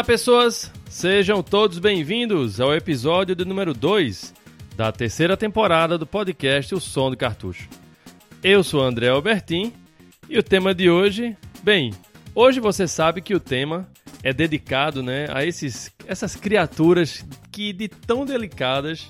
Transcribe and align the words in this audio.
Olá, 0.00 0.06
pessoas! 0.06 0.72
Sejam 0.88 1.42
todos 1.42 1.78
bem-vindos 1.78 2.58
ao 2.58 2.74
episódio 2.74 3.36
de 3.36 3.44
número 3.44 3.74
2 3.74 4.32
da 4.74 4.90
terceira 4.90 5.36
temporada 5.36 5.98
do 5.98 6.06
podcast 6.06 6.74
O 6.74 6.80
Som 6.80 7.10
do 7.10 7.18
Cartucho. 7.18 7.68
Eu 8.42 8.64
sou 8.64 8.80
André 8.80 9.10
Albertin 9.10 9.74
e 10.26 10.38
o 10.38 10.42
tema 10.42 10.74
de 10.74 10.88
hoje, 10.88 11.36
bem, 11.62 11.92
hoje 12.34 12.60
você 12.60 12.88
sabe 12.88 13.20
que 13.20 13.34
o 13.34 13.38
tema 13.38 13.86
é 14.22 14.32
dedicado, 14.32 15.02
né, 15.02 15.26
a 15.28 15.44
esses 15.44 15.92
essas 16.06 16.34
criaturas 16.34 17.22
que 17.52 17.70
de 17.70 17.86
tão 17.86 18.24
delicadas 18.24 19.06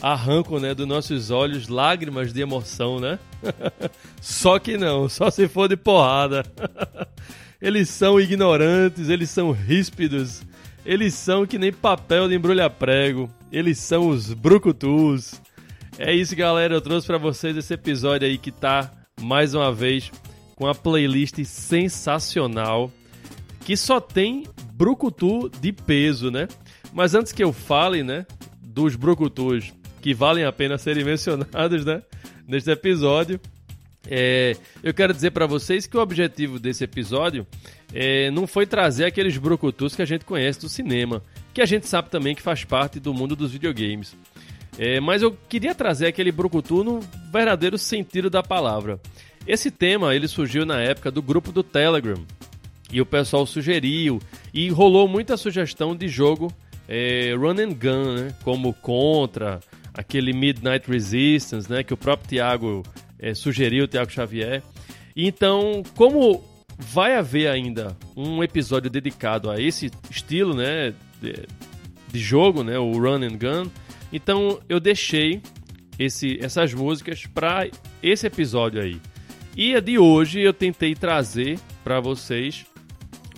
arrancam, 0.00 0.60
né, 0.60 0.72
dos 0.72 0.86
nossos 0.86 1.32
olhos 1.32 1.66
lágrimas 1.66 2.32
de 2.32 2.40
emoção, 2.40 3.00
né? 3.00 3.18
só 4.22 4.60
que 4.60 4.78
não, 4.78 5.08
só 5.08 5.32
se 5.32 5.48
for 5.48 5.68
de 5.68 5.76
porrada. 5.76 6.44
eles 7.60 7.88
são 7.88 8.20
ignorantes, 8.20 9.08
eles 9.08 9.30
são 9.30 9.50
ríspidos, 9.50 10.42
eles 10.84 11.14
são 11.14 11.46
que 11.46 11.58
nem 11.58 11.72
papel 11.72 12.28
de 12.28 12.34
embrulhar 12.34 12.70
prego, 12.70 13.28
eles 13.50 13.78
são 13.78 14.08
os 14.08 14.32
brucutus. 14.32 15.40
É 15.98 16.14
isso, 16.14 16.36
galera, 16.36 16.74
eu 16.74 16.80
trouxe 16.80 17.06
para 17.06 17.18
vocês 17.18 17.56
esse 17.56 17.74
episódio 17.74 18.26
aí 18.26 18.38
que 18.38 18.52
tá 18.52 18.90
mais 19.20 19.54
uma 19.54 19.72
vez 19.72 20.10
com 20.54 20.66
a 20.66 20.74
playlist 20.74 21.44
sensacional 21.44 22.90
que 23.68 23.76
só 23.76 24.00
tem 24.00 24.44
brucutu 24.72 25.50
de 25.60 25.72
peso, 25.72 26.30
né? 26.30 26.48
Mas 26.92 27.14
antes 27.14 27.32
que 27.32 27.44
eu 27.44 27.52
fale, 27.52 28.02
né, 28.02 28.24
dos 28.62 28.96
brucutus 28.96 29.74
que 30.00 30.14
valem 30.14 30.44
a 30.44 30.52
pena 30.52 30.78
serem 30.78 31.04
mencionados, 31.04 31.84
né, 31.84 32.02
neste 32.46 32.70
episódio, 32.70 33.38
é, 34.10 34.56
eu 34.82 34.94
quero 34.94 35.12
dizer 35.12 35.30
para 35.32 35.46
vocês 35.46 35.86
que 35.86 35.96
o 35.96 36.00
objetivo 36.00 36.58
desse 36.58 36.82
episódio 36.82 37.46
é, 37.92 38.30
não 38.30 38.46
foi 38.46 38.66
trazer 38.66 39.04
aqueles 39.04 39.36
brucutus 39.36 39.94
que 39.94 40.02
a 40.02 40.06
gente 40.06 40.24
conhece 40.24 40.60
do 40.60 40.68
cinema, 40.68 41.22
que 41.52 41.60
a 41.60 41.66
gente 41.66 41.86
sabe 41.86 42.10
também 42.10 42.34
que 42.34 42.42
faz 42.42 42.64
parte 42.64 42.98
do 42.98 43.12
mundo 43.12 43.36
dos 43.36 43.52
videogames. 43.52 44.16
É, 44.78 45.00
mas 45.00 45.22
eu 45.22 45.36
queria 45.48 45.74
trazer 45.74 46.06
aquele 46.06 46.32
brucutu 46.32 46.84
no 46.84 47.00
verdadeiro 47.32 47.76
sentido 47.76 48.30
da 48.30 48.42
palavra. 48.42 49.00
Esse 49.46 49.70
tema 49.70 50.14
ele 50.14 50.28
surgiu 50.28 50.64
na 50.64 50.80
época 50.80 51.10
do 51.10 51.20
grupo 51.20 51.50
do 51.50 51.62
Telegram 51.62 52.22
e 52.90 53.00
o 53.00 53.06
pessoal 53.06 53.44
sugeriu 53.44 54.20
e 54.52 54.70
rolou 54.70 55.08
muita 55.08 55.36
sugestão 55.36 55.94
de 55.96 56.08
jogo 56.08 56.52
é, 56.88 57.34
run 57.34 57.60
and 57.60 57.72
gun, 57.72 58.14
né? 58.14 58.34
como 58.42 58.72
Contra, 58.72 59.60
aquele 59.92 60.32
Midnight 60.32 60.90
Resistance, 60.90 61.70
né? 61.70 61.82
que 61.82 61.92
o 61.92 61.96
próprio 61.96 62.28
Thiago 62.28 62.82
é, 63.18 63.34
sugeriu, 63.34 63.84
o 63.84 63.88
Thiago 63.88 64.10
Xavier. 64.10 64.62
Então, 65.16 65.82
como 65.96 66.44
vai 66.78 67.16
haver 67.16 67.48
ainda 67.48 67.96
um 68.16 68.42
episódio 68.42 68.88
dedicado 68.88 69.50
a 69.50 69.60
esse 69.60 69.90
estilo 70.10 70.54
né, 70.54 70.94
de, 71.20 71.46
de 72.12 72.18
jogo, 72.18 72.62
né, 72.62 72.78
o 72.78 72.92
Run 72.92 73.24
and 73.24 73.38
Gun, 73.38 73.70
então 74.12 74.60
eu 74.68 74.78
deixei 74.78 75.42
esse, 75.98 76.38
essas 76.40 76.72
músicas 76.72 77.26
para 77.26 77.68
esse 78.02 78.26
episódio 78.26 78.80
aí. 78.80 79.00
E 79.56 79.74
a 79.74 79.80
de 79.80 79.98
hoje 79.98 80.40
eu 80.40 80.52
tentei 80.52 80.94
trazer 80.94 81.58
para 81.82 81.98
vocês 81.98 82.64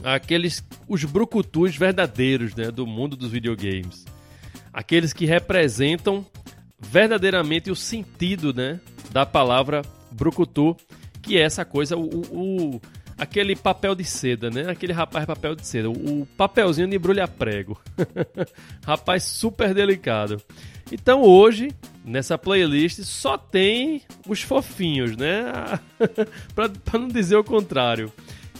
aqueles 0.05 0.63
os 0.87 1.05
brucutus 1.05 1.77
verdadeiros 1.77 2.55
né, 2.55 2.71
do 2.71 2.87
mundo 2.87 3.17
dos 3.17 3.31
videogames. 3.31 4.05
Aqueles 4.73 5.13
que 5.13 5.25
representam 5.25 6.25
verdadeiramente 6.81 7.71
o 7.71 7.77
sentido 7.77 8.53
né, 8.55 8.81
da 9.11 9.27
palavra 9.27 9.83
brucutu, 10.11 10.77
que 11.23 11.37
é 11.37 11.43
essa 11.43 11.65
coisa, 11.65 11.97
o, 11.97 12.21
o, 12.33 12.81
aquele 13.19 13.55
papel 13.55 13.95
de 13.95 14.05
seda, 14.05 14.51
né? 14.51 14.71
Aquele 14.71 14.93
rapaz 14.93 15.27
papel 15.27 15.55
de 15.55 15.67
seda, 15.67 15.91
o, 15.91 16.27
papelzinho 16.37 16.89
de 16.89 16.97
embrulhar 16.97 17.29
prego. 17.29 17.79
rapaz 18.85 19.25
super 19.25 19.75
delicado. 19.75 20.43
Então 20.91 21.23
hoje, 21.23 21.69
nessa 22.05 22.39
playlist, 22.39 23.01
só 23.03 23.37
tem 23.37 24.03
os 24.27 24.43
fofinhos, 24.43 25.17
né? 25.17 25.45
para 26.55 26.99
não 26.99 27.09
dizer 27.09 27.37
o 27.37 27.45
contrário. 27.45 28.11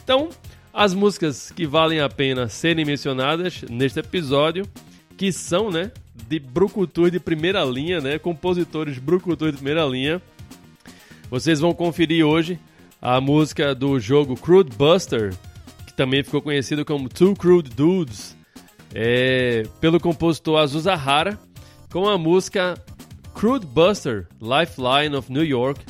Então, 0.03 0.29
as 0.73 0.93
músicas 0.93 1.51
que 1.51 1.65
valem 1.65 1.99
a 1.99 2.07
pena 2.07 2.47
serem 2.47 2.85
mencionadas 2.85 3.63
neste 3.69 3.99
episódio, 3.99 4.65
que 5.17 5.31
são, 5.31 5.69
né, 5.69 5.91
de 6.27 6.39
brucutus 6.39 7.11
de 7.11 7.19
primeira 7.19 7.63
linha, 7.63 7.99
né, 7.99 8.19
compositores 8.19 8.97
brucutus 8.97 9.51
de 9.51 9.57
primeira 9.57 9.85
linha. 9.85 10.21
Vocês 11.29 11.59
vão 11.59 11.73
conferir 11.73 12.25
hoje 12.25 12.59
a 13.01 13.19
música 13.19 13.73
do 13.73 13.99
jogo 13.99 14.35
Crude 14.35 14.75
Buster, 14.75 15.33
que 15.87 15.93
também 15.93 16.23
ficou 16.23 16.41
conhecido 16.41 16.85
como 16.85 17.09
Two 17.09 17.35
Crude 17.35 17.69
Dudes, 17.69 18.37
é, 18.93 19.63
pelo 19.79 19.99
compositor 19.99 20.59
Azusa 20.59 20.93
Hara, 20.93 21.39
com 21.91 22.07
a 22.07 22.17
música 22.17 22.75
Crude 23.33 23.65
Buster 23.65 24.27
Lifeline 24.41 25.15
of 25.15 25.31
New 25.31 25.45
York, 25.45 25.81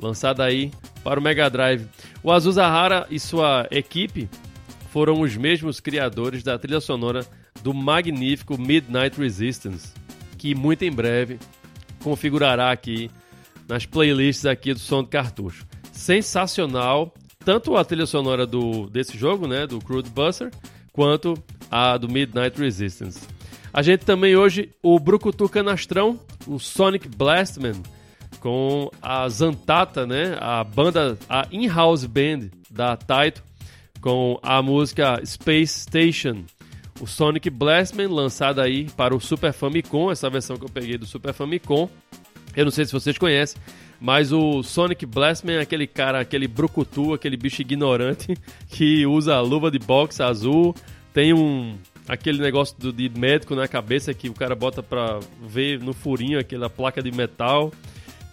lançada 0.00 0.44
aí 0.44 0.72
para 1.04 1.20
o 1.20 1.22
Mega 1.22 1.48
Drive. 1.48 1.86
O 2.22 2.32
Azusa 2.32 2.64
Hara 2.66 3.06
e 3.10 3.20
sua 3.20 3.66
equipe 3.70 4.28
foram 4.90 5.20
os 5.20 5.36
mesmos 5.36 5.78
criadores 5.78 6.42
da 6.42 6.58
trilha 6.58 6.80
sonora 6.80 7.24
do 7.66 7.74
magnífico 7.74 8.56
Midnight 8.56 9.20
Resistance, 9.20 9.92
que 10.38 10.54
muito 10.54 10.84
em 10.84 10.92
breve 10.92 11.36
configurará 12.00 12.70
aqui 12.70 13.10
nas 13.68 13.84
playlists 13.84 14.46
aqui 14.46 14.72
do 14.72 14.78
Som 14.78 15.02
do 15.02 15.08
Cartucho. 15.08 15.66
Sensacional, 15.90 17.12
tanto 17.44 17.76
a 17.76 17.84
trilha 17.84 18.06
sonora 18.06 18.46
do, 18.46 18.88
desse 18.88 19.18
jogo, 19.18 19.48
né, 19.48 19.66
do 19.66 19.80
Crude 19.80 20.08
Buster, 20.10 20.52
quanto 20.92 21.34
a 21.68 21.96
do 21.96 22.08
Midnight 22.08 22.56
Resistance. 22.56 23.26
A 23.72 23.82
gente 23.82 24.04
também 24.04 24.36
hoje 24.36 24.70
o 24.80 25.00
Brucutu 25.00 25.48
Canastrão, 25.48 26.20
o 26.46 26.60
Sonic 26.60 27.08
Blastman, 27.08 27.82
com 28.38 28.88
a 29.02 29.28
Zantata, 29.28 30.06
né? 30.06 30.36
A 30.40 30.62
banda, 30.62 31.18
a 31.28 31.48
in-house 31.50 32.04
band 32.04 32.48
da 32.70 32.96
Taito, 32.96 33.42
com 34.00 34.38
a 34.40 34.62
música 34.62 35.20
Space 35.26 35.80
Station. 35.80 36.44
O 37.00 37.06
Sonic 37.06 37.50
Blastman, 37.50 38.08
lançado 38.08 38.60
aí 38.60 38.84
para 38.96 39.14
o 39.14 39.20
Super 39.20 39.52
Famicom, 39.52 40.10
essa 40.10 40.30
versão 40.30 40.56
que 40.56 40.64
eu 40.64 40.68
peguei 40.68 40.96
do 40.96 41.06
Super 41.06 41.32
Famicom. 41.34 41.88
Eu 42.56 42.64
não 42.64 42.72
sei 42.72 42.86
se 42.86 42.92
vocês 42.92 43.18
conhecem, 43.18 43.60
mas 44.00 44.32
o 44.32 44.62
Sonic 44.62 45.04
Blastman 45.04 45.56
é 45.56 45.60
aquele 45.60 45.86
cara, 45.86 46.20
aquele 46.20 46.48
brucutu, 46.48 47.12
aquele 47.12 47.36
bicho 47.36 47.60
ignorante 47.60 48.34
que 48.68 49.06
usa 49.06 49.38
luva 49.40 49.70
de 49.70 49.78
boxe 49.78 50.22
azul, 50.22 50.74
tem 51.12 51.34
um 51.34 51.76
aquele 52.08 52.38
negócio 52.38 52.76
do, 52.78 52.92
de 52.92 53.10
médico 53.10 53.54
na 53.54 53.66
cabeça 53.66 54.14
que 54.14 54.28
o 54.28 54.34
cara 54.34 54.54
bota 54.54 54.80
pra 54.82 55.18
ver 55.42 55.80
no 55.80 55.92
furinho 55.92 56.38
aquela 56.38 56.70
placa 56.70 57.02
de 57.02 57.10
metal 57.10 57.72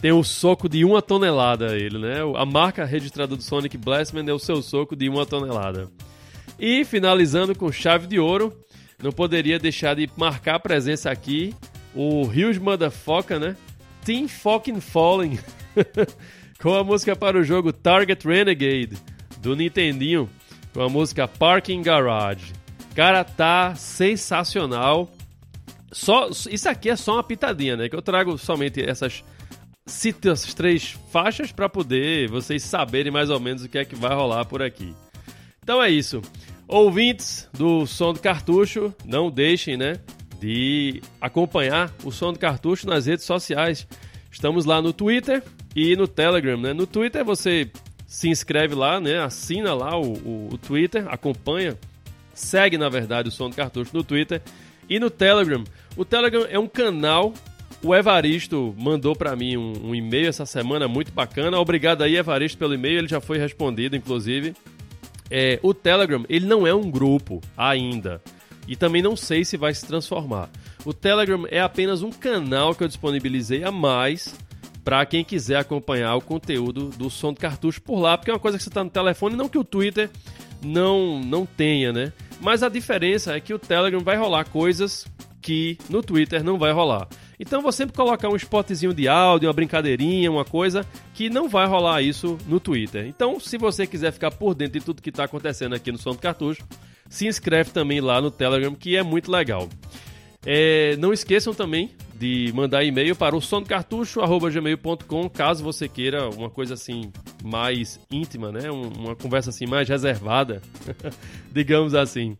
tem 0.03 0.12
o 0.12 0.22
soco 0.22 0.68
de 0.68 0.84
uma 0.84 1.01
tonelada 1.01 1.78
ele, 1.78 1.97
né? 1.97 2.18
A 2.35 2.45
marca 2.45 2.84
registrada 2.84 3.38
do 3.38 3.41
Sonic 3.41 3.78
Blastman 3.78 4.30
é 4.30 4.34
o 4.34 4.38
seu 4.38 4.62
soco 4.62 4.97
de 4.97 5.07
uma 5.07 5.25
tonelada. 5.25 5.90
E 6.59 6.85
finalizando 6.85 7.55
com 7.55 7.71
chave 7.71 8.07
de 8.07 8.19
ouro, 8.19 8.53
não 9.01 9.11
poderia 9.11 9.59
deixar 9.59 9.95
de 9.95 10.09
marcar 10.15 10.59
presença 10.59 11.11
aqui 11.11 11.53
o 11.93 12.21
Huge 12.21 12.59
Motherfucker, 12.59 13.39
né? 13.39 13.55
Team 14.05 14.27
Fucking 14.27 14.81
Falling, 14.81 15.39
com 16.59 16.73
a 16.73 16.83
música 16.83 17.15
para 17.15 17.37
o 17.37 17.43
jogo 17.43 17.71
Target 17.71 18.27
Renegade 18.27 18.97
do 19.39 19.55
Nintendinho, 19.55 20.29
com 20.73 20.81
a 20.81 20.89
música 20.89 21.27
Parking 21.27 21.81
Garage. 21.81 22.53
Cara, 22.95 23.23
tá 23.23 23.75
sensacional. 23.75 25.11
Só 25.91 26.29
isso 26.49 26.67
aqui 26.67 26.89
é 26.89 26.95
só 26.95 27.13
uma 27.13 27.23
pitadinha, 27.23 27.77
né? 27.77 27.89
Que 27.89 27.95
eu 27.95 28.01
trago 28.01 28.38
somente 28.38 28.81
essas 28.81 29.23
cite 29.85 30.29
as 30.29 30.53
três 30.53 30.97
faixas 31.11 31.51
para 31.51 31.67
poder 31.67 32.29
vocês 32.29 32.63
saberem 32.63 33.11
mais 33.11 33.29
ou 33.29 33.39
menos 33.39 33.63
o 33.63 33.69
que 33.69 33.77
é 33.77 33.85
que 33.85 33.95
vai 33.95 34.13
rolar 34.15 34.45
por 34.45 34.61
aqui. 34.61 34.94
Então 35.63 35.81
é 35.81 35.89
isso. 35.89 36.21
Ouvintes 36.68 37.50
do 37.54 37.86
Som 37.86 38.13
do 38.13 38.19
Cartucho, 38.19 38.94
não 39.06 39.31
deixem, 39.31 39.77
né, 39.77 40.00
de 40.39 41.01
acompanhar 41.21 41.94
o 42.04 42.12
Som 42.12 42.33
do 42.33 42.39
Cartucho 42.39 42.88
nas 42.88 43.06
redes 43.06 43.25
sociais. 43.25 43.88
Estamos 44.31 44.65
lá 44.65 44.81
no 44.81 44.92
Twitter 44.92 45.42
e 45.75 45.95
no 45.95 46.07
Telegram, 46.07 46.57
né? 46.57 46.74
No 46.74 46.86
Twitter 46.86 47.24
você 47.24 47.71
se 48.06 48.27
inscreve 48.30 48.75
lá, 48.75 49.00
né? 49.00 49.19
Assina 49.19 49.74
lá 49.74 49.98
o, 49.98 50.13
o, 50.13 50.50
o 50.54 50.57
Twitter, 50.57 51.06
acompanha, 51.07 51.77
segue 52.33 52.77
na 52.77 52.89
verdade 52.89 53.30
o 53.30 53.31
Som 53.31 53.50
do 53.50 53.56
Cartucho 53.56 53.92
no 53.94 54.04
Twitter 54.04 54.42
e 54.89 55.00
no 55.00 55.09
Telegram. 55.09 55.63
O 55.95 56.04
Telegram 56.04 56.45
é 56.50 56.59
um 56.59 56.68
canal 56.68 57.33
o 57.83 57.94
Evaristo 57.94 58.74
mandou 58.77 59.13
para 59.13 59.36
mim 59.36 59.57
um, 59.57 59.89
um, 59.89 59.95
e-mail 59.95 60.30
essa 60.30 60.45
semana 60.45 60.88
muito 60.88 61.12
bacana. 61.12 61.59
Obrigado 61.59 62.01
aí, 62.01 62.16
Evaristo, 62.16 62.57
pelo 62.57 62.74
e-mail. 62.74 63.00
Ele 63.00 63.07
já 63.09 63.19
foi 63.19 63.38
respondido, 63.38 63.94
inclusive. 63.94 64.56
É, 65.35 65.59
o 65.63 65.74
Telegram, 65.74 66.24
ele 66.30 66.45
não 66.45 66.68
é 66.68 66.75
um 66.75 66.91
grupo 66.91 67.41
ainda. 67.57 68.21
E 68.68 68.75
também 68.75 69.01
não 69.01 69.15
sei 69.15 69.44
se 69.44 69.57
vai 69.57 69.74
se 69.74 69.83
transformar. 69.83 70.47
O 70.85 70.94
Telegram 70.94 71.47
é 71.50 71.59
apenas 71.59 72.03
um 72.03 72.12
canal 72.12 72.75
que 72.75 72.83
eu 72.83 72.88
disponibilizei 72.88 73.63
a 73.63 73.71
mais 73.71 74.35
para 74.83 75.03
quem 75.07 75.24
quiser 75.24 75.57
acompanhar 75.57 76.15
o 76.15 76.21
conteúdo 76.21 76.89
do 76.89 77.09
som 77.09 77.33
do 77.33 77.39
cartucho 77.39 77.81
por 77.81 78.00
lá, 78.00 78.15
porque 78.15 78.30
é 78.30 78.33
uma 78.35 78.39
coisa 78.39 78.59
que 78.59 78.63
você 78.63 78.69
está 78.69 78.83
no 78.83 78.91
telefone, 78.91 79.35
não 79.35 79.50
que 79.50 79.57
o 79.57 79.63
Twitter 79.63 80.07
não 80.62 81.19
não 81.19 81.47
tenha, 81.47 81.91
né? 81.91 82.13
Mas 82.39 82.62
a 82.62 82.69
diferença 82.69 83.35
é 83.35 83.39
que 83.39 83.56
o 83.56 83.59
Telegram 83.59 84.01
vai 84.01 84.15
rolar 84.15 84.45
coisas 84.45 85.07
que 85.41 85.80
no 85.89 86.03
Twitter 86.03 86.44
não 86.44 86.59
vai 86.59 86.71
rolar. 86.71 87.07
Então 87.39 87.62
vou 87.62 87.71
sempre 87.71 87.95
colocar 87.95 88.30
um 88.30 88.35
spotzinho 88.35 88.94
de 88.94 89.07
áudio, 89.07 89.47
uma 89.47 89.53
brincadeirinha, 89.53 90.31
uma 90.31 90.45
coisa 90.45 90.85
que 91.13 91.30
não 91.30 91.50
vai 91.50 91.68
rolar 91.68 92.01
isso 92.01 92.38
no 92.47 92.59
Twitter. 92.59 93.06
Então, 93.07 93.39
se 93.39 93.57
você 93.57 93.88
quiser 93.88 94.12
ficar 94.12 94.31
por 94.31 94.53
dentro 94.53 94.80
de 94.80 94.85
tudo 94.85 95.01
que 95.01 95.09
está 95.09 95.24
acontecendo 95.25 95.75
aqui 95.75 95.91
no 95.91 95.97
Som 95.97 96.12
do 96.12 96.19
Cartucho, 96.19 96.63
se 97.09 97.27
inscreve 97.27 97.71
também 97.71 98.01
lá 98.01 98.21
no 98.21 98.31
Telegram, 98.31 98.74
que 98.74 98.95
é 98.95 99.03
muito 99.03 99.31
legal. 99.31 99.69
É, 100.45 100.95
não 100.97 101.13
esqueçam 101.13 101.53
também 101.53 101.91
de 102.15 102.51
mandar 102.53 102.83
e-mail 102.83 103.15
para 103.15 103.35
o 103.35 103.41
sondocartucho.gmail.com 103.41 105.30
caso 105.30 105.63
você 105.63 105.88
queira 105.88 106.30
uma 106.30 106.50
coisa 106.50 106.74
assim 106.74 107.12
mais 107.44 108.00
íntima, 108.12 108.51
né? 108.51 108.69
uma 108.69 109.15
conversa 109.15 109.50
assim 109.50 109.65
mais 109.65 109.88
reservada, 109.88 110.62
digamos 111.51 111.95
assim. 111.95 112.38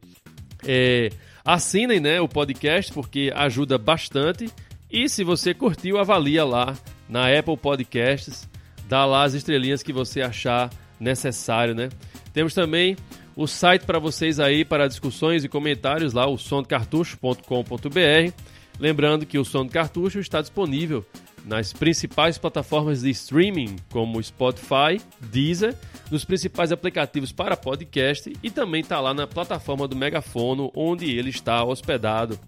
É, 0.66 1.10
assinem 1.44 2.00
né, 2.00 2.22
o 2.22 2.28
podcast 2.28 2.92
porque 2.94 3.32
ajuda 3.36 3.78
bastante 3.78 4.50
e 4.94 5.10
se 5.10 5.24
você 5.24 5.56
curtiu, 5.56 5.98
avalia 5.98 6.46
lá 6.46 6.78
na 7.10 7.28
Apple 7.28 7.58
Podcasts, 7.58 8.48
dá 8.88 9.04
lá 9.06 9.24
as 9.24 9.34
estrelinhas 9.34 9.82
que 9.82 9.92
você 9.92 10.22
achar 10.22 10.70
necessário, 11.00 11.74
né? 11.74 11.90
Temos 12.32 12.54
também 12.54 12.96
o 13.36 13.48
site 13.48 13.86
para 13.86 13.98
vocês 13.98 14.40
aí 14.40 14.64
para 14.64 14.88
discussões 14.88 15.44
e 15.44 15.50
comentários 15.50 16.14
lá, 16.14 16.28
o 16.28 16.38
sondocartucho.com.br. 16.38 18.32
Lembrando 18.80 19.26
que 19.26 19.40
o 19.40 19.44
Som 19.44 19.66
do 19.66 19.72
Cartucho 19.72 20.20
está 20.20 20.42
disponível 20.42 21.04
nas 21.44 21.74
principais 21.74 22.38
plataformas 22.38 23.02
de 23.02 23.10
streaming, 23.10 23.78
como 23.92 24.22
Spotify, 24.22 25.02
Deezer, 25.20 25.76
nos 26.12 26.24
principais 26.24 26.72
aplicativos 26.72 27.32
para 27.32 27.58
podcast 27.58 28.32
e 28.44 28.52
também 28.52 28.82
está 28.82 29.00
lá 29.00 29.14
na 29.14 29.26
plataforma 29.26 29.88
do 29.88 29.96
Megafono, 29.96 30.72
onde 30.76 31.10
ele 31.10 31.32
está 31.32 31.64
hospedado. 31.64 32.40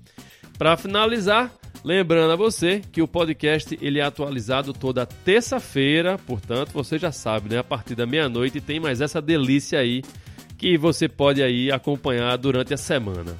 Para 0.58 0.78
finalizar, 0.78 1.52
lembrando 1.86 2.34
a 2.34 2.36
você 2.36 2.82
que 2.92 3.00
o 3.00 3.08
podcast 3.08 3.78
ele 3.80 4.00
é 4.00 4.04
atualizado 4.04 4.74
toda 4.74 5.06
terça-feira, 5.06 6.18
portanto 6.18 6.72
você 6.74 6.98
já 6.98 7.12
sabe, 7.12 7.48
né? 7.50 7.60
A 7.60 7.64
partir 7.64 7.94
da 7.94 8.08
meia-noite 8.08 8.60
tem 8.60 8.80
mais 8.80 9.02
essa 9.02 9.22
delícia 9.22 9.78
aí 9.78 10.02
que 10.58 10.80
você 10.80 11.08
pode 11.08 11.44
aí 11.44 11.72
acompanhar 11.72 12.36
durante 12.38 12.74
a 12.74 12.78
semana. 12.78 13.38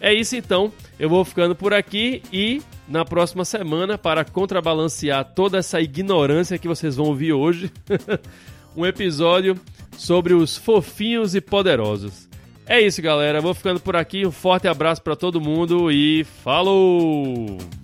É 0.00 0.12
isso 0.12 0.34
então, 0.34 0.72
eu 0.98 1.08
vou 1.08 1.24
ficando 1.24 1.54
por 1.54 1.72
aqui 1.72 2.20
e 2.32 2.60
na 2.88 3.04
próxima 3.04 3.44
semana, 3.44 3.96
para 3.96 4.24
contrabalancear 4.24 5.24
toda 5.24 5.58
essa 5.58 5.80
ignorância 5.80 6.58
que 6.58 6.68
vocês 6.68 6.96
vão 6.96 7.06
ouvir 7.06 7.32
hoje, 7.32 7.70
um 8.76 8.84
episódio 8.84 9.58
sobre 9.96 10.34
os 10.34 10.56
fofinhos 10.56 11.34
e 11.34 11.40
poderosos. 11.40 12.28
É 12.66 12.80
isso, 12.80 13.00
galera. 13.02 13.40
Vou 13.40 13.54
ficando 13.54 13.78
por 13.78 13.94
aqui. 13.94 14.26
Um 14.26 14.30
forte 14.30 14.66
abraço 14.66 15.02
para 15.02 15.14
todo 15.14 15.40
mundo 15.40 15.90
e 15.90 16.24
falou! 16.42 17.83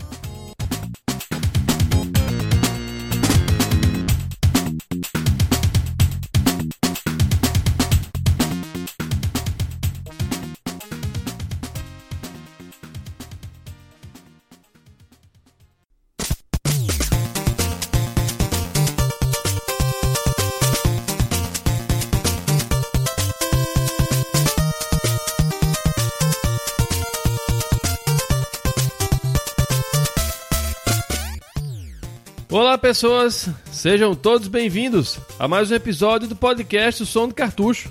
Pessoas! 32.91 33.49
Sejam 33.71 34.17
todos 34.17 34.49
bem-vindos 34.49 35.21
a 35.39 35.47
mais 35.47 35.71
um 35.71 35.77
episódio 35.77 36.27
do 36.27 36.35
podcast 36.35 37.05
O 37.05 37.07
Som 37.07 37.29
do 37.29 37.35
Cartucho. 37.35 37.89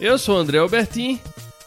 Eu 0.00 0.16
sou 0.16 0.38
André 0.38 0.56
Albertin 0.56 1.20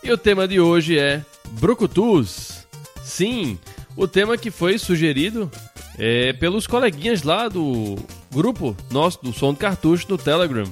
e 0.04 0.12
o 0.12 0.18
tema 0.18 0.48
de 0.48 0.60
hoje 0.60 0.98
é 0.98 1.24
Brucutus. 1.60 2.66
Sim, 3.04 3.60
o 3.96 4.08
tema 4.08 4.36
que 4.36 4.50
foi 4.50 4.80
sugerido 4.80 5.52
é, 5.96 6.34
pelos 6.34 6.66
coleguinhas 6.66 7.22
lá 7.22 7.48
do 7.48 7.98
grupo 8.34 8.76
nosso 8.90 9.22
do 9.22 9.32
Som 9.32 9.54
do 9.54 9.60
Cartucho 9.60 10.08
no 10.10 10.18
Telegram. 10.18 10.66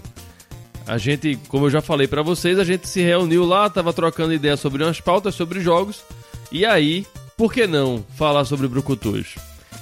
A 0.88 0.98
gente, 0.98 1.38
como 1.48 1.68
eu 1.68 1.69
já 1.69 1.80
falei 1.80 2.07
para 2.07 2.24
vocês, 2.24 2.57
a 2.57 2.63
gente 2.63 2.89
se 2.89 3.04
reuniu 3.04 3.46
lá, 3.46 3.69
tava 3.69 3.94
trocando 3.94 4.34
ideias 4.34 4.60
sobre 4.60 4.84
umas 4.84 5.00
pautas 5.00 5.36
sobre 5.36 5.60
jogos 5.60 6.04
e 6.51 6.66
aí, 6.66 7.06
por 7.38 7.54
que 7.54 7.68
não 7.68 8.04
falar 8.18 8.46
sobre 8.46 8.68
Brucutus? 8.68 9.36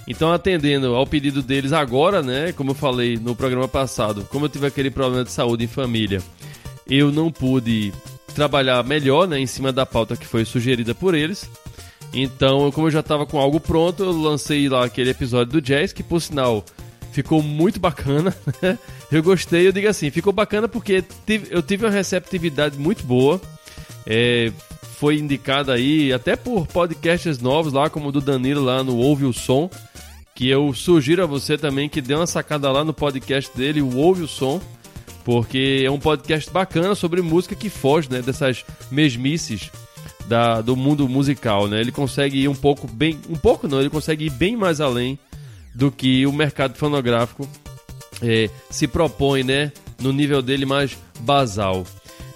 Então, 0.08 0.32
atendendo 0.32 0.96
ao 0.96 1.06
pedido 1.06 1.42
deles 1.42 1.74
agora, 1.74 2.22
né? 2.22 2.52
Como 2.54 2.72
eu 2.72 2.76
falei 2.76 3.18
no 3.18 3.36
programa 3.36 3.68
passado, 3.68 4.28
como 4.30 4.46
eu 4.46 4.50
tive 4.50 4.68
aquele 4.68 4.90
problema 4.90 5.24
de 5.24 5.32
saúde 5.32 5.64
em 5.64 5.68
família, 5.68 6.22
eu 6.88 7.12
não 7.12 7.32
pude 7.32 7.94
trabalhar 8.34 8.84
melhor, 8.84 9.28
né? 9.28 9.40
Em 9.40 9.48
cima 9.48 9.72
da 9.72 9.86
pauta 9.86 10.16
que 10.16 10.26
foi 10.26 10.44
sugerida 10.44 10.96
por 10.96 11.14
eles. 11.14 11.50
Então, 12.14 12.72
como 12.72 12.88
eu 12.88 12.92
já 12.92 13.00
estava 13.00 13.26
com 13.26 13.40
algo 13.40 13.60
pronto, 13.60 14.04
eu 14.04 14.12
lancei 14.12 14.68
lá 14.68 14.86
aquele 14.86 15.12
episódio 15.12 15.54
do 15.54 15.62
Jazz, 15.62 15.94
que 15.94 16.04
por 16.04 16.22
sinal 16.22 16.66
ficou 17.12 17.42
muito 17.42 17.80
bacana. 17.80 18.36
Né? 18.62 18.78
eu 19.12 19.24
gostei, 19.24 19.68
eu 19.68 19.72
digo 19.72 19.88
assim, 19.88 20.12
ficou 20.12 20.32
bacana 20.32 20.68
porque 20.68 21.04
eu 21.50 21.62
tive 21.62 21.86
uma 21.86 21.92
receptividade 21.92 22.78
muito 22.78 23.04
boa. 23.04 23.42
É, 24.06 24.52
foi 25.02 25.18
indicada 25.18 25.74
aí 25.74 26.14
até 26.14 26.36
por 26.36 26.68
podcasts 26.68 27.40
novos 27.40 27.74
lá, 27.74 27.90
como 27.90 28.10
o 28.10 28.12
do 28.12 28.22
Danilo 28.22 28.64
lá 28.64 28.84
no 28.84 28.98
Ouve 28.98 29.26
o 29.26 29.34
Som 29.34 29.68
que 30.36 30.48
eu 30.48 30.72
sugiro 30.76 31.24
a 31.24 31.26
você 31.26 31.58
também 31.58 31.90
que 31.90 32.00
dê 32.00 32.14
uma 32.14 32.28
sacada 32.28 32.72
lá 32.72 32.84
no 32.84 32.94
podcast 32.94 33.50
dele, 33.58 33.82
o 33.82 33.98
Ouve 33.98 34.22
o 34.22 34.28
Som, 34.28 34.62
porque 35.26 35.82
é 35.84 35.90
um 35.90 36.00
podcast 36.00 36.52
bacana 36.52 36.94
sobre 36.94 37.20
música 37.24 37.56
que 37.56 37.68
foge 37.68 38.12
né, 38.12 38.22
dessas 38.22 38.64
mesmices 38.92 39.72
da, 40.28 40.62
do 40.62 40.76
mundo 40.76 41.10
musical, 41.10 41.68
né? 41.68 41.82
Ele 41.82 41.92
consegue 41.92 42.44
ir 42.44 42.48
um 42.48 42.54
pouco 42.54 42.88
bem, 42.88 43.20
um 43.28 43.36
pouco 43.36 43.68
não, 43.68 43.80
ele 43.80 43.90
consegue 43.90 44.26
ir 44.26 44.32
bem 44.32 44.56
mais 44.56 44.80
além 44.80 45.18
do 45.74 45.92
que 45.92 46.28
o 46.28 46.32
mercado 46.32 46.76
fonográfico 46.76 47.50
é, 48.22 48.52
se 48.70 48.88
propõe, 48.88 49.42
né? 49.42 49.72
No 50.00 50.14
nível 50.14 50.44
dele 50.44 50.66
mais 50.66 50.96
basal. 51.22 51.88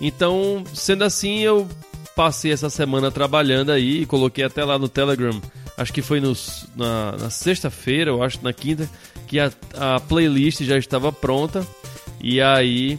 Então, 0.02 0.64
sendo 0.74 1.04
assim, 1.04 1.40
eu 1.40 1.68
passei 2.16 2.52
essa 2.52 2.70
semana 2.70 3.12
trabalhando 3.12 3.72
aí 3.72 4.02
e 4.02 4.06
coloquei 4.06 4.44
até 4.44 4.64
lá 4.64 4.80
no 4.80 4.88
Telegram 4.88 5.40
acho 5.78 5.94
que 5.94 6.02
foi 6.02 6.20
nos, 6.20 6.66
na, 6.76 7.14
na 7.14 7.30
sexta-feira, 7.30 8.12
eu 8.12 8.24
acho 8.24 8.40
na 8.42 8.54
quinta, 8.54 8.90
que 9.28 9.40
a, 9.40 9.52
a 9.76 10.00
playlist 10.00 10.62
já 10.64 10.78
estava 10.78 11.12
pronta. 11.12 11.66
E 12.22 12.42
aí 12.42 12.98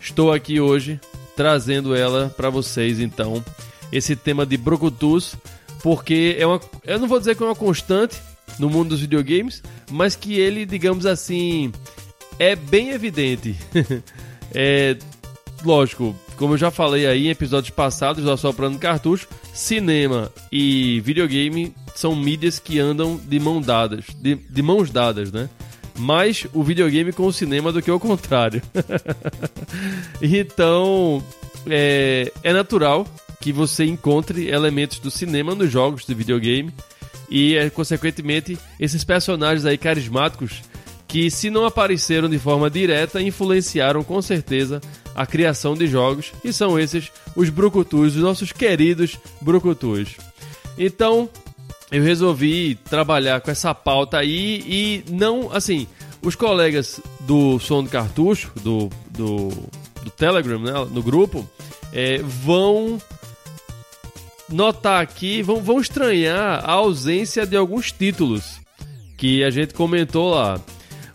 estou 0.00 0.32
aqui 0.32 0.60
hoje 0.60 1.00
trazendo 1.36 1.94
ela 1.94 2.32
para 2.36 2.50
vocês, 2.50 3.00
então, 3.00 3.44
esse 3.92 4.14
tema 4.14 4.46
de 4.46 4.56
Brucutus, 4.56 5.34
porque 5.82 6.36
é 6.38 6.46
uma, 6.46 6.60
eu 6.84 6.98
não 6.98 7.08
vou 7.08 7.18
dizer 7.18 7.34
que 7.36 7.42
é 7.42 7.46
uma 7.46 7.56
constante 7.56 8.16
no 8.58 8.70
mundo 8.70 8.90
dos 8.90 9.00
videogames, 9.00 9.62
mas 9.90 10.14
que 10.14 10.38
ele, 10.38 10.64
digamos 10.64 11.06
assim, 11.06 11.72
é 12.38 12.54
bem 12.54 12.90
evidente. 12.90 13.56
é, 14.54 14.96
lógico, 15.64 16.14
como 16.36 16.54
eu 16.54 16.58
já 16.58 16.70
falei 16.70 17.06
aí 17.06 17.26
em 17.26 17.30
episódios 17.30 17.70
passados 17.70 18.24
do 18.24 18.30
Assoprando 18.30 18.78
Cartucho, 18.78 19.28
cinema 19.52 20.32
e 20.50 21.00
videogame 21.00 21.74
são 21.94 22.14
mídias 22.14 22.58
que 22.58 22.78
andam 22.78 23.16
de 23.16 23.38
mão 23.38 23.60
dadas, 23.60 24.04
de, 24.16 24.34
de 24.34 24.62
mãos 24.62 24.90
dadas, 24.90 25.30
né? 25.30 25.48
Mais 25.96 26.46
o 26.52 26.62
videogame 26.62 27.12
com 27.12 27.24
o 27.24 27.32
cinema 27.32 27.70
do 27.70 27.80
que 27.80 27.90
o 27.90 28.00
contrário. 28.00 28.60
então, 30.20 31.22
é, 31.68 32.32
é 32.42 32.52
natural 32.52 33.06
que 33.40 33.52
você 33.52 33.84
encontre 33.84 34.48
elementos 34.48 34.98
do 34.98 35.10
cinema 35.10 35.54
nos 35.54 35.70
jogos 35.70 36.04
de 36.04 36.14
videogame 36.14 36.72
e, 37.30 37.56
é, 37.56 37.70
consequentemente, 37.70 38.58
esses 38.80 39.04
personagens 39.04 39.64
aí 39.64 39.78
carismáticos 39.78 40.62
que, 41.14 41.30
se 41.30 41.48
não 41.48 41.64
apareceram 41.64 42.28
de 42.28 42.40
forma 42.40 42.68
direta, 42.68 43.22
influenciaram 43.22 44.02
com 44.02 44.20
certeza 44.20 44.80
a 45.14 45.24
criação 45.24 45.76
de 45.76 45.86
jogos, 45.86 46.32
e 46.42 46.52
são 46.52 46.76
esses 46.76 47.12
os 47.36 47.50
brucutus, 47.50 48.16
os 48.16 48.20
nossos 48.20 48.50
queridos 48.50 49.16
brucutus. 49.40 50.16
Então, 50.76 51.30
eu 51.92 52.02
resolvi 52.02 52.74
trabalhar 52.74 53.40
com 53.40 53.48
essa 53.48 53.72
pauta 53.72 54.18
aí 54.18 54.64
e 54.66 55.04
não, 55.08 55.52
assim, 55.52 55.86
os 56.20 56.34
colegas 56.34 57.00
do 57.20 57.60
Som 57.60 57.84
do 57.84 57.90
Cartucho, 57.90 58.50
do, 58.56 58.90
do, 59.10 59.50
do 60.02 60.10
Telegram, 60.10 60.58
né, 60.58 60.72
no 60.90 61.00
grupo, 61.00 61.48
é, 61.92 62.18
vão 62.24 63.00
notar 64.48 65.00
aqui, 65.00 65.42
vão, 65.42 65.62
vão 65.62 65.80
estranhar 65.80 66.68
a 66.68 66.72
ausência 66.72 67.46
de 67.46 67.56
alguns 67.56 67.92
títulos 67.92 68.58
que 69.16 69.44
a 69.44 69.50
gente 69.50 69.74
comentou 69.74 70.34
lá. 70.34 70.60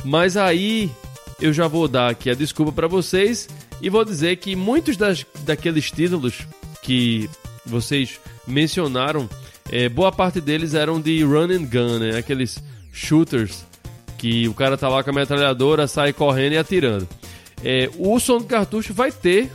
Mas 0.03 0.37
aí 0.37 0.89
eu 1.41 1.53
já 1.53 1.67
vou 1.67 1.87
dar 1.87 2.09
aqui 2.09 2.29
a 2.29 2.33
desculpa 2.33 2.71
para 2.71 2.87
vocês 2.87 3.47
e 3.81 3.89
vou 3.89 4.03
dizer 4.03 4.37
que 4.37 4.55
muitos 4.55 4.97
das, 4.97 5.25
daqueles 5.41 5.91
títulos 5.91 6.39
que 6.81 7.29
vocês 7.65 8.19
mencionaram, 8.47 9.29
é, 9.71 9.87
boa 9.87 10.11
parte 10.11 10.41
deles 10.41 10.73
eram 10.73 10.99
de 10.99 11.23
run 11.23 11.51
and 11.51 11.65
gun, 11.65 11.99
né? 11.99 12.17
Aqueles 12.17 12.61
shooters 12.91 13.65
que 14.17 14.47
o 14.49 14.53
cara 14.53 14.77
tá 14.77 14.89
lá 14.89 15.01
com 15.03 15.11
a 15.11 15.13
metralhadora, 15.13 15.87
sai 15.87 16.11
correndo 16.11 16.53
e 16.53 16.57
atirando. 16.57 17.07
É, 17.63 17.89
o 17.97 18.19
som 18.19 18.37
do 18.37 18.43
cartucho 18.43 18.93
vai 18.93 19.11
ter 19.11 19.49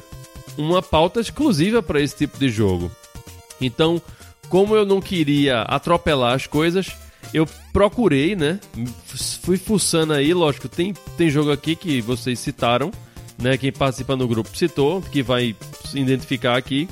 uma 0.56 0.82
pauta 0.82 1.20
exclusiva 1.20 1.82
para 1.82 2.00
esse 2.00 2.16
tipo 2.16 2.38
de 2.38 2.48
jogo. 2.48 2.90
Então, 3.60 4.00
como 4.48 4.74
eu 4.74 4.86
não 4.86 5.00
queria 5.00 5.62
atropelar 5.62 6.34
as 6.34 6.46
coisas, 6.46 6.88
eu 7.34 7.48
procurei, 7.72 8.36
né? 8.36 8.60
Fui 9.42 9.56
fuçando 9.56 10.12
aí, 10.12 10.32
lógico, 10.32 10.68
tem, 10.68 10.94
tem 11.18 11.28
jogo 11.28 11.50
aqui 11.50 11.74
que 11.74 12.00
vocês 12.00 12.38
citaram, 12.38 12.92
né? 13.36 13.58
Quem 13.58 13.72
participa 13.72 14.14
no 14.14 14.28
grupo 14.28 14.56
citou, 14.56 15.02
que 15.02 15.20
vai 15.20 15.56
identificar 15.92 16.56
aqui. 16.56 16.88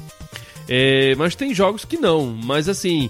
É, 0.69 1.15
mas 1.15 1.37
tem 1.37 1.55
jogos 1.55 1.85
que 1.85 1.97
não, 1.97 2.27
mas 2.27 2.69
assim, 2.69 3.09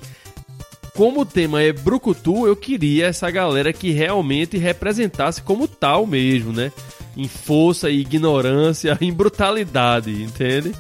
como 0.95 1.23
o 1.23 1.27
tema 1.27 1.63
é 1.63 1.73
Brucutu, 1.73 2.47
eu 2.47 2.55
queria 2.55 3.07
essa 3.07 3.31
galera 3.31 3.73
que 3.73 3.91
realmente 3.91 4.59
representasse 4.59 5.41
como 5.41 5.67
tal 5.67 6.07
mesmo, 6.07 6.53
né? 6.53 6.71
Em 7.17 7.29
força, 7.29 7.89
ignorância, 7.89 8.97
em 9.01 9.11
brutalidade, 9.11 10.23
entende? 10.23 10.73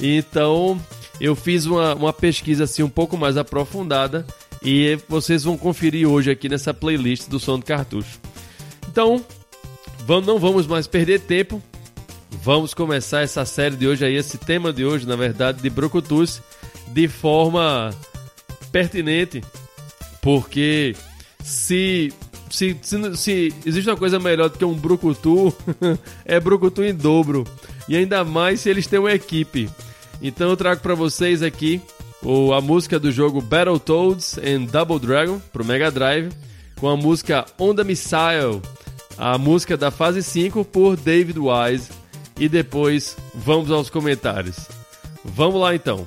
Então, 0.00 0.80
eu 1.20 1.36
fiz 1.36 1.66
uma, 1.66 1.94
uma 1.94 2.12
pesquisa 2.12 2.64
assim 2.64 2.82
um 2.82 2.88
pouco 2.88 3.16
mais 3.16 3.36
aprofundada 3.36 4.26
e 4.62 4.98
vocês 5.08 5.44
vão 5.44 5.56
conferir 5.56 6.08
hoje 6.08 6.30
aqui 6.30 6.48
nessa 6.48 6.74
playlist 6.74 7.28
do 7.28 7.38
Som 7.38 7.58
do 7.58 7.64
Cartucho. 7.64 8.18
Então, 8.88 9.24
vamos, 10.06 10.26
não 10.26 10.38
vamos 10.38 10.66
mais 10.66 10.86
perder 10.86 11.20
tempo. 11.20 11.62
Vamos 12.42 12.74
começar 12.74 13.22
essa 13.22 13.44
série 13.44 13.76
de 13.76 13.86
hoje 13.86 14.04
aí, 14.04 14.14
esse 14.14 14.38
tema 14.38 14.72
de 14.72 14.84
hoje, 14.84 15.06
na 15.06 15.16
verdade, 15.16 15.60
de 15.60 15.68
Brucutus, 15.68 16.40
de 16.88 17.08
forma 17.08 17.90
pertinente, 18.70 19.42
porque 20.22 20.94
se 21.42 22.12
se, 22.50 22.76
se, 22.82 23.16
se, 23.16 23.54
existe 23.64 23.88
uma 23.88 23.96
coisa 23.96 24.18
melhor 24.18 24.48
do 24.50 24.58
que 24.58 24.64
um 24.64 24.74
Brucutu, 24.74 25.54
é 26.24 26.40
Brucutu 26.40 26.82
em 26.82 26.94
dobro. 26.94 27.46
E 27.88 27.96
ainda 27.96 28.24
mais 28.24 28.60
se 28.60 28.68
eles 28.68 28.86
têm 28.86 28.98
uma 28.98 29.12
equipe. 29.12 29.70
Então 30.20 30.50
eu 30.50 30.56
trago 30.56 30.80
para 30.80 30.94
vocês 30.94 31.42
aqui 31.42 31.80
o, 32.22 32.52
a 32.52 32.60
música 32.60 32.98
do 32.98 33.10
jogo 33.10 33.40
Battletoads 33.40 34.38
and 34.38 34.64
Double 34.64 34.98
Dragon 34.98 35.40
pro 35.52 35.64
Mega 35.64 35.90
Drive, 35.90 36.30
com 36.78 36.88
a 36.88 36.96
música 36.96 37.46
On 37.58 37.74
the 37.74 37.84
Missile, 37.84 38.60
a 39.16 39.36
música 39.38 39.76
da 39.76 39.90
fase 39.90 40.22
5 40.22 40.64
por 40.64 40.96
David 40.96 41.38
Wise. 41.38 41.90
E 42.38 42.48
depois 42.48 43.16
vamos 43.34 43.70
aos 43.70 43.90
comentários. 43.90 44.66
Vamos 45.22 45.60
lá 45.60 45.74
então. 45.74 46.06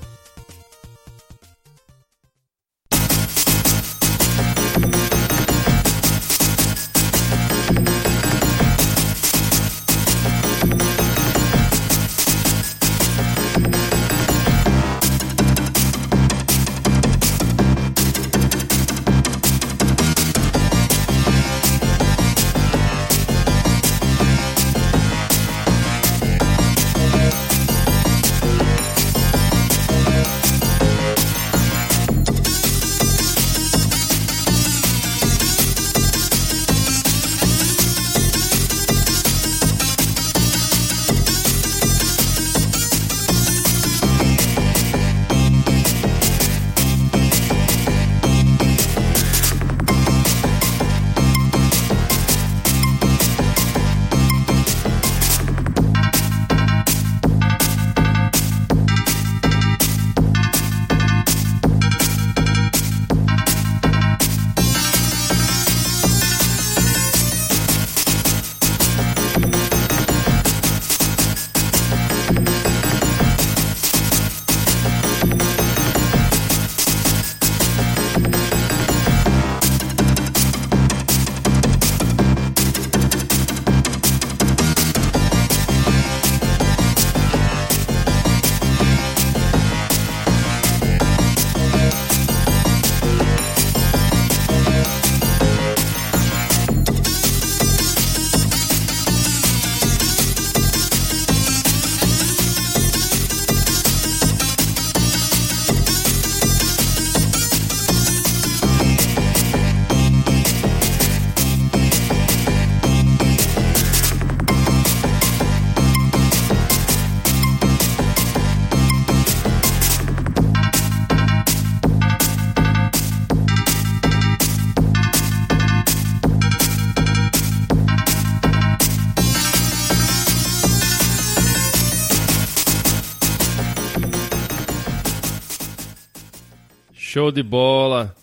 Show 137.23 137.31
de 137.31 137.41
bola! 137.41 138.13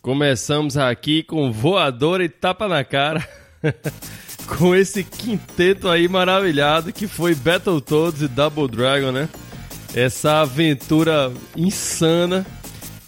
Começamos 0.00 0.76
aqui 0.76 1.24
com 1.24 1.50
voador 1.50 2.20
e 2.20 2.28
tapa 2.28 2.68
na 2.68 2.84
cara. 2.84 3.28
com 4.46 4.72
esse 4.72 5.02
quinteto 5.02 5.88
aí 5.88 6.06
maravilhado 6.06 6.92
que 6.92 7.08
foi 7.08 7.34
Battletoads 7.34 8.22
e 8.22 8.28
Double 8.28 8.68
Dragon, 8.68 9.10
né? 9.10 9.28
Essa 9.92 10.42
aventura 10.42 11.32
insana 11.56 12.46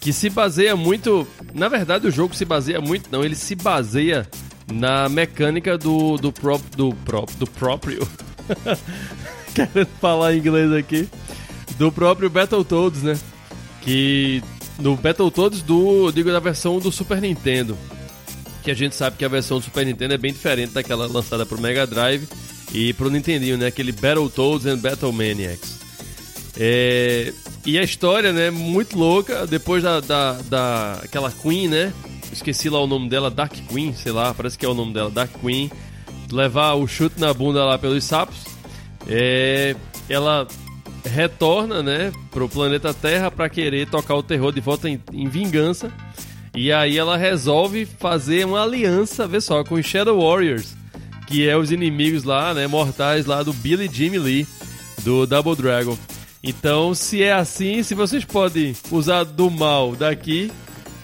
que 0.01 0.13
se 0.13 0.29
baseia 0.29 0.75
muito. 0.75 1.25
Na 1.55 1.69
verdade, 1.69 2.09
o 2.09 2.11
jogo 2.11 2.35
se 2.35 2.45
baseia 2.45 2.81
muito, 2.81 3.09
não, 3.09 3.23
ele 3.23 3.37
se 3.37 3.55
baseia 3.55 4.27
na 4.67 5.09
mecânica 5.09 5.79
do, 5.79 6.17
do, 6.17 6.33
prop, 6.33 6.61
do, 6.77 6.93
prop, 7.05 7.31
do 7.37 7.47
próprio. 7.47 8.09
Querendo 9.55 9.89
falar 10.01 10.35
inglês 10.35 10.73
aqui. 10.73 11.09
Do 11.79 11.93
próprio 11.93 12.29
Battletoads, 12.29 13.05
né? 13.05 13.17
Que 13.83 14.43
no 14.79 14.97
Battletoads 14.97 15.63
do, 15.63 16.11
digo, 16.13 16.31
da 16.31 16.41
versão 16.41 16.79
do 16.79 16.93
Super 16.93 17.21
Nintendo. 17.21 17.77
Que 18.63 18.71
a 18.71 18.75
gente 18.75 18.95
sabe 18.95 19.17
que 19.17 19.25
a 19.25 19.29
versão 19.29 19.59
do 19.59 19.65
Super 19.65 19.85
Nintendo 19.85 20.15
é 20.15 20.19
bem 20.19 20.33
diferente 20.33 20.73
daquela 20.73 21.07
lançada 21.07 21.45
pro 21.45 21.61
Mega 21.61 21.87
Drive 21.87 22.29
e 22.73 22.93
pro 22.93 23.11
Nintendinho, 23.11 23.57
né? 23.57 23.67
Aquele 23.67 23.93
Battletoads 23.93 24.67
and 24.67 24.79
Battle 24.79 25.13
Maniacs. 25.13 25.79
É, 26.57 27.33
e 27.65 27.79
a 27.79 27.83
história, 27.83 28.33
né? 28.33 28.51
Muito 28.51 28.99
louca. 28.99 29.47
Depois 29.47 29.83
da, 29.83 30.01
da, 30.01 30.33
da 30.43 31.01
aquela 31.03 31.31
Queen, 31.31 31.69
né? 31.69 31.93
Esqueci 32.33 32.69
lá 32.69 32.81
o 32.81 32.87
nome 32.87 33.09
dela, 33.09 33.31
Dark 33.31 33.55
Queen, 33.69 33.95
sei 33.95 34.13
lá, 34.13 34.35
parece 34.35 34.59
que 34.59 34.67
é 34.67 34.69
o 34.69 34.75
nome 34.75 34.93
dela, 34.93 35.11
Dark 35.11 35.31
Queen. 35.41 35.71
Levar 36.31 36.75
o 36.75 36.87
chute 36.87 37.19
na 37.19 37.33
bunda 37.33 37.65
lá 37.65 37.79
pelos 37.79 38.05
sapos. 38.05 38.37
É, 39.07 39.75
ela 40.09 40.47
retorna, 41.09 41.83
né, 41.83 42.13
pro 42.31 42.49
planeta 42.49 42.95
Terra 42.95 43.31
para 43.31 43.49
querer 43.49 43.89
tocar 43.89 44.15
o 44.15 44.23
terror 44.23 44.53
de 44.53 44.61
volta 44.61 44.89
em, 44.89 45.01
em, 45.13 45.29
vingança. 45.29 45.91
E 46.55 46.73
aí 46.73 46.97
ela 46.97 47.17
resolve 47.17 47.87
fazer 47.87 48.47
uma 48.47 48.63
aliança, 48.63 49.27
vê 49.27 49.41
só, 49.41 49.63
com 49.65 49.75
os 49.75 49.87
Shadow 49.87 50.21
Warriors, 50.21 50.75
que 51.27 51.49
é 51.49 51.57
os 51.57 51.71
inimigos 51.71 52.25
lá, 52.25 52.55
né, 52.55 52.67
mortais 52.67 53.27
lá 53.27 53.43
do 53.43 53.53
Billy 53.53 53.89
Jimmy 53.93 54.19
Lee, 54.19 54.47
do 55.03 55.27
Double 55.27 55.57
Dragon. 55.57 55.97
Então, 56.43 56.95
se 56.95 57.23
é 57.23 57.33
assim, 57.33 57.83
se 57.83 57.95
vocês 57.95 58.25
podem 58.25 58.75
usar 58.91 59.25
do 59.25 59.51
mal 59.51 59.97
daqui, 59.97 60.51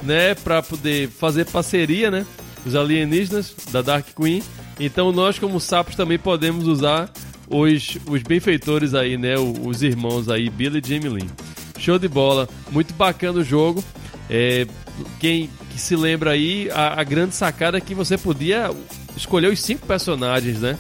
né, 0.03 0.35
para 0.35 0.63
poder 0.63 1.09
fazer 1.09 1.47
parceria, 1.47 2.11
né, 2.11 2.27
os 2.65 2.75
alienígenas 2.75 3.55
da 3.71 3.83
Dark 3.83 4.07
Queen, 4.15 4.43
então 4.79 5.13
nós 5.13 5.39
como 5.39 5.61
sapos 5.61 5.95
também 5.95 6.19
podemos 6.19 6.67
usar 6.67 7.11
os, 7.49 7.99
os 8.07 8.23
benfeitores 8.23 8.95
aí, 8.95 9.17
né, 9.17 9.35
os 9.39 9.83
irmãos 9.83 10.29
aí, 10.29 10.49
Billy 10.49 10.81
e 10.85 10.89
Jamie 10.89 11.09
Lynn. 11.09 11.29
Show 11.79 11.99
de 11.99 12.09
bola, 12.09 12.49
muito 12.71 12.95
bacana 12.95 13.41
o 13.41 13.45
jogo. 13.45 13.85
É, 14.31 14.67
quem 15.21 15.51
que 15.71 15.81
se 15.81 15.97
lembra 15.97 16.31
aí, 16.31 16.71
a, 16.73 17.01
a 17.01 17.05
grande 17.05 17.35
sacada 17.35 17.79
é 17.79 17.81
que 17.81 17.95
você 17.95 18.17
podia 18.17 18.71
escolher 19.17 19.53
os 19.53 19.61
cinco 19.61 19.87
personagens, 19.87 20.61
né? 20.61 20.79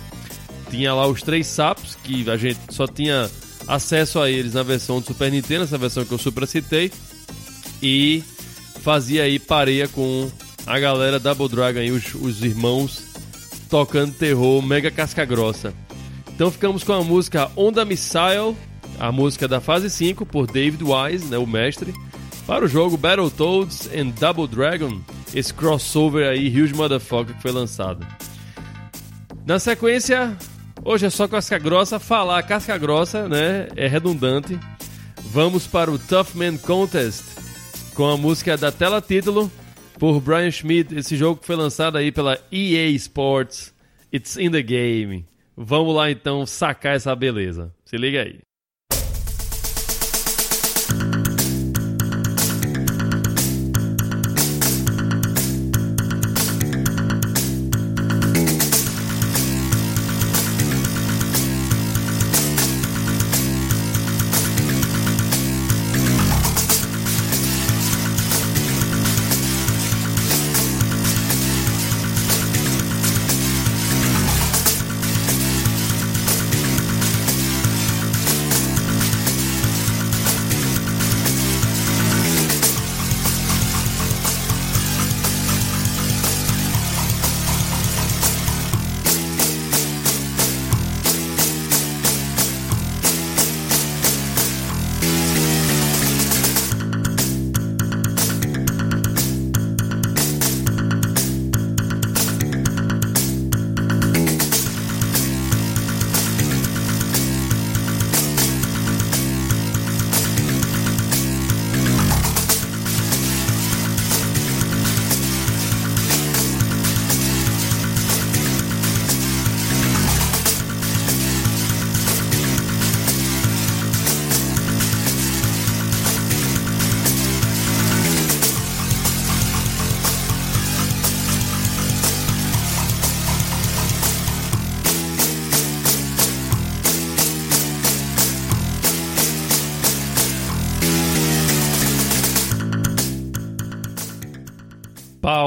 Tinha 0.70 0.94
lá 0.94 1.06
os 1.06 1.22
três 1.22 1.46
sapos, 1.46 1.96
que 2.02 2.28
a 2.30 2.36
gente 2.36 2.58
só 2.70 2.86
tinha 2.86 3.30
acesso 3.66 4.20
a 4.20 4.30
eles 4.30 4.54
na 4.54 4.62
versão 4.62 5.00
do 5.00 5.06
Super 5.06 5.30
Nintendo, 5.30 5.64
essa 5.64 5.78
versão 5.78 6.04
que 6.04 6.12
eu 6.12 6.18
super 6.18 6.46
citei. 6.46 6.90
E 7.82 8.22
fazia 8.80 9.24
aí 9.24 9.38
pareia 9.38 9.88
com 9.88 10.30
a 10.66 10.78
galera 10.78 11.18
Double 11.20 11.48
Dragon 11.48 11.80
aí, 11.80 11.90
os, 11.90 12.14
os 12.14 12.42
irmãos 12.42 13.02
tocando 13.68 14.14
terror 14.14 14.62
mega 14.62 14.90
casca 14.90 15.24
grossa. 15.24 15.74
Então 16.34 16.50
ficamos 16.50 16.82
com 16.82 16.92
a 16.92 17.04
música 17.04 17.48
Onda 17.54 17.84
Missile, 17.84 18.56
a 18.98 19.12
música 19.12 19.46
da 19.46 19.60
fase 19.60 19.88
5 19.88 20.26
por 20.26 20.48
David 20.48 20.82
Wise, 20.82 21.26
né, 21.26 21.38
o 21.38 21.46
mestre, 21.46 21.94
para 22.44 22.64
o 22.64 22.68
jogo 22.68 22.96
Battletoads 22.96 23.88
and 23.94 24.08
Double 24.18 24.48
Dragon, 24.48 25.00
esse 25.32 25.54
crossover 25.54 26.28
aí, 26.28 26.48
Huge 26.48 26.74
Motherfucker, 26.74 27.36
que 27.36 27.40
foi 27.40 27.52
lançado. 27.52 28.04
Na 29.46 29.60
sequência, 29.60 30.36
hoje 30.84 31.06
é 31.06 31.10
só 31.10 31.28
casca 31.28 31.56
grossa, 31.56 32.00
falar 32.00 32.42
casca 32.42 32.76
grossa, 32.78 33.28
né, 33.28 33.68
é 33.76 33.86
redundante. 33.86 34.58
Vamos 35.30 35.68
para 35.68 35.90
o 35.90 35.98
Tough 35.98 36.34
Man 36.34 36.56
Contest, 36.56 37.22
com 37.94 38.08
a 38.08 38.16
música 38.16 38.56
da 38.56 38.72
tela 38.72 39.00
título, 39.00 39.50
por 40.00 40.20
Brian 40.20 40.50
Schmidt, 40.50 40.96
esse 40.96 41.16
jogo 41.16 41.40
que 41.40 41.46
foi 41.46 41.54
lançado 41.54 41.96
aí 41.96 42.10
pela 42.10 42.40
EA 42.50 42.90
Sports, 42.90 43.72
It's 44.12 44.36
in 44.36 44.50
the 44.50 44.62
Game. 44.62 45.24
Vamos 45.56 45.94
lá 45.94 46.10
então 46.10 46.44
sacar 46.44 46.96
essa 46.96 47.14
beleza. 47.14 47.74
Se 47.84 47.96
liga 47.96 48.22
aí. 48.22 48.40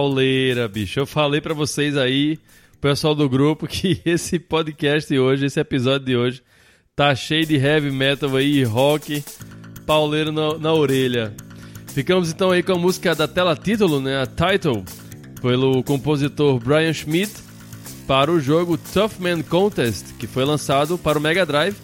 Pauleira, 0.08 0.70
bicho. 0.70 1.02
Eu 1.02 1.06
falei 1.06 1.41
para 1.41 1.54
vocês 1.54 1.98
aí, 1.98 2.39
pessoal 2.80 3.13
do 3.13 3.28
grupo, 3.28 3.67
que 3.67 4.02
esse 4.06 4.39
podcast 4.39 5.10
de 5.13 5.20
hoje, 5.20 5.46
esse 5.46 5.60
episódio 5.60 6.06
de 6.06 6.15
hoje, 6.15 6.41
tá 6.96 7.13
cheio 7.13 7.46
de 7.46 7.58
heavy 7.58 7.91
metal 7.91 8.34
aí, 8.38 8.63
rock, 8.63 9.22
pauleiro 9.86 10.32
na, 10.32 10.58
na 10.58 10.74
orelha. 10.74 11.36
Ficamos 11.88 12.32
então 12.32 12.52
aí 12.52 12.63
com 12.63 12.72
a 12.72 12.78
música 12.78 13.13
da 13.13 13.28
tela 13.28 13.54
título, 13.54 14.00
né, 14.00 14.22
a 14.22 14.26
Title, 14.26 14.86
pelo 15.41 15.84
compositor 15.84 16.58
Brian 16.58 16.93
Schmidt, 16.93 17.34
para 18.08 18.32
o 18.32 18.39
jogo 18.39 18.78
Tough 18.78 19.20
Man 19.20 19.41
Contest, 19.41 20.13
que 20.17 20.26
foi 20.26 20.46
lançado 20.46 20.98
para 20.98 21.17
o 21.17 21.22
Mega 21.22 21.46
Drive 21.46 21.76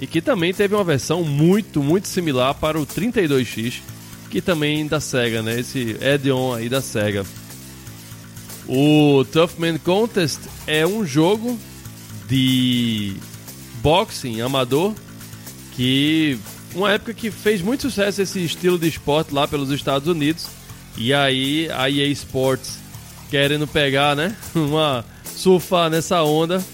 e 0.00 0.06
que 0.06 0.22
também 0.22 0.54
teve 0.54 0.74
uma 0.74 0.84
versão 0.84 1.22
muito, 1.22 1.82
muito 1.82 2.08
similar 2.08 2.54
para 2.54 2.80
o 2.80 2.86
32X, 2.86 3.82
que 4.30 4.40
também 4.40 4.86
da 4.86 4.98
SEGA, 4.98 5.42
né? 5.42 5.60
Esse 5.60 5.98
add-on 6.02 6.54
aí 6.54 6.70
da 6.70 6.80
SEGA. 6.80 7.26
O 8.68 9.24
Tough 9.32 9.52
Man 9.58 9.78
Contest 9.78 10.40
é 10.66 10.86
um 10.86 11.06
jogo 11.06 11.58
de 12.28 13.16
boxing 13.80 14.40
amador 14.40 14.92
que 15.72 16.38
uma 16.74 16.90
época 16.90 17.14
que 17.14 17.30
fez 17.30 17.62
muito 17.62 17.82
sucesso 17.82 18.20
esse 18.22 18.44
estilo 18.44 18.78
de 18.78 18.88
esporte 18.88 19.32
lá 19.32 19.46
pelos 19.46 19.70
Estados 19.70 20.08
Unidos 20.08 20.46
e 20.96 21.14
aí 21.14 21.70
a 21.70 21.88
EA 21.88 22.08
Sports 22.08 22.78
querendo 23.30 23.66
pegar, 23.66 24.16
né, 24.16 24.34
uma 24.54 25.04
surfar 25.24 25.90
nessa 25.90 26.22
onda, 26.22 26.64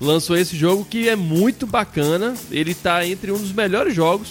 lançou 0.00 0.36
esse 0.36 0.56
jogo 0.56 0.84
que 0.84 1.08
é 1.08 1.16
muito 1.16 1.66
bacana. 1.66 2.34
Ele 2.50 2.70
está 2.70 3.06
entre 3.06 3.32
um 3.32 3.38
dos 3.38 3.52
melhores 3.52 3.94
jogos 3.94 4.28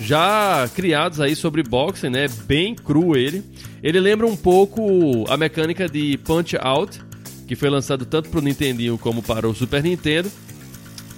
já 0.00 0.68
criados 0.74 1.20
aí 1.20 1.34
sobre 1.34 1.62
boxing, 1.62 2.10
né? 2.10 2.26
Bem 2.46 2.74
cru 2.74 3.16
ele. 3.16 3.42
Ele 3.82 4.00
lembra 4.00 4.26
um 4.26 4.36
pouco 4.36 5.24
a 5.28 5.36
mecânica 5.36 5.88
de 5.88 6.18
Punch 6.18 6.56
Out, 6.60 7.00
que 7.46 7.56
foi 7.56 7.70
lançado 7.70 8.04
tanto 8.04 8.28
para 8.28 8.38
o 8.40 8.42
Nintendinho 8.42 8.98
como 8.98 9.22
para 9.22 9.48
o 9.48 9.54
Super 9.54 9.82
Nintendo. 9.82 10.30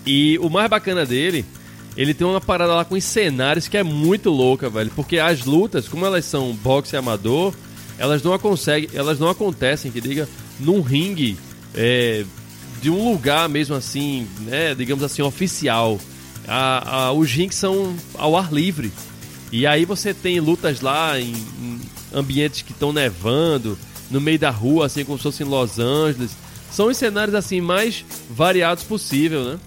E 0.06 0.38
o 0.40 0.48
mais 0.48 0.70
bacana 0.70 1.04
dele, 1.04 1.44
ele 1.96 2.14
tem 2.14 2.26
uma 2.26 2.40
parada 2.40 2.74
lá 2.74 2.84
com 2.84 2.94
os 2.94 3.04
cenários 3.04 3.68
que 3.68 3.76
é 3.76 3.82
muito 3.82 4.30
louca, 4.30 4.70
velho. 4.70 4.90
Porque 4.94 5.18
as 5.18 5.44
lutas, 5.44 5.88
como 5.88 6.06
elas 6.06 6.24
são 6.24 6.52
boxe 6.54 6.96
amador, 6.96 7.54
elas 7.98 8.22
não, 8.22 8.38
conseguem, 8.38 8.88
elas 8.94 9.18
não 9.18 9.28
acontecem, 9.28 9.90
que 9.90 10.00
diga, 10.00 10.28
num 10.60 10.80
ringue 10.80 11.36
é, 11.74 12.24
de 12.80 12.90
um 12.90 13.10
lugar 13.10 13.48
mesmo 13.48 13.74
assim, 13.74 14.26
né? 14.40 14.74
Digamos 14.74 15.02
assim, 15.02 15.22
oficial 15.22 15.98
a, 16.48 16.96
a, 16.96 17.12
os 17.12 17.30
rings 17.30 17.54
são 17.54 17.94
ao 18.14 18.36
ar 18.36 18.52
livre. 18.52 18.90
E 19.52 19.66
aí 19.66 19.84
você 19.84 20.12
tem 20.12 20.40
lutas 20.40 20.80
lá 20.80 21.18
em, 21.20 21.32
em 21.32 21.80
ambientes 22.12 22.62
que 22.62 22.72
estão 22.72 22.92
nevando, 22.92 23.78
no 24.10 24.20
meio 24.20 24.38
da 24.38 24.50
rua, 24.50 24.86
assim 24.86 25.04
como 25.04 25.18
se 25.18 25.24
fosse 25.24 25.42
em 25.42 25.46
Los 25.46 25.78
Angeles. 25.78 26.36
São 26.70 26.86
os 26.86 26.96
cenários 26.96 27.34
assim 27.34 27.60
mais 27.60 28.04
variados 28.30 28.84
possível, 28.84 29.44
né? 29.44 29.58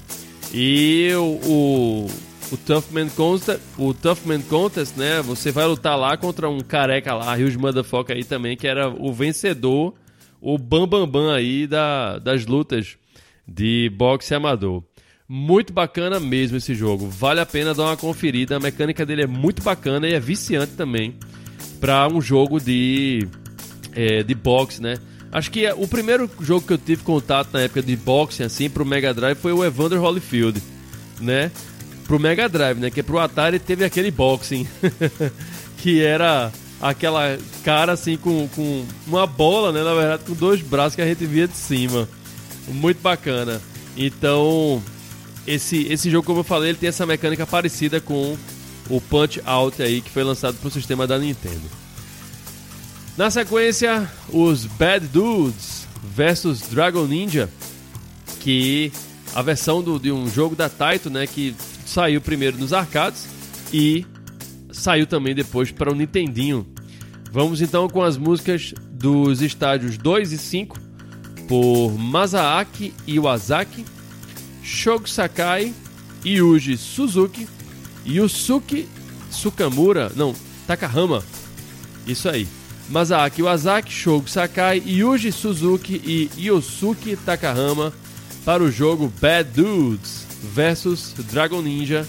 E 0.54 1.10
o, 1.16 1.40
o, 1.46 2.08
o 2.52 2.58
Tough 2.58 2.86
Man 2.92 3.10
Contest, 3.10 3.62
o 3.78 3.94
Tough 3.94 4.20
Man 4.26 4.42
Contest, 4.42 4.98
né? 4.98 5.22
Você 5.22 5.52
vai 5.52 5.66
lutar 5.66 5.98
lá 5.98 6.18
contra 6.18 6.50
um 6.50 6.60
careca 6.60 7.14
lá, 7.14 7.34
Rios 7.36 7.56
Motherfucker 7.56 8.16
aí 8.16 8.24
também, 8.24 8.58
que 8.58 8.68
era 8.68 8.90
o 8.90 9.14
vencedor, 9.14 9.94
o 10.40 10.58
bambambam 10.58 11.08
bam, 11.08 11.24
bam 11.28 11.34
aí 11.34 11.68
da, 11.68 12.20
das 12.20 12.46
lutas 12.46 12.98
de 13.48 13.92
boxe 13.96 14.34
amador. 14.34 14.84
Muito 15.34 15.72
bacana 15.72 16.20
mesmo 16.20 16.58
esse 16.58 16.76
jogo. 16.76 17.08
Vale 17.08 17.40
a 17.40 17.46
pena 17.46 17.74
dar 17.74 17.84
uma 17.84 17.96
conferida. 17.96 18.58
A 18.58 18.60
mecânica 18.60 19.06
dele 19.06 19.22
é 19.22 19.28
muito 19.28 19.64
bacana 19.64 20.06
e 20.06 20.14
é 20.14 20.20
viciante 20.20 20.74
também 20.74 21.16
para 21.80 22.06
um 22.10 22.22
jogo 22.22 22.60
de, 22.60 23.26
é, 23.94 24.24
de 24.24 24.36
boxe, 24.36 24.82
né? 24.82 24.98
Acho 25.32 25.50
que 25.50 25.66
o 25.72 25.88
primeiro 25.88 26.30
jogo 26.42 26.68
que 26.68 26.74
eu 26.74 26.78
tive 26.78 27.04
contato 27.04 27.54
na 27.54 27.62
época 27.62 27.82
de 27.82 27.96
boxe 27.96 28.44
assim 28.44 28.70
pro 28.70 28.86
Mega 28.86 29.14
Drive 29.14 29.38
foi 29.38 29.54
o 29.54 29.64
Evander 29.64 30.02
Holyfield, 30.02 30.62
né? 31.22 31.50
pro 32.06 32.20
Mega 32.20 32.50
Drive, 32.50 32.78
né? 32.78 32.92
Que 32.92 33.02
pro 33.02 33.18
Atari 33.18 33.58
teve 33.58 33.86
aquele 33.86 34.12
boxing, 34.12 34.68
que 35.80 36.02
era 36.02 36.52
aquela 36.82 37.38
cara 37.64 37.94
assim 37.94 38.18
com, 38.18 38.50
com 38.50 38.86
uma 39.08 39.26
bola, 39.26 39.72
né? 39.72 39.82
Na 39.82 39.94
verdade, 39.94 40.24
com 40.26 40.34
dois 40.34 40.62
braços 40.62 40.94
que 40.94 41.02
a 41.02 41.08
gente 41.08 41.26
via 41.26 41.48
de 41.48 41.56
cima. 41.56 42.10
Muito 42.68 43.02
bacana. 43.02 43.62
Então, 43.96 44.84
esse, 45.46 45.84
esse 45.92 46.10
jogo, 46.10 46.26
como 46.26 46.40
eu 46.40 46.44
falei, 46.44 46.70
ele 46.70 46.78
tem 46.78 46.90
essa 46.90 47.06
mecânica 47.06 47.46
parecida 47.46 48.00
com 48.00 48.38
o 48.90 49.02
Punch 49.02 49.42
Out 49.46 49.82
aí, 49.82 50.02
que 50.02 50.10
foi 50.10 50.24
lançado 50.24 50.58
pro 50.58 50.70
sistema 50.70 51.08
da 51.08 51.18
Nintendo. 51.18 51.62
Na 53.18 53.30
sequência, 53.30 54.10
os 54.30 54.66
Bad 54.66 55.08
Dudes 55.08 55.88
versus 56.04 56.62
Dragon 56.62 57.06
Ninja, 57.06 57.50
que 58.40 58.92
a 59.36 59.42
versão 59.42 59.82
do, 59.82 60.00
de 60.00 60.12
um 60.12 60.30
jogo 60.30 60.56
da 60.56 60.70
Taito, 60.70 61.10
né, 61.10 61.28
que 61.28 61.56
saiu 61.86 62.22
primeiro 62.22 62.58
nos 62.58 62.74
arcades 62.74 63.28
e 63.72 64.06
saiu 64.72 65.06
também 65.06 65.36
depois 65.36 65.72
para 65.72 65.92
o 65.92 65.96
Nintendinho. 65.96 66.66
Vamos 67.32 67.62
então 67.62 67.88
com 67.88 68.02
as 68.02 68.18
músicas 68.18 68.74
dos 68.92 69.42
estádios 69.42 69.98
2 69.98 70.34
e 70.34 70.38
5 70.38 70.78
por 71.48 71.92
Masaaki 71.98 72.94
Iwasaki, 73.08 73.86
Shogo 74.72 75.08
Sakai, 75.08 75.74
Yuji 76.26 76.78
Suzuki, 76.78 77.48
Yusuke 78.06 78.88
Sukamura, 79.30 80.12
não, 80.16 80.34
Takahama. 80.66 81.22
Isso 82.08 82.30
aí. 82.30 82.48
Masaaki 82.90 83.42
Iwasaki, 83.42 83.92
Shogo 83.92 84.30
Sakai, 84.30 84.82
Yuji 84.86 85.32
Suzuki 85.32 86.02
e 86.04 86.48
Yosuke 86.48 87.16
Takahama 87.18 87.94
para 88.46 88.64
o 88.64 88.72
jogo 88.72 89.12
Bad 89.22 89.50
Dudes 89.52 90.26
versus 90.42 91.14
Dragon 91.32 91.62
Ninja 91.62 92.08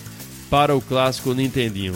para 0.49 0.75
o 0.75 0.81
clássico 0.81 1.35
Nintendinho. 1.35 1.95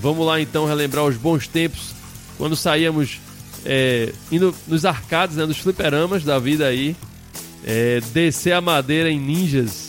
Vamos 0.00 0.26
lá 0.26 0.40
então 0.40 0.64
relembrar 0.64 1.04
os 1.04 1.16
bons 1.16 1.48
tempos 1.48 1.92
quando 2.38 2.56
saíamos 2.56 3.20
é, 3.66 4.12
indo 4.30 4.54
nos 4.66 4.84
arcades, 4.84 5.36
né, 5.36 5.44
nos 5.44 5.58
fliperamas 5.58 6.24
da 6.24 6.38
vida 6.38 6.66
aí, 6.66 6.96
é, 7.64 8.00
descer 8.12 8.52
a 8.52 8.60
madeira 8.60 9.10
em 9.10 9.18
ninjas 9.20 9.87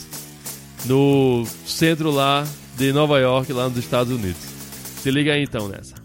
no 0.84 1.44
centro 1.66 2.10
lá 2.10 2.46
de 2.76 2.92
Nova 2.92 3.18
York, 3.18 3.52
lá 3.52 3.68
nos 3.68 3.78
Estados 3.78 4.12
Unidos. 4.12 4.42
Se 5.02 5.10
liga 5.10 5.32
aí 5.32 5.42
então 5.42 5.68
nessa. 5.68 5.99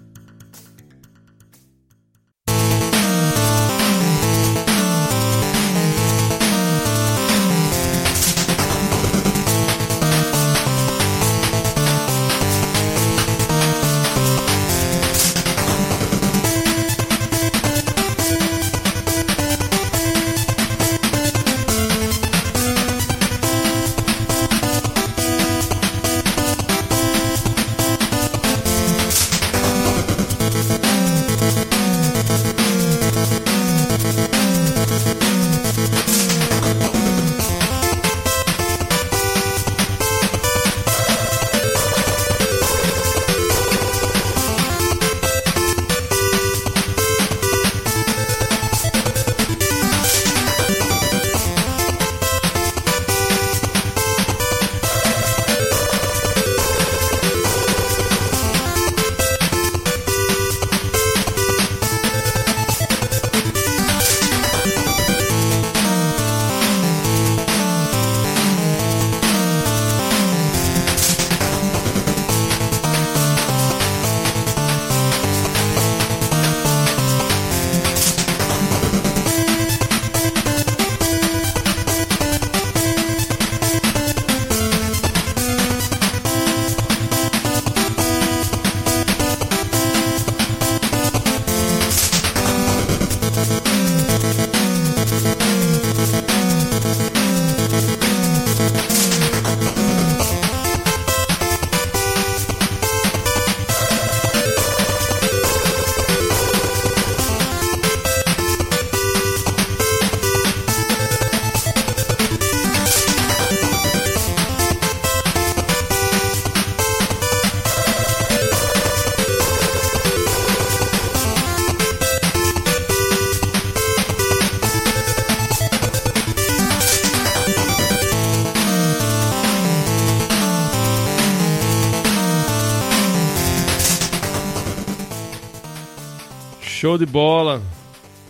Show 136.86 137.00
de 137.00 137.06
bola! 137.08 137.64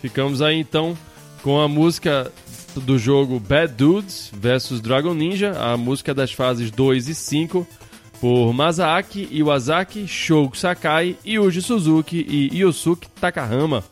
Ficamos 0.02 0.42
aí 0.42 0.58
então 0.58 0.98
com 1.44 1.60
a 1.60 1.68
música 1.68 2.32
do 2.74 2.98
jogo 2.98 3.38
Bad 3.38 3.74
Dudes 3.74 4.32
vs 4.34 4.80
Dragon 4.80 5.14
Ninja, 5.14 5.52
a 5.60 5.76
música 5.76 6.14
das 6.14 6.32
fases 6.32 6.72
2 6.72 7.10
e 7.10 7.16
5, 7.16 7.68
por 8.22 8.54
Masaaki 8.54 9.28
Iwasaki, 9.30 10.08
Shogo 10.08 10.56
Sakai, 10.56 11.18
Yuji 11.28 11.62
Suzuki 11.62 12.26
e 12.30 12.62
Yosuke 12.62 13.10
Takahama. 13.20 13.84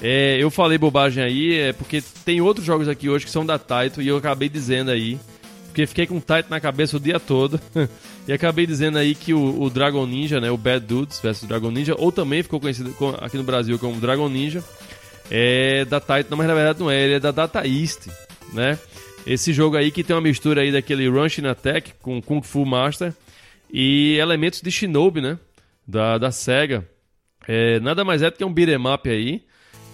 É, 0.00 0.36
eu 0.40 0.52
falei 0.52 0.78
bobagem 0.78 1.24
aí, 1.24 1.58
é 1.58 1.72
porque 1.72 2.00
tem 2.24 2.40
outros 2.40 2.64
jogos 2.64 2.88
aqui 2.88 3.08
hoje 3.08 3.24
que 3.24 3.30
são 3.32 3.44
da 3.44 3.58
Taito 3.58 4.00
e 4.00 4.06
eu 4.06 4.18
acabei 4.18 4.48
dizendo 4.48 4.92
aí, 4.92 5.18
porque 5.76 5.86
fiquei 5.86 6.06
com 6.06 6.18
Taito 6.18 6.48
na 6.48 6.58
cabeça 6.58 6.96
o 6.96 7.00
dia 7.00 7.20
todo. 7.20 7.60
E 8.28 8.32
acabei 8.32 8.66
dizendo 8.66 8.98
aí 8.98 9.14
que 9.14 9.32
o, 9.32 9.62
o, 9.62 9.70
Dragon 9.70 10.04
Ninja, 10.04 10.40
né, 10.40 10.50
o 10.50 10.56
Bad 10.56 10.84
Dudes 10.84 11.20
vs 11.20 11.44
Dragon 11.44 11.70
Ninja, 11.70 11.94
ou 11.96 12.10
também 12.10 12.42
ficou 12.42 12.58
conhecido 12.58 12.92
aqui 13.20 13.36
no 13.36 13.44
Brasil 13.44 13.78
como 13.78 14.00
Dragon 14.00 14.28
Ninja, 14.28 14.64
é 15.30 15.84
da 15.84 16.00
Titan, 16.00 16.34
mas 16.34 16.48
na 16.48 16.54
verdade 16.54 16.80
não 16.80 16.90
é, 16.90 17.04
ele 17.04 17.14
é 17.14 17.20
da 17.20 17.30
Data 17.30 17.64
East, 17.64 18.08
né? 18.52 18.76
Esse 19.24 19.52
jogo 19.52 19.76
aí 19.76 19.92
que 19.92 20.02
tem 20.02 20.16
uma 20.16 20.20
mistura 20.20 20.62
aí 20.62 20.72
daquele 20.72 21.08
Rushing 21.08 21.46
Attack 21.46 21.92
com 22.02 22.20
Kung 22.20 22.42
Fu 22.42 22.66
Master 22.66 23.14
e 23.72 24.16
elementos 24.16 24.60
de 24.60 24.72
Shinobi, 24.72 25.20
né? 25.20 25.38
Da, 25.86 26.18
da 26.18 26.32
SEGA. 26.32 26.84
É, 27.46 27.78
nada 27.78 28.02
mais 28.02 28.22
é 28.22 28.30
do 28.32 28.36
que 28.36 28.44
um 28.44 28.52
beat'em 28.52 28.92
up 28.92 29.08
aí, 29.08 29.44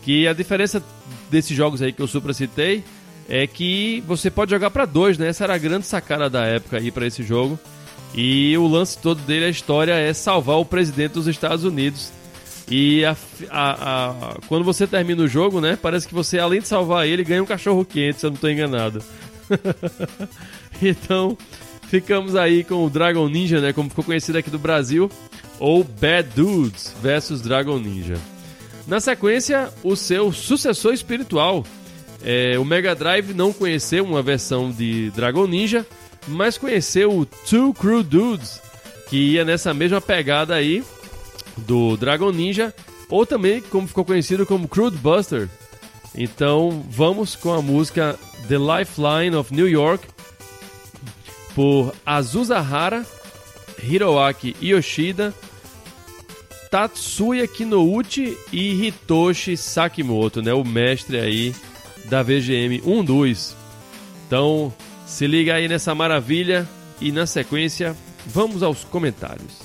que 0.02 0.26
a 0.26 0.32
diferença 0.32 0.82
desses 1.30 1.54
jogos 1.54 1.82
aí 1.82 1.92
que 1.92 2.00
eu 2.00 2.06
super 2.06 2.34
citei 2.34 2.82
é 3.28 3.46
que 3.46 4.02
você 4.06 4.30
pode 4.30 4.50
jogar 4.50 4.70
para 4.70 4.84
dois, 4.84 5.18
né? 5.18 5.28
Essa 5.28 5.44
era 5.44 5.54
a 5.54 5.58
grande 5.58 5.86
sacada 5.86 6.28
da 6.28 6.44
época 6.44 6.78
aí 6.78 6.90
para 6.90 7.06
esse 7.06 7.22
jogo. 7.22 7.58
E 8.14 8.56
o 8.58 8.66
lance 8.66 8.98
todo 8.98 9.20
dele, 9.22 9.46
a 9.46 9.48
história 9.48 9.94
é 9.94 10.12
salvar 10.12 10.58
o 10.58 10.64
presidente 10.64 11.12
dos 11.12 11.26
Estados 11.26 11.64
Unidos. 11.64 12.10
E 12.70 13.04
a, 13.04 13.16
a, 13.50 13.70
a, 14.10 14.36
quando 14.48 14.64
você 14.64 14.86
termina 14.86 15.22
o 15.22 15.28
jogo, 15.28 15.60
né? 15.60 15.78
Parece 15.80 16.06
que 16.06 16.14
você, 16.14 16.38
além 16.38 16.60
de 16.60 16.68
salvar 16.68 17.06
ele, 17.06 17.24
ganha 17.24 17.42
um 17.42 17.46
cachorro 17.46 17.84
quente, 17.84 18.20
se 18.20 18.26
eu 18.26 18.30
não 18.30 18.34
estou 18.34 18.50
enganado. 18.50 19.02
então, 20.80 21.36
ficamos 21.88 22.36
aí 22.36 22.64
com 22.64 22.84
o 22.84 22.90
Dragon 22.90 23.28
Ninja, 23.28 23.60
né? 23.60 23.72
Como 23.72 23.88
ficou 23.88 24.04
conhecido 24.04 24.38
aqui 24.38 24.50
do 24.50 24.58
Brasil. 24.58 25.10
Ou 25.58 25.84
Bad 25.84 26.28
Dudes 26.34 26.94
versus 27.02 27.40
Dragon 27.40 27.78
Ninja. 27.78 28.16
Na 28.86 29.00
sequência, 29.00 29.70
o 29.82 29.94
seu 29.94 30.32
sucessor 30.32 30.92
espiritual. 30.92 31.64
É, 32.24 32.58
o 32.58 32.64
Mega 32.64 32.94
Drive 32.94 33.34
não 33.34 33.52
conheceu 33.52 34.04
uma 34.04 34.22
versão 34.22 34.70
de 34.70 35.10
Dragon 35.10 35.46
Ninja, 35.46 35.86
mas 36.28 36.56
conheceu 36.56 37.12
o 37.12 37.26
Two 37.26 37.74
Crew 37.74 38.02
Dudes, 38.02 38.60
que 39.08 39.16
ia 39.32 39.44
nessa 39.44 39.74
mesma 39.74 40.00
pegada 40.00 40.54
aí 40.54 40.84
do 41.56 41.96
Dragon 41.96 42.30
Ninja, 42.30 42.72
ou 43.08 43.26
também 43.26 43.60
como 43.60 43.88
ficou 43.88 44.04
conhecido 44.04 44.46
como 44.46 44.68
Crude 44.68 44.96
Buster. 44.96 45.48
Então 46.14 46.84
vamos 46.88 47.34
com 47.34 47.52
a 47.52 47.60
música 47.60 48.18
The 48.48 48.56
Lifeline 48.56 49.36
of 49.36 49.52
New 49.54 49.68
York 49.68 50.06
por 51.54 51.94
Azusa 52.06 52.58
Hara, 52.58 53.04
Hiroaki 53.82 54.56
Yoshida, 54.62 55.34
Tatsuya 56.70 57.46
Kinouchi 57.46 58.36
e 58.52 58.86
Hitoshi 58.86 59.56
Sakimoto, 59.56 60.40
né, 60.40 60.54
o 60.54 60.64
mestre 60.64 61.18
aí 61.18 61.54
da 62.04 62.22
VGM 62.22 62.82
12. 63.04 63.54
Então, 64.26 64.72
se 65.06 65.26
liga 65.26 65.54
aí 65.54 65.68
nessa 65.68 65.94
maravilha 65.94 66.68
e 67.00 67.12
na 67.12 67.26
sequência, 67.26 67.96
vamos 68.26 68.62
aos 68.62 68.84
comentários. 68.84 69.61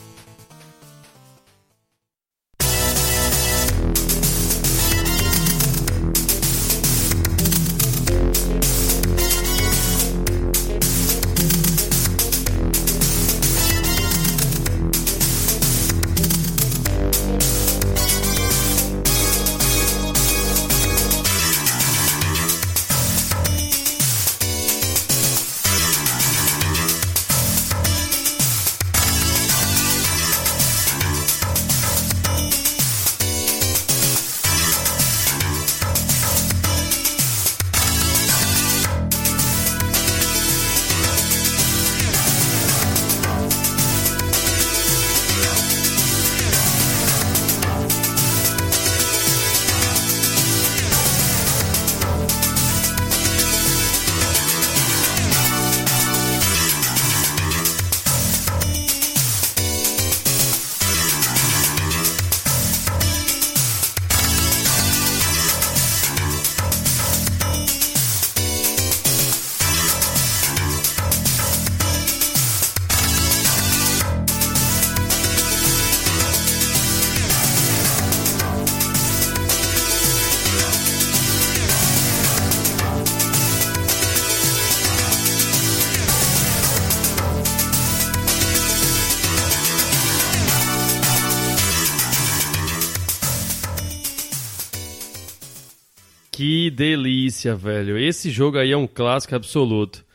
Que 96.48 96.72
delícia, 96.72 97.58
velho. 97.58 97.98
Esse 97.98 98.30
jogo 98.30 98.58
aí 98.58 98.72
é 98.72 98.78
um 98.78 98.88
clássico 98.88 99.36
absoluto. 99.36 100.06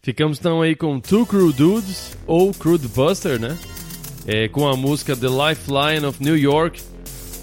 Ficamos 0.00 0.38
então 0.38 0.62
aí 0.62 0.76
com 0.76 1.00
Two 1.00 1.26
Crew 1.26 1.52
Dudes, 1.52 2.16
ou 2.28 2.54
Crude 2.54 2.86
Buster, 2.86 3.40
né? 3.40 3.58
É, 4.24 4.46
com 4.46 4.68
a 4.68 4.76
música 4.76 5.16
The 5.16 5.26
Lifeline 5.26 6.06
of 6.06 6.22
New 6.22 6.38
York, 6.38 6.80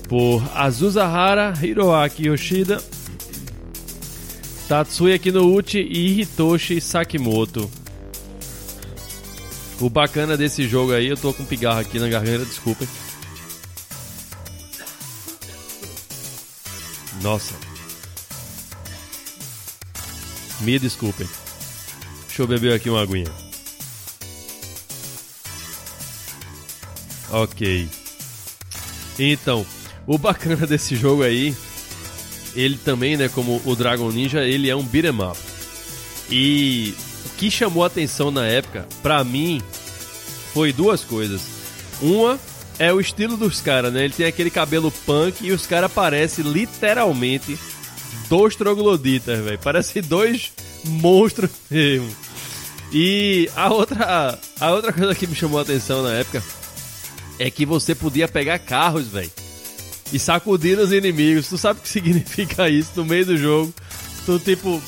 por 0.08 0.42
Azusa 0.56 1.04
Hara, 1.04 1.54
Hiroaki 1.62 2.28
Yoshida, 2.28 2.82
Tatsuya 4.70 5.20
Kinouchi 5.20 5.80
e 5.80 6.22
Hitoshi 6.22 6.80
Sakimoto. 6.80 7.70
O 9.82 9.90
bacana 9.90 10.38
desse 10.38 10.66
jogo 10.66 10.94
aí, 10.94 11.08
eu 11.08 11.18
tô 11.18 11.34
com 11.34 11.44
pigarro 11.44 11.82
aqui 11.82 12.00
na 12.00 12.08
garganta, 12.08 12.46
desculpem. 12.46 12.88
Nossa. 17.22 17.67
Me 20.62 20.80
desculpem. 20.80 21.28
Deixa 22.28 22.42
eu 22.42 22.48
beber 22.48 22.74
aqui 22.74 22.90
uma 22.90 23.02
aguinha. 23.02 23.32
Ok. 27.30 27.90
Então, 29.20 29.66
o 30.06 30.18
bacana 30.18 30.66
desse 30.68 30.96
jogo 30.96 31.24
aí, 31.24 31.56
ele 32.56 32.78
também, 32.78 33.18
né, 33.18 33.28
como 33.30 33.62
o 33.66 33.76
Dragon 33.76 34.10
Ninja, 34.12 34.44
ele 34.44 34.70
é 34.70 34.76
um 34.76 34.84
beat'em 34.84 35.22
up. 35.22 35.38
E 36.30 36.94
o 37.26 37.30
que 37.38 37.50
chamou 37.50 37.84
a 37.84 37.88
atenção 37.88 38.32
na 38.32 38.46
época, 38.46 38.88
pra 39.02 39.24
mim, 39.24 39.62
foi 40.54 40.74
duas 40.74 41.04
coisas. 41.04 41.42
Uma 42.02 42.40
é 42.80 42.94
o 42.94 43.00
estilo 43.00 43.38
dos 43.38 43.62
caras, 43.62 43.92
né? 43.92 44.06
Ele 44.06 44.14
tem 44.14 44.26
aquele 44.26 44.50
cabelo 44.50 44.92
punk 45.06 45.46
e 45.46 45.52
os 45.52 45.66
caras 45.66 45.92
parecem 45.92 46.46
literalmente 46.46 47.58
dois 48.30 48.56
trogloditas, 48.56 49.40
velho. 49.40 49.60
Parece 49.60 50.02
dois 50.02 50.52
monstros 50.86 51.50
mesmo. 51.70 52.10
E 52.92 53.50
a 53.56 53.70
outra, 53.70 54.40
a 54.60 54.72
outra 54.72 54.94
coisa 54.94 55.14
que 55.14 55.28
me 55.28 55.36
chamou 55.36 55.60
a 55.60 55.64
atenção 55.64 56.04
na 56.04 56.14
época 56.14 56.42
é 57.38 57.52
que 57.52 57.66
você 57.66 57.94
podia 57.94 58.28
pegar 58.28 58.60
carros, 58.60 59.08
velho, 59.08 59.32
e 60.12 60.18
sacudir 60.18 60.80
os 60.80 60.92
inimigos. 60.92 61.48
Tu 61.48 61.58
sabe 61.58 61.80
o 61.80 61.84
que 61.84 61.90
significa 61.90 62.70
isso 62.70 62.92
no 62.96 63.06
meio 63.06 63.26
do 63.26 63.38
jogo? 63.38 63.74
Tu, 64.26 64.40
tipo, 64.40 64.82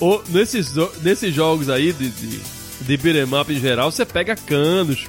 ou, 0.00 0.22
nesses, 0.28 0.74
nesses 1.02 1.34
jogos 1.34 1.70
aí 1.70 1.92
de, 1.92 2.10
de, 2.10 2.40
de 2.82 2.96
beat'em 2.96 3.56
em 3.56 3.60
geral, 3.60 3.90
você 3.90 4.04
pega 4.04 4.36
canos, 4.36 5.06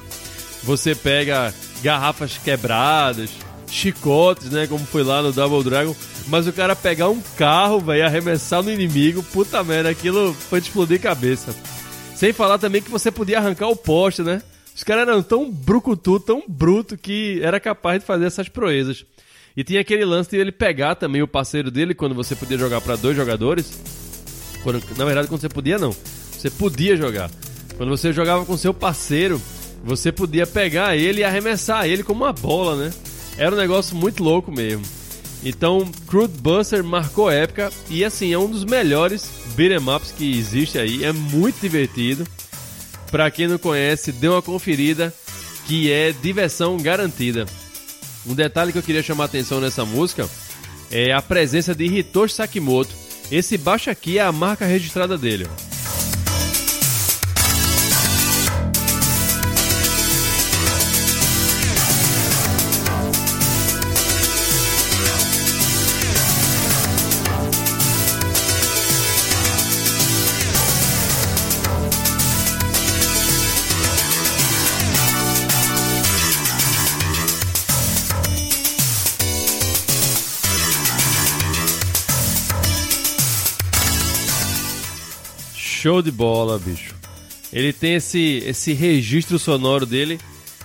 você 0.62 0.94
pega 0.94 1.54
garrafas 1.82 2.38
quebradas, 2.38 3.30
chicotes, 3.70 4.50
né? 4.50 4.66
Como 4.66 4.84
foi 4.84 5.02
lá 5.02 5.22
no 5.22 5.32
Double 5.32 5.62
Dragon. 5.62 5.94
Mas 6.26 6.46
o 6.46 6.52
cara 6.52 6.76
pegar 6.76 7.08
um 7.08 7.20
carro, 7.36 7.80
velho, 7.80 8.04
arremessar 8.04 8.62
no 8.62 8.70
inimigo, 8.70 9.22
puta 9.22 9.62
merda, 9.64 9.88
aquilo 9.88 10.34
foi 10.34 10.58
explodir 10.58 11.00
cabeça. 11.00 11.54
Sem 12.14 12.32
falar 12.32 12.58
também 12.58 12.82
que 12.82 12.90
você 12.90 13.10
podia 13.10 13.38
arrancar 13.38 13.68
o 13.68 13.76
poste, 13.76 14.22
né? 14.22 14.42
Os 14.74 14.84
caras 14.84 15.08
eram 15.08 15.22
tão 15.22 15.50
brucutu, 15.50 16.20
tão 16.20 16.42
bruto, 16.46 16.96
que 16.96 17.40
era 17.42 17.58
capaz 17.58 18.00
de 18.00 18.06
fazer 18.06 18.26
essas 18.26 18.48
proezas. 18.48 19.04
E 19.56 19.64
tinha 19.64 19.80
aquele 19.80 20.04
lance 20.04 20.30
de 20.30 20.36
ele 20.36 20.52
pegar 20.52 20.94
também 20.94 21.20
o 21.22 21.26
parceiro 21.26 21.70
dele 21.70 21.94
quando 21.94 22.14
você 22.14 22.36
podia 22.36 22.56
jogar 22.56 22.80
para 22.80 22.94
dois 22.94 23.16
jogadores. 23.16 23.72
Quando, 24.62 24.80
na 24.96 25.04
verdade, 25.04 25.26
quando 25.26 25.40
você 25.40 25.48
podia, 25.48 25.78
não. 25.78 25.90
Você 25.90 26.50
podia 26.50 26.96
jogar. 26.96 27.30
Quando 27.76 27.88
você 27.88 28.12
jogava 28.12 28.44
com 28.44 28.56
seu 28.56 28.72
parceiro, 28.72 29.40
você 29.82 30.12
podia 30.12 30.46
pegar 30.46 30.96
ele 30.96 31.22
e 31.22 31.24
arremessar 31.24 31.86
ele 31.86 32.02
como 32.02 32.24
uma 32.24 32.32
bola, 32.32 32.76
né? 32.76 32.92
Era 33.38 33.54
um 33.54 33.58
negócio 33.58 33.96
muito 33.96 34.22
louco 34.22 34.50
mesmo. 34.50 34.84
Então, 35.44 35.88
Crude 36.06 36.36
Buster 36.38 36.82
marcou 36.82 37.30
época 37.30 37.70
e 37.88 38.04
assim, 38.04 38.32
é 38.32 38.38
um 38.38 38.50
dos 38.50 38.64
melhores 38.64 39.30
beat'em 39.54 39.88
ups 39.88 40.10
que 40.10 40.36
existe 40.36 40.78
aí, 40.78 41.04
é 41.04 41.12
muito 41.12 41.60
divertido. 41.60 42.26
Para 43.10 43.30
quem 43.30 43.46
não 43.46 43.56
conhece, 43.56 44.10
dê 44.10 44.28
uma 44.28 44.42
conferida 44.42 45.14
que 45.66 45.90
é 45.92 46.12
diversão 46.12 46.76
garantida. 46.76 47.46
Um 48.26 48.34
detalhe 48.34 48.72
que 48.72 48.78
eu 48.78 48.82
queria 48.82 49.02
chamar 49.02 49.24
a 49.24 49.26
atenção 49.26 49.60
nessa 49.60 49.84
música 49.84 50.28
é 50.90 51.12
a 51.12 51.22
presença 51.22 51.74
de 51.74 51.84
Hitoshi 51.84 52.34
Sakimoto. 52.34 52.94
Esse 53.30 53.56
baixo 53.56 53.90
aqui 53.90 54.18
é 54.18 54.22
a 54.22 54.32
marca 54.32 54.66
registrada 54.66 55.16
dele. 55.16 55.46
Ó. 55.48 55.77
Show 85.88 86.02
de 86.02 86.10
bola, 86.10 86.58
bicho. 86.58 86.94
Ele 87.50 87.72
tem 87.72 87.94
esse, 87.94 88.42
esse 88.46 88.74
registro 88.74 89.38
sonoro 89.38 89.86
dele, 89.86 90.20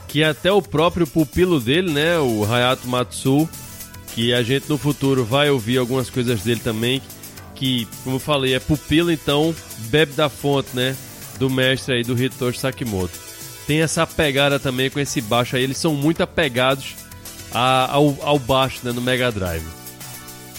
que 0.05 0.21
até 0.21 0.51
o 0.51 0.61
próprio 0.61 1.07
pupilo 1.07 1.61
dele, 1.61 1.93
né, 1.93 2.19
o 2.19 2.43
Hayato 2.43 2.89
Matsu, 2.89 3.47
que 4.13 4.33
a 4.33 4.43
gente 4.43 4.65
no 4.67 4.77
futuro 4.77 5.23
vai 5.23 5.49
ouvir 5.49 5.77
algumas 5.77 6.09
coisas 6.09 6.41
dele 6.41 6.59
também, 6.59 7.01
que, 7.55 7.87
como 8.03 8.17
eu 8.17 8.19
falei, 8.19 8.53
é 8.53 8.59
pupilo, 8.59 9.09
então 9.13 9.55
bebe 9.87 10.11
da 10.11 10.27
fonte, 10.27 10.75
né, 10.75 10.93
do 11.39 11.49
mestre 11.49 11.95
aí, 11.95 12.03
do 12.03 12.21
Hitoshi 12.21 12.59
Sakimoto. 12.59 13.17
Tem 13.65 13.81
essa 13.81 14.05
pegada 14.05 14.59
também 14.59 14.89
com 14.89 14.99
esse 14.99 15.21
baixo 15.21 15.55
aí, 15.55 15.63
eles 15.63 15.77
são 15.77 15.95
muito 15.95 16.21
apegados 16.21 16.95
a, 17.49 17.89
ao, 17.93 18.17
ao 18.23 18.37
baixo, 18.37 18.81
né, 18.83 18.91
no 18.91 18.99
Mega 18.99 19.31
Drive. 19.31 19.63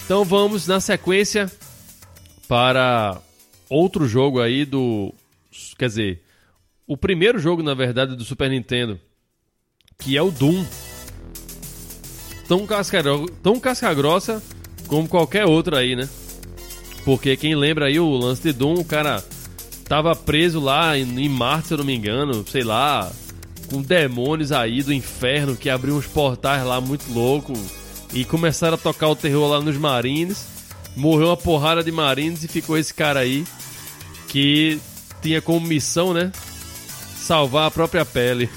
Então 0.07 0.25
vamos 0.25 0.67
na 0.67 0.81
sequência 0.81 1.53
para 2.49 3.21
outro 3.75 4.07
jogo 4.07 4.41
aí 4.41 4.65
do 4.65 5.13
quer 5.79 5.89
dizer, 5.89 6.23
o 6.87 6.97
primeiro 6.97 7.39
jogo, 7.39 7.63
na 7.63 7.75
verdade, 7.75 8.17
do 8.17 8.25
Super 8.25 8.51
Nintendo, 8.51 9.01
que 9.99 10.17
é 10.17 10.23
o 10.23 10.31
Doom. 10.31 10.65
Tão 12.49 12.67
casca, 12.67 13.03
tão 13.43 13.59
casca 13.59 13.95
grossa 13.95 14.43
como 14.87 15.09
qualquer 15.09 15.47
outro 15.47 15.77
aí, 15.77 15.97
né? 15.97 16.09
Porque 17.05 17.37
quem 17.37 17.55
lembra 17.55 17.87
aí 17.87 17.99
o 17.99 18.11
lance 18.11 18.43
de 18.43 18.53
Doom, 18.53 18.75
o 18.75 18.85
cara 18.85 19.25
tava 19.89 20.15
preso 20.15 20.61
lá 20.61 20.97
em, 20.99 21.29
Marte, 21.29 21.69
se 21.69 21.75
eu 21.75 21.79
não 21.79 21.85
me 21.85 21.95
engano, 21.95 22.47
sei 22.47 22.63
lá, 22.63 23.11
com 23.71 23.81
demônios 23.81 24.53
aí 24.53 24.83
do 24.83 24.93
inferno 24.93 25.57
que 25.57 25.71
abriam 25.71 25.97
uns 25.97 26.07
portais 26.07 26.65
lá 26.65 26.81
muito 26.81 27.11
louco 27.13 27.53
e 28.13 28.25
começaram 28.25 28.75
a 28.75 28.79
tocar 28.79 29.09
o 29.09 29.17
terror 29.17 29.49
lá 29.49 29.61
nos 29.61 29.77
Marines. 29.77 30.47
Morreu 30.97 31.29
uma 31.29 31.37
porrada 31.37 31.83
de 31.83 31.91
Marines 31.91 32.45
e 32.45 32.49
ficou 32.49 32.79
esse 32.79 32.93
cara 32.93 33.21
aí 33.21 33.45
que 34.35 34.81
tinha 35.23 35.41
como 35.41 35.65
missão, 35.65 36.13
né? 36.13 36.33
Salvar 37.17 37.69
a 37.69 37.71
própria 37.71 38.05
pele. 38.05 38.51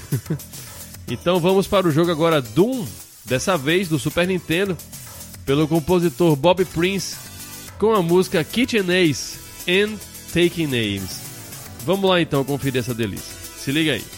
então 1.08 1.38
vamos 1.38 1.68
para 1.68 1.86
o 1.86 1.90
jogo 1.92 2.10
agora 2.10 2.42
Doom, 2.42 2.84
dessa 3.24 3.56
vez 3.56 3.88
do 3.88 3.96
Super 3.96 4.26
Nintendo, 4.26 4.76
pelo 5.46 5.68
compositor 5.68 6.34
Bob 6.34 6.64
Prince, 6.64 7.14
com 7.78 7.94
a 7.94 8.02
música 8.02 8.42
Kitchen 8.42 8.90
Ace 8.90 9.38
and 9.68 9.96
Taking 10.34 10.66
Names. 10.66 11.20
Vamos 11.86 12.10
lá 12.10 12.20
então 12.20 12.42
conferir 12.42 12.80
essa 12.80 12.92
delícia. 12.92 13.36
Se 13.56 13.70
liga 13.70 13.92
aí. 13.92 14.17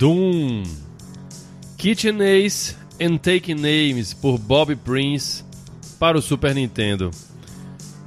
Doom. 0.00 0.62
Kitchen 1.76 2.22
Ace 2.22 2.74
and 2.98 3.18
Taking 3.18 3.56
Names 3.56 4.14
por 4.14 4.38
Bob 4.38 4.74
Prince 4.76 5.44
para 5.98 6.16
o 6.16 6.22
Super 6.22 6.54
Nintendo. 6.54 7.10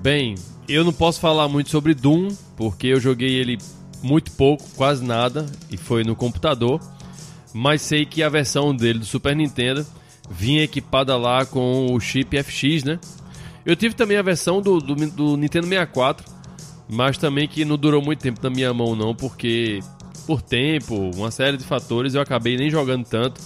Bem, 0.02 0.34
eu 0.68 0.84
não 0.84 0.92
posso 0.92 1.20
falar 1.20 1.48
muito 1.48 1.70
sobre 1.70 1.94
Doom 1.94 2.30
porque 2.58 2.88
eu 2.88 3.00
joguei 3.00 3.36
ele 3.36 3.60
muito 4.02 4.32
pouco, 4.32 4.68
quase 4.76 5.06
nada, 5.06 5.46
e 5.70 5.78
foi 5.78 6.04
no 6.04 6.16
computador. 6.16 6.82
Mas 7.54 7.84
sei 7.84 8.08
que 8.08 8.24
a 8.24 8.30
versão 8.30 8.76
dele 8.76 8.98
do 8.98 9.06
Super 9.06 9.36
Nintendo 9.36 9.86
vinha 10.32 10.64
equipada 10.64 11.16
lá 11.16 11.46
com 11.46 11.94
o 11.94 12.00
chip 12.00 12.36
FX, 12.42 12.84
né? 12.84 13.00
Eu 13.64 13.76
tive 13.76 13.94
também 13.94 14.18
a 14.18 14.24
versão 14.24 14.64
do, 14.64 14.80
do, 14.80 14.96
do 14.96 15.38
Nintendo 15.38 15.68
64, 15.68 16.26
mas 16.90 17.20
também 17.20 17.48
que 17.48 17.64
não 17.64 17.78
durou 17.78 18.02
muito 18.02 18.20
tempo 18.20 18.40
na 18.42 18.50
minha 18.50 18.74
mão 18.74 18.96
não, 18.96 19.14
porque 19.14 19.80
por 20.26 20.42
tempo, 20.42 21.12
uma 21.16 21.32
série 21.32 21.58
de 21.58 21.64
fatores, 21.64 22.16
eu 22.16 22.22
acabei 22.22 22.58
nem 22.58 22.70
jogando 22.70 23.06
tanto. 23.06 23.42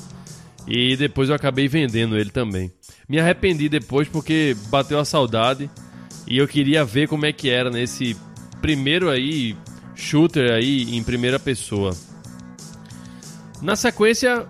E 0.67 0.97
depois 0.97 1.29
eu 1.29 1.35
acabei 1.35 1.67
vendendo 1.67 2.17
ele 2.17 2.29
também. 2.29 2.71
Me 3.07 3.19
arrependi 3.19 3.69
depois 3.69 4.07
porque 4.07 4.55
bateu 4.69 4.99
a 4.99 5.05
saudade 5.05 5.69
e 6.27 6.37
eu 6.37 6.47
queria 6.47 6.83
ver 6.83 7.07
como 7.07 7.25
é 7.25 7.31
que 7.31 7.49
era 7.49 7.69
nesse 7.69 8.17
primeiro 8.61 9.09
aí 9.09 9.55
shooter 9.95 10.51
aí 10.51 10.95
em 10.95 11.01
primeira 11.01 11.39
pessoa. 11.39 11.95
Na 13.61 13.75
sequência, 13.75 14.45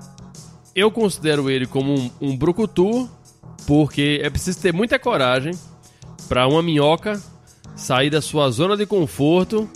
eu 0.75 0.91
considero 0.91 1.49
ele 1.49 1.67
como 1.67 1.93
um, 1.93 2.11
um 2.19 2.37
brucutu, 2.37 3.07
porque 3.67 4.19
é 4.23 4.29
preciso 4.29 4.59
ter 4.59 4.73
muita 4.73 4.97
coragem 4.97 5.53
para 6.27 6.47
uma 6.47 6.63
minhoca 6.63 7.21
sair 7.75 8.09
da 8.09 8.21
sua 8.21 8.49
zona 8.49 8.75
de 8.75 8.85
conforto 8.85 9.69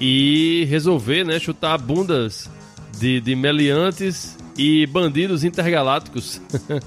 e 0.00 0.64
resolver 0.70 1.24
né, 1.24 1.38
chutar 1.38 1.76
bundas 1.78 2.48
de, 2.98 3.20
de 3.20 3.36
meliantes 3.36 4.36
e 4.56 4.86
bandidos 4.86 5.44
intergalácticos. 5.44 6.40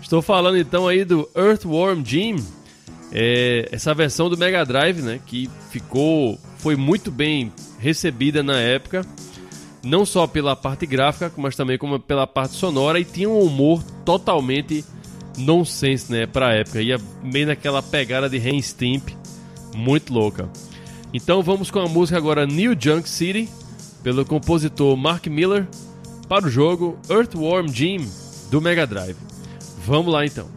Estou 0.00 0.22
falando 0.22 0.58
então 0.58 0.88
aí 0.88 1.04
do 1.04 1.28
Earthworm 1.36 2.02
Jim, 2.04 2.36
é, 3.12 3.68
essa 3.70 3.94
versão 3.94 4.28
do 4.28 4.36
Mega 4.36 4.64
Drive, 4.64 5.00
né, 5.02 5.20
que 5.24 5.48
ficou, 5.70 6.38
foi 6.58 6.74
muito 6.76 7.10
bem 7.10 7.52
recebida 7.78 8.42
na 8.42 8.58
época, 8.58 9.04
não 9.82 10.06
só 10.06 10.26
pela 10.26 10.56
parte 10.56 10.86
gráfica, 10.86 11.30
mas 11.36 11.54
também 11.54 11.76
como 11.76 12.00
pela 12.00 12.26
parte 12.26 12.54
sonora 12.54 12.98
e 12.98 13.04
tinha 13.04 13.28
um 13.28 13.40
humor 13.40 13.82
totalmente 14.04 14.84
nonsense, 15.36 16.10
né, 16.10 16.26
para 16.26 16.54
época, 16.54 16.80
ia 16.80 16.96
meio 17.22 17.46
naquela 17.46 17.82
pegada 17.82 18.28
de 18.28 18.38
Rain 18.38 18.60
Stimp, 18.60 19.08
muito 19.74 20.12
louca. 20.12 20.48
Então 21.14 21.44
vamos 21.44 21.70
com 21.70 21.78
a 21.78 21.88
música 21.88 22.18
agora 22.18 22.44
New 22.44 22.74
Junk 22.76 23.08
City, 23.08 23.48
pelo 24.02 24.26
compositor 24.26 24.96
Mark 24.96 25.24
Miller, 25.28 25.64
para 26.28 26.44
o 26.44 26.50
jogo 26.50 26.98
Earthworm 27.08 27.68
Jim 27.68 28.04
do 28.50 28.60
Mega 28.60 28.84
Drive. 28.84 29.16
Vamos 29.86 30.12
lá 30.12 30.26
então. 30.26 30.53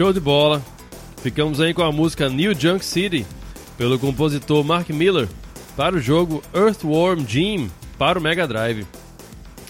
Show 0.00 0.14
de 0.14 0.20
bola. 0.20 0.62
Ficamos 1.22 1.60
aí 1.60 1.74
com 1.74 1.82
a 1.82 1.92
música 1.92 2.26
New 2.26 2.58
Junk 2.58 2.82
City, 2.82 3.26
pelo 3.76 3.98
compositor 3.98 4.64
Mark 4.64 4.88
Miller, 4.88 5.28
para 5.76 5.94
o 5.94 6.00
jogo 6.00 6.42
Earthworm 6.54 7.22
Jim, 7.28 7.70
para 7.98 8.18
o 8.18 8.22
Mega 8.22 8.48
Drive. 8.48 8.86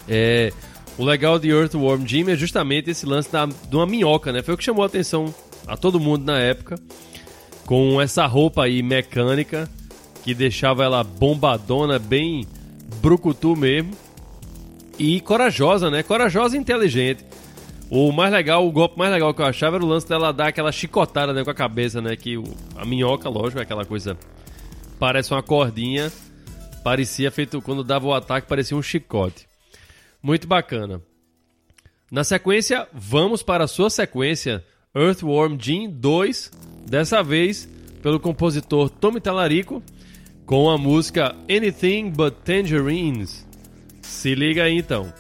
É, 0.09 0.53
o 0.97 1.03
legal 1.05 1.37
de 1.37 1.51
Earthworm 1.51 2.07
Jim 2.07 2.31
é 2.31 2.37
justamente 2.37 2.91
esse 2.91 3.05
lance 3.07 3.29
da, 3.29 3.45
de 3.45 3.75
uma 3.75 3.87
minhoca, 3.87 4.31
né? 4.31 4.41
Foi 4.41 4.55
o 4.55 4.57
que 4.57 4.63
chamou 4.63 4.85
a 4.85 4.87
atenção 4.87 5.35
a 5.67 5.77
todo 5.77 5.99
mundo 5.99 6.25
na 6.25 6.39
época, 6.39 6.77
com 7.67 8.01
essa 8.01 8.25
roupa 8.25 8.63
aí 8.63 8.85
mecânica, 8.85 9.69
que 10.23 10.33
deixava 10.33 10.85
ela 10.85 11.03
bombadona, 11.03 11.99
bem 11.99 12.47
brucutu 13.03 13.57
mesmo, 13.57 13.91
e 14.97 15.21
corajosa, 15.23 15.91
né? 15.91 16.05
Corajosa 16.05 16.57
e 16.57 16.61
inteligente. 16.61 17.25
O 17.91 18.13
mais 18.13 18.33
legal, 18.33 18.65
o 18.65 18.71
golpe 18.71 18.97
mais 18.97 19.11
legal 19.11 19.35
que 19.35 19.43
eu 19.43 19.47
achava 19.47 19.77
era 19.77 19.85
o 19.85 19.89
lance 19.89 20.09
dela 20.09 20.33
dar 20.33 20.47
aquela 20.47 20.71
chicotada 20.71 21.33
né, 21.33 21.43
com 21.43 21.51
a 21.51 21.55
cabeça, 21.55 22.01
né? 22.01 22.15
Que 22.15 22.39
o, 22.39 22.45
a 22.77 22.85
minhoca, 22.85 23.29
lógico, 23.29 23.59
é 23.59 23.63
aquela 23.63 23.85
coisa. 23.85 24.17
Parece 24.97 25.33
uma 25.35 25.43
cordinha. 25.43 26.13
Parecia 26.85 27.33
feito. 27.33 27.61
Quando 27.61 27.83
dava 27.83 28.07
o 28.07 28.15
ataque, 28.15 28.47
parecia 28.47 28.77
um 28.77 28.83
chicote. 28.83 29.49
Muito 30.23 30.47
bacana. 30.47 31.03
Na 32.13 32.23
sequência, 32.23 32.87
vamos 32.93 33.43
para 33.43 33.65
a 33.65 33.69
sua 33.69 33.91
sequência 33.91 34.65
Earthworm 34.95 35.57
Jim 35.59 35.91
2, 35.91 36.51
dessa 36.87 37.23
vez 37.23 37.69
pelo 38.03 38.21
compositor 38.21 38.89
Tommy 38.89 39.21
Talarico, 39.21 39.83
com 40.47 40.71
a 40.71 40.79
música 40.79 41.35
Anything 41.49 42.11
But 42.11 42.35
Tangerines. 42.45 43.47
Se 44.01 44.35
liga 44.35 44.65
aí 44.65 44.79
então. 44.79 45.13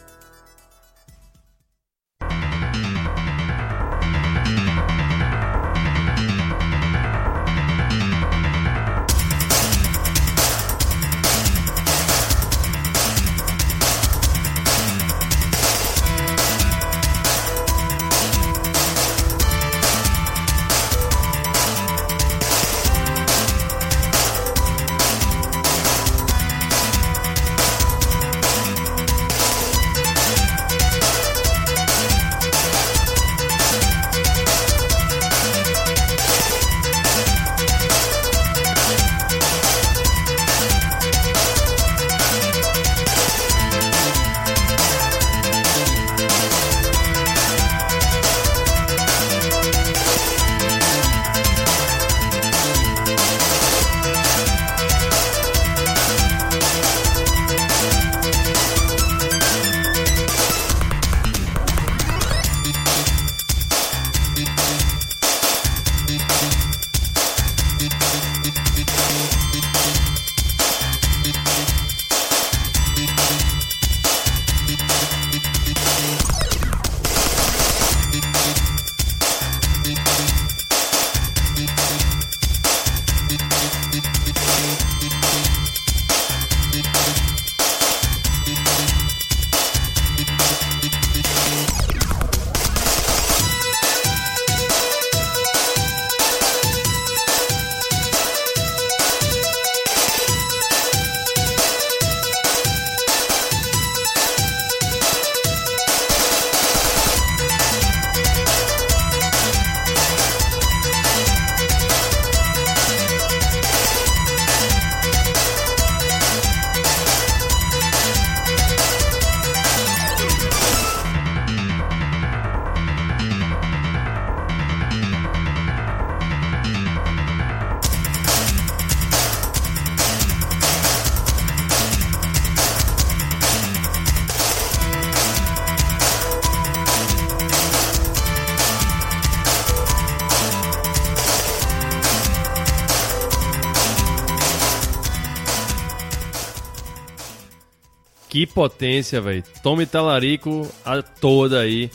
Que 148.41 148.47
potência, 148.47 149.21
velho. 149.21 149.45
Tome 149.63 149.85
talarico 149.85 150.67
a 150.83 151.03
toda 151.03 151.61
aí 151.61 151.91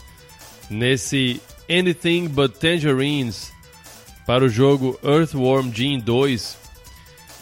nesse 0.69 1.41
Anything 1.67 2.27
But 2.27 2.59
Tangerines 2.59 3.51
para 4.27 4.45
o 4.45 4.47
jogo 4.47 4.99
Earthworm 5.03 5.71
Jim 5.73 5.97
2. 5.97 6.55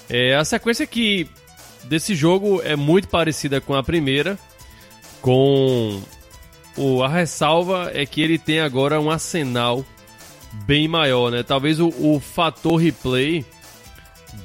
É, 0.10 0.36
a 0.36 0.46
sequência 0.46 0.88
que 0.88 1.30
desse 1.84 2.16
jogo 2.16 2.62
é 2.64 2.78
muito 2.78 3.10
parecida 3.10 3.60
com 3.60 3.76
a 3.76 3.84
primeira, 3.84 4.40
com 5.22 6.02
o, 6.78 7.04
a 7.04 7.10
ressalva 7.10 7.92
é 7.94 8.06
que 8.06 8.22
ele 8.22 8.38
tem 8.38 8.62
agora 8.62 9.02
um 9.02 9.12
arsenal 9.12 9.84
bem 10.66 10.88
maior, 10.88 11.30
né? 11.30 11.44
Talvez 11.44 11.78
o, 11.82 11.90
o 11.90 12.22
fator 12.22 12.78
replay 12.78 13.46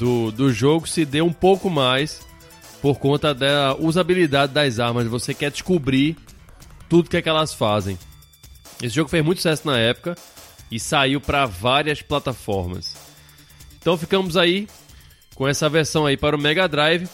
do, 0.00 0.32
do 0.32 0.52
jogo 0.52 0.88
se 0.88 1.04
dê 1.04 1.22
um 1.22 1.32
pouco 1.32 1.70
mais 1.70 2.26
por 2.81 2.99
conta 2.99 3.35
da 3.35 3.74
usabilidade 3.76 4.53
das 4.53 4.79
armas. 4.79 5.07
Você 5.07 5.35
quer 5.35 5.51
descobrir 5.51 6.16
tudo 6.89 7.11
que, 7.11 7.16
é 7.16 7.22
que 7.22 7.29
elas 7.29 7.53
fazem. 7.53 7.99
Esse 8.83 8.95
jogo 8.95 9.11
fez 9.11 9.24
muito 9.24 9.39
sucesso 9.39 9.66
na 9.66 9.79
época 9.79 10.14
e 10.70 10.79
saiu 10.79 11.20
para 11.20 11.47
várias 11.47 12.03
plataformas. 12.03 12.95
Então 13.81 13.97
ficamos 13.97 14.37
aí 14.37 14.68
com 15.35 15.47
essa 15.47 15.68
versão 15.68 16.07
aí 16.07 16.16
para 16.16 16.37
o 16.37 16.39
Mega 16.39 16.68
Drive 16.68 17.09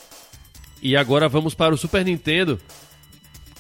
e 0.82 0.96
agora 0.96 1.28
vamos 1.28 1.54
para 1.54 1.74
o 1.74 1.78
Super 1.78 2.04
Nintendo 2.04 2.60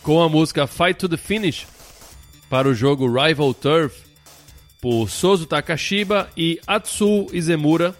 com 0.02 0.22
a 0.22 0.28
música 0.28 0.66
Fight 0.66 0.94
to 0.94 1.08
the 1.08 1.16
Finish 1.16 1.66
para 2.50 2.68
o 2.68 2.74
jogo 2.74 3.06
Rival 3.06 3.54
Turf 3.54 4.04
por 4.80 5.08
Sozu 5.08 5.46
Takashiba 5.46 6.30
e 6.36 6.60
Atsu 6.66 7.26
Izemura. 7.32 7.94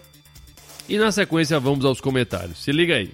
E 0.87 0.99
na 0.99 1.11
sequência 1.11 1.59
vamos 1.59 1.83
aos 1.83 1.99
comentários. 1.99 2.63
Se 2.63 2.71
liga 2.71 2.95
aí. 2.95 3.11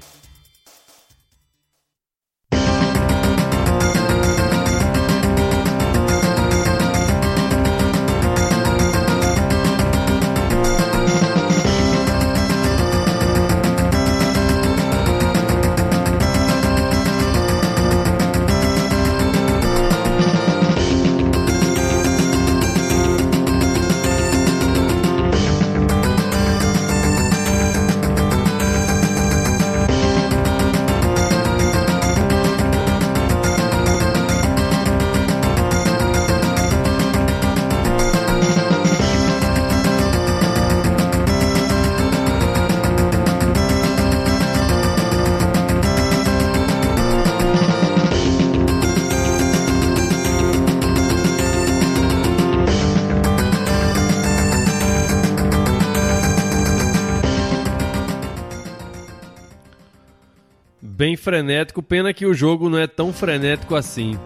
Frenético. 61.22 61.82
Pena 61.82 62.14
que 62.14 62.26
o 62.26 62.34
jogo 62.34 62.70
não 62.70 62.78
é 62.78 62.88
tão 62.88 63.14
frenético 63.14 63.76
assim. 63.76 64.18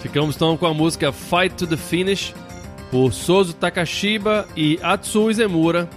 Ficamos 0.00 0.36
então 0.36 0.56
com 0.56 0.66
a 0.66 0.72
música 0.72 1.12
Fight 1.12 1.54
to 1.56 1.66
the 1.66 1.76
Finish 1.76 2.34
por 2.90 3.12
Sozo 3.12 3.52
Takashiba 3.52 4.48
e 4.56 4.78
Atsu 4.82 5.30
Izemura 5.30 5.88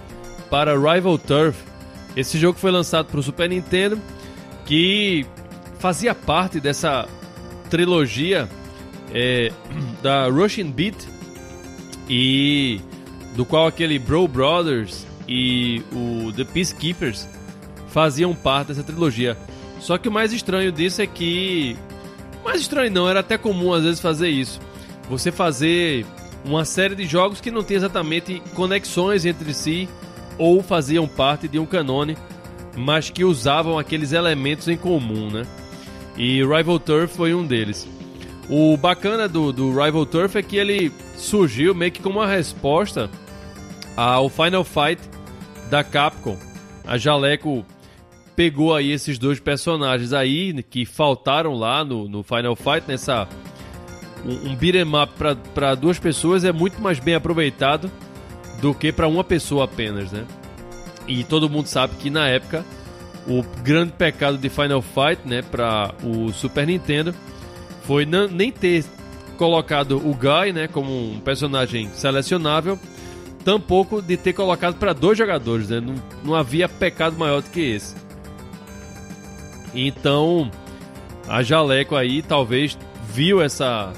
para 0.50 0.74
Rival 0.74 1.18
Turf. 1.18 1.56
Esse 2.16 2.38
jogo 2.38 2.58
foi 2.58 2.70
lançado 2.70 3.06
para 3.06 3.18
o 3.18 3.22
Super 3.22 3.48
Nintendo, 3.48 3.98
que 4.66 5.26
fazia 5.78 6.14
parte 6.14 6.60
dessa 6.60 7.08
trilogia 7.70 8.48
é, 9.12 9.50
da 10.02 10.28
Russian 10.28 10.70
Beat 10.70 10.96
e 12.08 12.80
do 13.34 13.44
qual 13.44 13.66
aquele 13.66 13.98
Bro 13.98 14.28
Brothers 14.28 15.06
e 15.26 15.82
o 15.92 16.32
The 16.32 16.44
Peacekeepers 16.44 17.26
faziam 17.88 18.34
parte 18.34 18.68
dessa 18.68 18.82
trilogia. 18.82 19.36
Só 19.84 19.98
que 19.98 20.08
o 20.08 20.12
mais 20.12 20.32
estranho 20.32 20.72
disso 20.72 21.02
é 21.02 21.06
que. 21.06 21.76
Mais 22.42 22.62
estranho 22.62 22.90
não, 22.90 23.06
era 23.06 23.20
até 23.20 23.36
comum 23.36 23.74
às 23.74 23.84
vezes 23.84 24.00
fazer 24.00 24.30
isso. 24.30 24.58
Você 25.10 25.30
fazer 25.30 26.06
uma 26.42 26.64
série 26.64 26.94
de 26.94 27.04
jogos 27.04 27.38
que 27.38 27.50
não 27.50 27.62
tem 27.62 27.76
exatamente 27.76 28.42
conexões 28.54 29.26
entre 29.26 29.52
si 29.52 29.86
ou 30.38 30.62
faziam 30.62 31.06
parte 31.06 31.46
de 31.46 31.58
um 31.58 31.66
canone, 31.66 32.16
mas 32.74 33.10
que 33.10 33.24
usavam 33.24 33.78
aqueles 33.78 34.12
elementos 34.12 34.68
em 34.68 34.76
comum, 34.78 35.28
né? 35.30 35.42
E 36.16 36.42
Rival 36.42 36.78
Turf 36.78 37.14
foi 37.14 37.34
um 37.34 37.46
deles. 37.46 37.86
O 38.48 38.78
bacana 38.78 39.28
do, 39.28 39.52
do 39.52 39.68
Rival 39.68 40.06
Turf 40.06 40.34
é 40.36 40.42
que 40.42 40.56
ele 40.56 40.90
surgiu 41.14 41.74
meio 41.74 41.92
que 41.92 42.00
como 42.00 42.20
uma 42.20 42.26
resposta 42.26 43.10
ao 43.94 44.30
Final 44.30 44.64
Fight 44.64 44.98
da 45.68 45.84
Capcom. 45.84 46.38
A 46.86 46.96
Jaleco 46.96 47.66
pegou 48.36 48.74
aí 48.74 48.90
esses 48.90 49.18
dois 49.18 49.38
personagens 49.40 50.12
aí 50.12 50.62
que 50.62 50.84
faltaram 50.84 51.54
lá 51.54 51.84
no, 51.84 52.08
no 52.08 52.22
Final 52.22 52.56
Fight 52.56 52.84
nessa 52.86 53.28
um, 54.24 54.50
um 54.50 54.56
beat'em 54.56 54.84
up 54.96 55.12
para 55.54 55.74
duas 55.74 55.98
pessoas 55.98 56.44
é 56.44 56.52
muito 56.52 56.80
mais 56.80 56.98
bem 56.98 57.14
aproveitado 57.14 57.90
do 58.60 58.74
que 58.74 58.92
para 58.92 59.06
uma 59.06 59.22
pessoa 59.22 59.64
apenas, 59.64 60.10
né? 60.10 60.24
E 61.06 61.22
todo 61.22 61.50
mundo 61.50 61.66
sabe 61.66 61.96
que 61.96 62.08
na 62.08 62.26
época 62.28 62.64
o 63.26 63.42
grande 63.62 63.92
pecado 63.92 64.38
de 64.38 64.48
Final 64.48 64.82
Fight, 64.82 65.20
né, 65.24 65.42
para 65.42 65.94
o 66.02 66.32
Super 66.32 66.66
Nintendo 66.66 67.14
foi 67.82 68.06
nem 68.06 68.50
ter 68.50 68.84
colocado 69.36 69.96
o 69.96 70.14
Guy, 70.14 70.52
né, 70.52 70.68
como 70.68 70.90
um 70.90 71.20
personagem 71.20 71.90
selecionável, 71.94 72.78
tampouco 73.44 74.00
de 74.00 74.16
ter 74.16 74.32
colocado 74.32 74.76
para 74.76 74.92
dois 74.92 75.18
jogadores, 75.18 75.68
né? 75.68 75.80
Não, 75.80 75.94
não 76.24 76.34
havia 76.34 76.68
pecado 76.68 77.16
maior 77.18 77.42
do 77.42 77.50
que 77.50 77.60
esse. 77.60 77.94
Então, 79.74 80.50
a 81.28 81.42
Jaleco 81.42 81.96
aí 81.96 82.22
talvez 82.22 82.78
viu 83.12 83.42
essa 83.42 83.92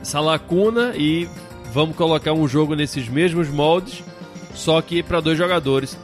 essa 0.00 0.20
lacuna 0.20 0.94
e 0.96 1.28
vamos 1.72 1.96
colocar 1.96 2.32
um 2.32 2.46
jogo 2.46 2.76
nesses 2.76 3.08
mesmos 3.08 3.48
moldes, 3.48 4.02
só 4.54 4.80
que 4.80 5.02
para 5.02 5.20
dois 5.20 5.36
jogadores. 5.36 5.98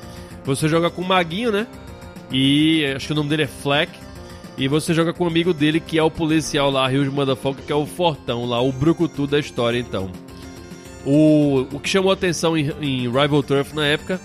Você 0.44 0.68
joga 0.68 0.90
com 0.90 1.02
o 1.02 1.04
Maguinho, 1.04 1.52
né? 1.52 1.68
E 2.30 2.84
acho 2.96 3.06
que 3.06 3.12
o 3.12 3.16
nome 3.16 3.28
dele 3.28 3.42
é 3.44 3.46
Fleck. 3.46 3.92
E 4.58 4.68
você 4.68 4.92
joga 4.92 5.12
com 5.12 5.24
um 5.24 5.28
amigo 5.28 5.54
dele 5.54 5.80
que 5.80 5.98
é 5.98 6.02
o 6.02 6.10
policial 6.10 6.70
lá, 6.70 6.86
Rio 6.86 7.04
de 7.04 7.10
Motherfucker, 7.10 7.64
que 7.64 7.72
é 7.72 7.76
o 7.76 7.86
Fortão 7.86 8.44
lá, 8.44 8.60
o 8.60 8.72
brucutu 8.72 9.26
da 9.26 9.38
história 9.38 9.78
então. 9.78 10.10
O, 11.06 11.66
o 11.72 11.80
que 11.80 11.88
chamou 11.88 12.12
atenção 12.12 12.56
em, 12.56 12.70
em 12.80 13.10
Rival 13.10 13.42
Turf 13.42 13.74
na 13.74 13.86
época 13.86 14.20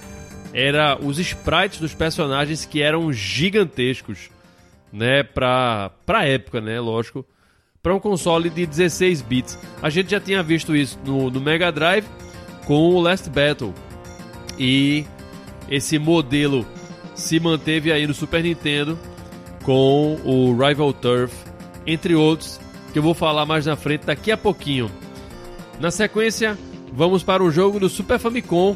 era 0.54 0.98
os 1.00 1.18
sprites 1.20 1.80
dos 1.80 1.94
personagens 1.94 2.66
que 2.66 2.82
eram 2.82 3.12
gigantescos, 3.14 4.30
né, 4.92 5.24
pra, 5.24 5.92
pra 6.06 6.26
época, 6.26 6.62
né, 6.62 6.80
lógico 6.80 7.26
para 7.88 7.96
um 7.96 8.02
console 8.02 8.50
de 8.50 8.66
16 8.66 9.22
bits. 9.22 9.58
A 9.82 9.90
gente 9.90 10.12
já 10.12 10.20
tinha 10.20 10.44
visto 10.44 10.76
isso 10.76 11.00
no, 11.06 11.32
no 11.32 11.40
Mega 11.40 11.72
Drive 11.72 12.06
com 12.66 12.90
o 12.90 13.00
Last 13.00 13.30
Battle. 13.30 13.74
E 14.60 15.06
esse 15.70 15.98
modelo 15.98 16.66
se 17.16 17.40
manteve 17.40 17.90
aí 17.90 18.06
no 18.06 18.14
Super 18.14 18.44
Nintendo 18.44 19.00
com 19.64 20.18
o 20.26 20.52
Rival 20.58 20.92
Turf, 20.92 21.34
entre 21.86 22.14
outros, 22.14 22.60
que 22.92 23.00
eu 23.00 23.04
vou 23.04 23.14
falar 23.14 23.46
mais 23.46 23.66
na 23.66 23.78
frente 23.78 24.06
daqui 24.06 24.34
a 24.34 24.38
pouquinho. 24.38 24.92
Na 25.80 25.90
sequência, 25.90 26.58
vamos 26.92 27.24
para 27.24 27.42
o 27.42 27.50
jogo 27.50 27.80
do 27.80 27.88
Super 27.88 28.20
Famicom, 28.20 28.76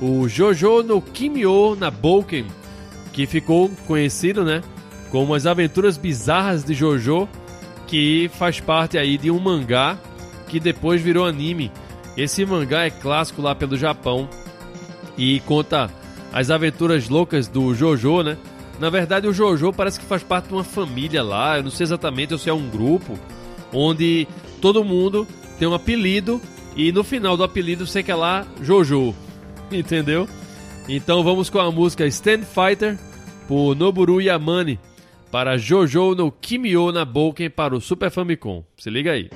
o 0.00 0.28
Jojo 0.28 0.82
no 0.82 1.00
Kimio 1.00 1.76
na 1.76 1.88
Boken, 1.88 2.46
que 3.12 3.26
ficou 3.26 3.70
conhecido, 3.86 4.44
né, 4.44 4.60
como 5.10 5.34
as 5.34 5.46
aventuras 5.46 5.96
bizarras 5.96 6.64
de 6.64 6.74
Jojo 6.74 7.28
que 7.86 8.30
faz 8.34 8.60
parte 8.60 8.96
aí 8.96 9.18
de 9.18 9.30
um 9.30 9.40
mangá 9.40 9.98
que 10.46 10.60
depois 10.60 11.02
virou 11.02 11.26
anime. 11.26 11.70
Esse 12.16 12.44
mangá 12.46 12.84
é 12.84 12.90
clássico 12.90 13.42
lá 13.42 13.54
pelo 13.54 13.76
Japão 13.76 14.28
e 15.18 15.40
conta 15.40 15.90
as 16.32 16.50
aventuras 16.50 17.08
loucas 17.08 17.48
do 17.48 17.74
Jojo, 17.74 18.22
né? 18.22 18.36
Na 18.78 18.88
verdade, 18.88 19.26
o 19.26 19.32
Jojo 19.32 19.72
parece 19.72 19.98
que 19.98 20.06
faz 20.06 20.22
parte 20.22 20.48
de 20.48 20.54
uma 20.54 20.64
família 20.64 21.22
lá, 21.22 21.58
eu 21.58 21.64
não 21.64 21.70
sei 21.70 21.84
exatamente 21.84 22.38
se 22.38 22.48
é 22.48 22.52
um 22.52 22.70
grupo, 22.70 23.18
onde 23.72 24.26
todo 24.60 24.84
mundo 24.84 25.26
tem 25.58 25.68
um 25.68 25.74
apelido 25.74 26.40
e 26.76 26.92
no 26.92 27.04
final 27.04 27.36
do 27.36 27.44
apelido 27.44 27.86
você 27.86 28.02
quer 28.02 28.14
lá 28.14 28.46
Jojo, 28.62 29.14
entendeu? 29.70 30.28
Então 30.88 31.22
vamos 31.24 31.50
com 31.50 31.58
a 31.58 31.70
música 31.70 32.06
Stand 32.06 32.42
Fighter 32.42 32.96
por 33.48 33.74
Noburu 33.74 34.20
Yamane 34.20 34.78
para 35.30 35.56
Jojo 35.56 36.14
no 36.14 36.32
Kimio 36.32 36.90
na 36.92 37.04
Boken 37.04 37.50
para 37.50 37.74
o 37.74 37.80
Super 37.80 38.10
Famicom. 38.10 38.64
Se 38.76 38.90
liga 38.90 39.12
aí. 39.12 39.30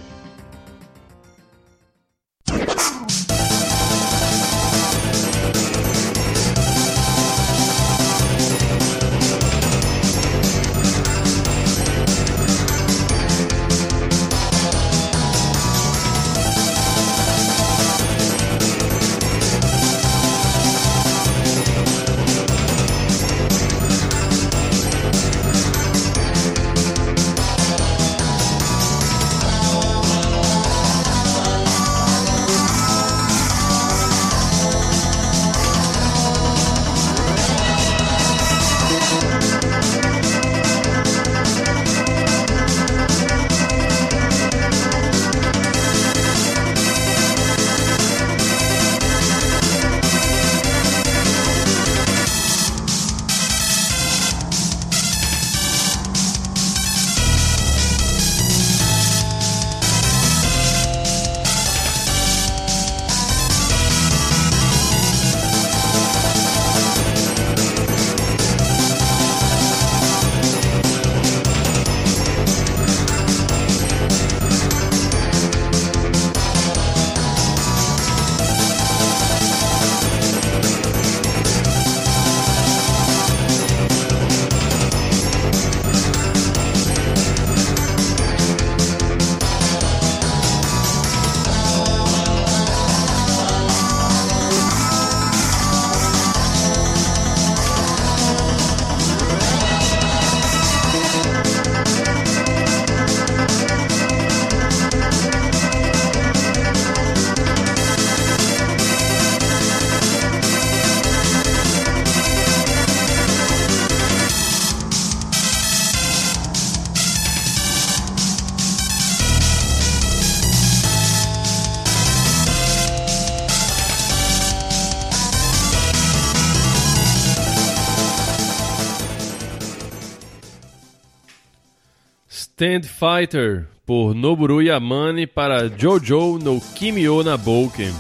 Stand 132.64 132.84
Fighter 132.84 133.66
por 133.84 134.14
Noburu 134.14 134.62
Yamane 134.62 135.26
para 135.26 135.68
Jojo 135.68 136.38
no 136.38 136.58
Kimio 136.58 137.22
Naboken. 137.22 137.92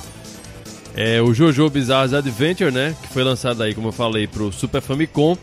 É 0.96 1.20
o 1.20 1.34
Jojo 1.34 1.68
Bizarre 1.68 2.16
Adventure, 2.16 2.70
né? 2.70 2.96
Que 3.02 3.08
foi 3.08 3.22
lançado 3.22 3.62
aí, 3.62 3.74
como 3.74 3.88
eu 3.88 3.92
falei, 3.92 4.26
pro 4.26 4.50
Super 4.50 4.80
Famicom. 4.80 5.36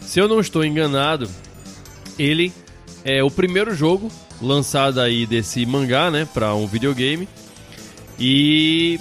Se 0.00 0.20
eu 0.20 0.28
não 0.28 0.38
estou 0.38 0.64
enganado, 0.64 1.28
ele 2.16 2.52
é 3.04 3.24
o 3.24 3.30
primeiro 3.30 3.74
jogo 3.74 4.08
lançado 4.40 5.00
aí 5.00 5.26
desse 5.26 5.66
mangá, 5.66 6.08
né? 6.08 6.28
Para 6.32 6.54
um 6.54 6.68
videogame. 6.68 7.28
E 8.20 9.00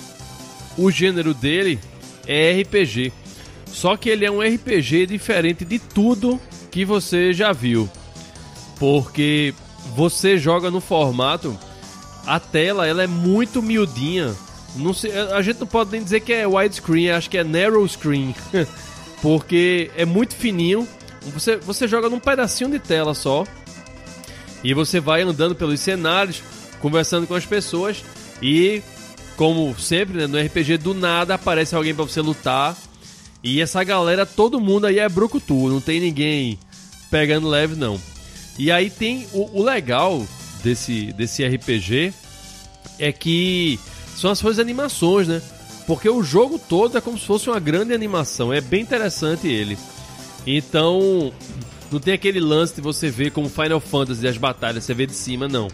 o 0.80 0.90
gênero 0.90 1.32
dele 1.32 1.78
é 2.26 2.60
RPG. 2.60 3.14
Só 3.68 3.96
que 3.96 4.10
ele 4.10 4.26
é 4.26 4.32
um 4.32 4.42
RPG 4.42 5.06
diferente 5.06 5.64
de 5.64 5.78
tudo 5.78 6.42
que 6.72 6.84
você 6.84 7.34
já 7.34 7.52
viu 7.52 7.88
porque 8.80 9.54
você 9.96 10.38
joga 10.38 10.72
no 10.72 10.80
formato 10.80 11.58
a 12.26 12.40
tela 12.40 12.86
ela 12.86 13.04
é 13.04 13.08
muito 13.08 13.62
miudinha. 13.62 14.36
Não 14.76 14.94
sei, 14.94 15.18
a 15.18 15.42
gente 15.42 15.60
não 15.60 15.68
pode 15.68 15.92
nem 15.92 16.04
dizer 16.04 16.20
que 16.20 16.32
é 16.32 16.48
widescreen, 16.48 17.10
acho 17.10 17.30
que 17.30 17.40
é 17.40 17.44
narrow 17.44 17.88
screen, 17.88 18.36
porque 19.20 19.90
é 19.98 20.06
muito 20.06 20.36
fininho. 20.36 20.88
Você, 21.34 21.58
você 21.58 21.88
joga 21.88 22.08
num 22.08 22.20
pedacinho 22.20 22.70
de 22.70 22.80
tela 22.80 23.16
só 23.16 23.46
e 24.64 24.74
você 24.74 25.00
vai 25.00 25.24
andando 25.24 25.56
pelos 25.56 25.80
cenários, 25.80 26.44
conversando 26.80 27.26
com 27.26 27.34
as 27.34 27.46
pessoas 27.46 28.04
e 28.42 28.82
como 29.36 29.74
sempre, 29.80 30.18
né, 30.20 30.28
no 30.28 30.38
RPG 30.38 30.78
do 30.78 30.94
nada 30.94 31.34
aparece 31.34 31.76
alguém 31.76 31.96
para 31.96 32.04
você 32.04 32.22
lutar. 32.22 32.78
E 33.42 33.62
essa 33.62 33.84
galera, 33.84 34.26
todo 34.26 34.60
mundo 34.60 34.86
aí 34.86 35.00
é 35.00 35.10
brucutu, 35.10 35.70
não 35.70 35.82
tem 35.82 36.00
ninguém 36.00 36.60
pegando 37.10 37.48
leve 37.48 37.76
não. 37.76 38.00
E 38.60 38.70
aí 38.72 38.90
tem 38.90 39.26
o, 39.32 39.60
o 39.60 39.64
legal 39.64 40.28
desse, 40.62 41.14
desse 41.14 41.48
RPG 41.48 42.14
é 43.00 43.10
que 43.14 43.80
são 44.18 44.30
as 44.30 44.38
suas 44.38 44.60
animações, 44.60 45.30
né? 45.30 45.42
Porque 45.88 46.10
o 46.10 46.22
jogo 46.22 46.60
todo 46.60 46.98
é 46.98 47.02
como 47.02 47.18
se 47.18 47.26
fosse 47.26 47.50
uma 47.50 47.60
grande 47.60 47.94
animação. 47.94 48.52
É 48.52 48.60
bem 48.60 48.82
interessante 48.82 49.48
ele. 49.48 49.78
Então, 50.46 51.32
não 51.90 52.02
tem 52.02 52.14
aquele 52.14 52.42
lance 52.42 52.76
de 52.76 52.82
você 52.82 53.10
ver 53.10 53.32
como 53.32 53.50
Final 53.50 53.80
Fantasy 53.80 54.28
as 54.28 54.38
batalhas, 54.38 54.84
você 54.84 54.94
vê 54.94 55.06
de 55.08 55.14
cima, 55.14 55.48
não. 55.48 55.70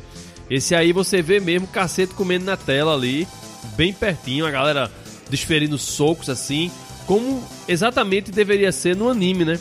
Esse 0.47 0.75
aí 0.75 0.93
você 0.93 1.23
vê 1.23 1.39
mesmo 1.39 1.67
cacete 1.67 2.13
comendo 2.13 2.45
na 2.45 2.55
tela 2.55 2.93
ali, 2.93 3.27
bem 3.75 3.91
pertinho, 3.91 4.45
a 4.45 4.51
galera 4.51 4.91
desferindo 5.27 5.75
socos 5.77 6.29
assim, 6.29 6.71
como 7.07 7.43
exatamente 7.67 8.31
deveria 8.31 8.71
ser 8.71 8.95
no 8.95 9.09
anime, 9.09 9.43
né? 9.43 9.59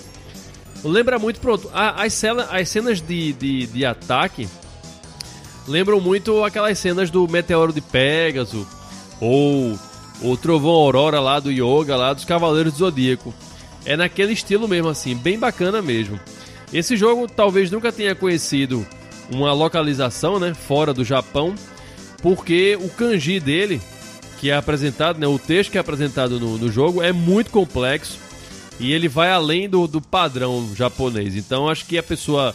Lembra 0.84 1.18
muito, 1.18 1.40
pronto, 1.40 1.70
as, 1.72 2.12
cenas, 2.12 2.46
as 2.50 2.68
cenas 2.68 3.00
de, 3.00 3.32
de, 3.32 3.66
de 3.66 3.84
ataque 3.86 4.46
lembram 5.66 5.98
muito 5.98 6.44
aquelas 6.44 6.78
cenas 6.78 7.10
do 7.10 7.26
Meteoro 7.26 7.72
de 7.72 7.80
Pégaso 7.80 8.66
ou 9.18 9.78
o 10.20 10.36
Trovão 10.36 10.72
Aurora 10.72 11.20
lá 11.20 11.40
do 11.40 11.50
Yoga, 11.50 11.96
lá 11.96 12.12
dos 12.12 12.26
Cavaleiros 12.26 12.74
do 12.74 12.78
Zodíaco. 12.80 13.32
É 13.86 13.96
naquele 13.96 14.32
estilo 14.32 14.68
mesmo, 14.68 14.88
assim, 14.88 15.14
bem 15.14 15.38
bacana 15.38 15.80
mesmo. 15.80 16.20
Esse 16.72 16.96
jogo 16.96 17.26
talvez 17.28 17.70
nunca 17.70 17.90
tenha 17.90 18.14
conhecido 18.14 18.86
uma 19.30 19.52
localização, 19.52 20.38
né, 20.38 20.52
fora 20.52 20.92
do 20.92 21.04
Japão, 21.04 21.54
porque 22.22 22.76
o 22.80 22.90
kanji 22.90 23.40
dele, 23.40 23.80
que 24.38 24.50
é 24.50 24.56
apresentado, 24.56 25.18
né, 25.18 25.26
o 25.26 25.38
texto 25.38 25.70
que 25.70 25.78
é 25.78 25.80
apresentado 25.80 26.38
no, 26.38 26.58
no 26.58 26.70
jogo, 26.70 27.02
é 27.02 27.12
muito 27.12 27.50
complexo 27.50 28.18
e 28.78 28.92
ele 28.92 29.08
vai 29.08 29.30
além 29.30 29.68
do, 29.68 29.86
do 29.86 30.00
padrão 30.00 30.74
japonês. 30.74 31.36
Então 31.36 31.68
acho 31.68 31.86
que 31.86 31.96
a 31.98 32.02
pessoa 32.02 32.54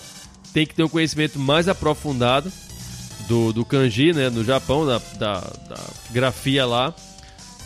tem 0.53 0.65
que 0.65 0.73
ter 0.73 0.83
um 0.83 0.89
conhecimento 0.89 1.39
mais 1.39 1.67
aprofundado 1.67 2.51
do, 3.27 3.53
do 3.53 3.63
kanji, 3.63 4.11
né, 4.11 4.29
no 4.29 4.43
Japão, 4.43 4.85
da, 4.85 4.97
da, 5.17 5.39
da 5.39 5.83
grafia 6.11 6.65
lá, 6.65 6.93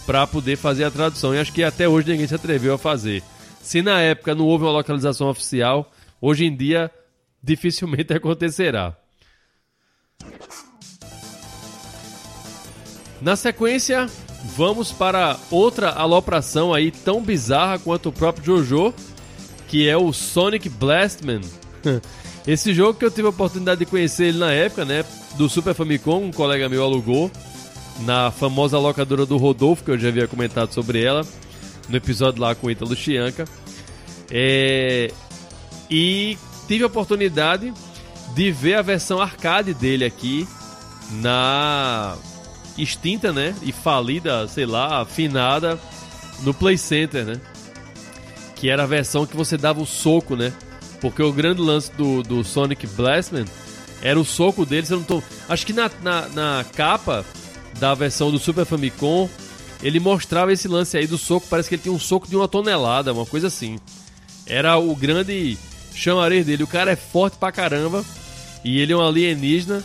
para 0.05 0.27
poder 0.27 0.57
fazer 0.57 0.83
a 0.83 0.91
tradução. 0.91 1.33
E 1.33 1.39
acho 1.39 1.53
que 1.53 1.63
até 1.63 1.87
hoje 1.87 2.11
ninguém 2.11 2.27
se 2.27 2.35
atreveu 2.35 2.73
a 2.73 2.77
fazer. 2.77 3.23
Se 3.61 3.81
na 3.81 4.01
época 4.01 4.35
não 4.35 4.45
houve 4.45 4.65
uma 4.65 4.71
localização 4.71 5.29
oficial, 5.29 5.89
hoje 6.19 6.45
em 6.45 6.55
dia 6.55 6.91
dificilmente 7.41 8.13
acontecerá. 8.13 8.95
Na 13.21 13.37
sequência, 13.37 14.09
vamos 14.43 14.91
para 14.91 15.37
outra 15.49 15.89
alopração 15.89 16.73
aí 16.73 16.91
tão 16.91 17.21
bizarra 17.21 17.79
quanto 17.79 18.09
o 18.09 18.11
próprio 18.11 18.45
Jojo, 18.45 18.93
que 19.67 19.87
é 19.87 19.97
o 19.97 20.11
Sonic 20.11 20.69
Blastman. 20.69 21.41
Esse 22.45 22.73
jogo 22.73 22.99
que 22.99 23.05
eu 23.05 23.11
tive 23.11 23.27
a 23.27 23.29
oportunidade 23.29 23.79
de 23.79 23.85
conhecer 23.85 24.25
ele 24.25 24.37
na 24.37 24.51
época, 24.51 24.83
né, 24.83 25.05
do 25.37 25.47
Super 25.47 25.73
Famicom, 25.73 26.25
um 26.25 26.31
colega 26.31 26.67
meu 26.67 26.83
alugou 26.83 27.31
na 28.01 28.31
famosa 28.31 28.77
locadora 28.77 29.25
do 29.25 29.37
Rodolfo, 29.37 29.83
que 29.83 29.91
eu 29.91 29.97
já 29.97 30.09
havia 30.09 30.27
comentado 30.27 30.73
sobre 30.73 31.03
ela 31.03 31.25
no 31.87 31.95
episódio 31.95 32.41
lá 32.41 32.53
com 32.53 32.67
o 32.67 32.71
Ítalo 32.71 32.95
Chianca. 32.95 33.45
É... 34.29 35.11
E 35.89 36.37
tive 36.67 36.83
a 36.83 36.87
oportunidade 36.87 37.73
de 38.33 38.51
ver 38.51 38.75
a 38.75 38.81
versão 38.81 39.21
arcade 39.21 39.73
dele 39.73 40.03
aqui 40.03 40.47
na 41.21 42.17
extinta, 42.77 43.31
né? 43.31 43.55
E 43.61 43.71
falida, 43.71 44.47
sei 44.47 44.65
lá, 44.65 45.01
afinada 45.01 45.79
no 46.41 46.53
Play 46.53 46.77
Center, 46.77 47.25
né? 47.25 47.41
Que 48.55 48.69
era 48.69 48.83
a 48.83 48.87
versão 48.87 49.25
que 49.25 49.35
você 49.35 49.57
dava 49.57 49.81
o 49.81 49.85
soco, 49.85 50.35
né? 50.35 50.53
Porque 51.01 51.21
o 51.21 51.33
grande 51.33 51.61
lance 51.61 51.91
do, 51.93 52.23
do 52.23 52.43
Sonic 52.43 52.87
Blastman 52.87 53.45
era 54.01 54.19
o 54.19 54.25
soco 54.25 54.65
dele. 54.65 54.85
Você 54.85 54.93
não 54.93 55.03
tô... 55.03 55.21
Acho 55.49 55.65
que 55.65 55.73
na, 55.73 55.91
na, 56.01 56.27
na 56.29 56.65
capa 56.75 57.25
da 57.79 57.93
versão 57.93 58.31
do 58.31 58.39
Super 58.39 58.65
Famicom 58.65 59.29
ele 59.81 59.99
mostrava 59.99 60.53
esse 60.53 60.67
lance 60.67 60.97
aí 60.97 61.05
do 61.05 61.17
soco. 61.17 61.47
Parece 61.49 61.67
que 61.67 61.75
ele 61.75 61.81
tinha 61.81 61.93
um 61.93 61.99
soco 61.99 62.27
de 62.27 62.35
uma 62.35 62.47
tonelada, 62.47 63.13
uma 63.13 63.25
coisa 63.25 63.47
assim. 63.47 63.77
Era 64.45 64.77
o 64.77 64.95
grande 64.95 65.57
chamarês 65.93 66.45
dele. 66.45 66.63
O 66.63 66.67
cara 66.67 66.91
é 66.91 66.95
forte 66.95 67.37
pra 67.37 67.51
caramba. 67.51 68.03
E 68.63 68.79
ele 68.79 68.93
é 68.93 68.95
um 68.95 69.05
alienígena 69.05 69.83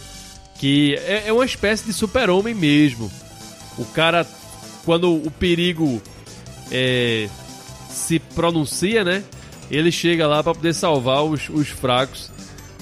que 0.59 0.97
é, 1.07 1.29
é 1.29 1.33
uma 1.33 1.45
espécie 1.45 1.85
de 1.85 1.93
super-homem 1.93 2.55
mesmo. 2.55 3.11
O 3.77 3.85
cara, 3.85 4.27
quando 4.85 5.15
o 5.15 5.31
perigo 5.31 6.03
é, 6.71 7.29
se 7.89 8.19
pronuncia, 8.19 9.05
né? 9.05 9.25
Ele 9.71 9.93
chega 9.93 10.27
lá 10.27 10.43
para 10.43 10.55
poder 10.55 10.75
salvar 10.75 11.23
os, 11.23 11.49
os 11.49 11.69
fracos 11.69 12.31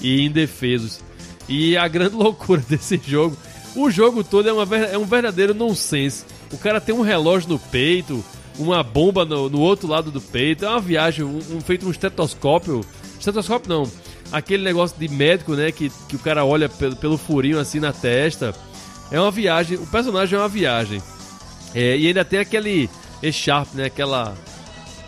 e 0.01 0.25
indefesos. 0.25 1.01
E 1.49 1.77
a 1.77 1.87
grande 1.89 2.15
loucura 2.17 2.63
desse 2.69 3.01
jogo, 3.05 3.37
o 3.75 3.91
jogo 3.91 4.25
todo 4.25 4.49
é, 4.49 4.53
uma, 4.53 4.77
é 4.77 4.97
um 4.97 5.05
verdadeiro 5.05 5.53
nonsense. 5.53 6.25
O 6.53 6.59
cara 6.59 6.81
tem 6.81 6.95
um 6.95 7.03
relógio 7.03 7.49
no 7.49 7.59
peito, 7.59 8.25
uma 8.59 8.83
bomba 8.83 9.25
no, 9.25 9.51
no 9.51 9.61
outro 9.61 9.89
lado 9.89 10.11
do 10.11 10.21
peito, 10.21 10.65
é 10.65 10.69
uma 10.69 10.81
viagem, 10.81 11.25
um, 11.25 11.39
um 11.51 11.61
feito 11.61 11.87
um 11.87 11.91
estetoscópio. 11.91 12.85
Estetoscópio 13.19 13.69
não, 13.69 13.91
aquele 14.33 14.63
negócio 14.63 14.97
de 14.99 15.09
médico, 15.09 15.55
né? 15.55 15.73
Que, 15.73 15.91
que 16.09 16.17
o 16.17 16.19
cara 16.19 16.45
olha 16.45 16.69
pelo, 16.69 16.97
pelo 16.97 17.19
furinho 17.19 17.59
assim 17.59 17.81
na 17.81 17.93
testa. 17.93 18.55
É 19.11 19.21
uma 19.21 19.31
viagem, 19.31 19.77
o 19.79 19.87
personagem 19.87 20.37
é 20.37 20.43
uma 20.43 20.49
viagem. 20.49 21.03
É, 21.75 21.97
e 21.97 22.07
ainda 22.07 22.25
tem 22.25 22.39
aquele 22.39 22.89
E-Sharp, 23.23 23.75
né? 23.75 23.87
Aquela. 23.87 24.35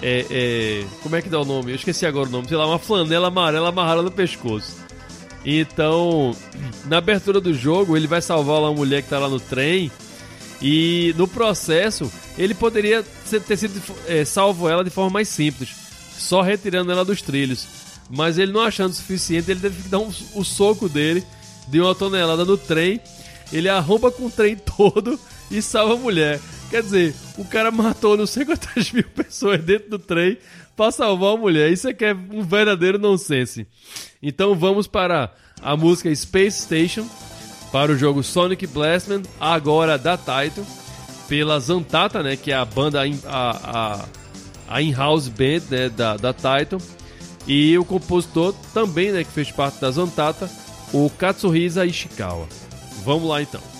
É, 0.00 0.26
é, 0.30 0.84
como 1.02 1.16
é 1.16 1.22
que 1.22 1.28
dá 1.28 1.40
o 1.40 1.44
nome? 1.44 1.72
Eu 1.72 1.76
esqueci 1.76 2.06
agora 2.06 2.28
o 2.28 2.32
nome. 2.32 2.48
Sei 2.48 2.56
lá, 2.56 2.66
uma 2.66 2.78
flanela 2.78 3.28
amarela 3.28 3.68
amarrada 3.70 4.02
no 4.02 4.10
pescoço. 4.10 4.76
Então, 5.44 6.34
na 6.84 6.98
abertura 6.98 7.40
do 7.40 7.54
jogo, 7.54 7.96
ele 7.96 8.06
vai 8.06 8.20
salvar 8.20 8.60
uma 8.60 8.72
mulher 8.72 9.02
que 9.02 9.08
tá 9.08 9.18
lá 9.18 9.28
no 9.28 9.40
trem. 9.40 9.90
E 10.60 11.14
no 11.16 11.28
processo, 11.28 12.10
ele 12.36 12.52
poderia 12.52 13.04
ter 13.46 13.56
sido 13.56 13.80
é, 14.06 14.24
salvo 14.24 14.68
ela 14.68 14.82
de 14.82 14.90
forma 14.90 15.10
mais 15.10 15.28
simples, 15.28 15.70
só 16.18 16.42
retirando 16.42 16.90
ela 16.90 17.04
dos 17.04 17.22
trilhos. 17.22 17.66
Mas 18.10 18.38
ele 18.38 18.52
não 18.52 18.62
achando 18.62 18.92
o 18.92 18.94
suficiente, 18.94 19.50
ele 19.50 19.60
teve 19.60 19.82
que 19.82 19.88
dar 19.88 19.98
um, 19.98 20.10
o 20.34 20.44
soco 20.44 20.88
dele 20.88 21.24
de 21.68 21.80
uma 21.80 21.94
tonelada 21.94 22.44
no 22.44 22.56
trem. 22.56 23.00
Ele 23.52 23.68
arromba 23.68 24.10
com 24.10 24.26
o 24.26 24.30
trem 24.30 24.56
todo 24.76 25.18
e 25.50 25.60
salva 25.60 25.94
a 25.94 25.98
mulher. 25.98 26.40
Quer 26.70 26.82
dizer, 26.82 27.14
o 27.36 27.44
cara 27.44 27.70
matou 27.70 28.16
não 28.16 28.26
sei 28.26 28.44
quantas 28.44 28.90
mil 28.92 29.04
pessoas 29.04 29.62
dentro 29.62 29.90
do 29.90 29.98
trem 29.98 30.38
para 30.76 30.92
salvar 30.92 31.34
a 31.34 31.36
mulher. 31.36 31.72
Isso 31.72 31.88
é 31.88 31.92
que 31.92 32.04
é 32.04 32.14
um 32.14 32.42
verdadeiro 32.42 32.98
nonsense. 32.98 33.66
Então 34.22 34.54
vamos 34.54 34.86
para 34.86 35.32
a 35.60 35.76
música 35.76 36.14
Space 36.14 36.62
Station 36.62 37.06
para 37.72 37.92
o 37.92 37.96
jogo 37.96 38.22
Sonic 38.22 38.66
Blastman, 38.66 39.22
agora 39.38 39.98
da 39.98 40.16
Taito, 40.16 40.64
pela 41.28 41.60
Zantata, 41.60 42.22
né, 42.22 42.36
que 42.36 42.50
é 42.50 42.54
a 42.54 42.64
banda, 42.64 43.02
a, 43.02 43.10
a, 43.96 44.04
a 44.68 44.82
in-house 44.82 45.28
band 45.28 45.62
né, 45.70 45.88
da, 45.90 46.16
da 46.16 46.32
Taito. 46.32 46.78
E 47.48 47.76
o 47.78 47.84
compositor 47.84 48.54
também, 48.74 49.10
né, 49.10 49.24
que 49.24 49.30
fez 49.32 49.50
parte 49.50 49.80
da 49.80 49.90
Zantata, 49.90 50.50
o 50.92 51.08
Katsuhisa 51.08 51.86
Ishikawa. 51.86 52.46
Vamos 53.04 53.26
lá 53.26 53.40
então. 53.40 53.77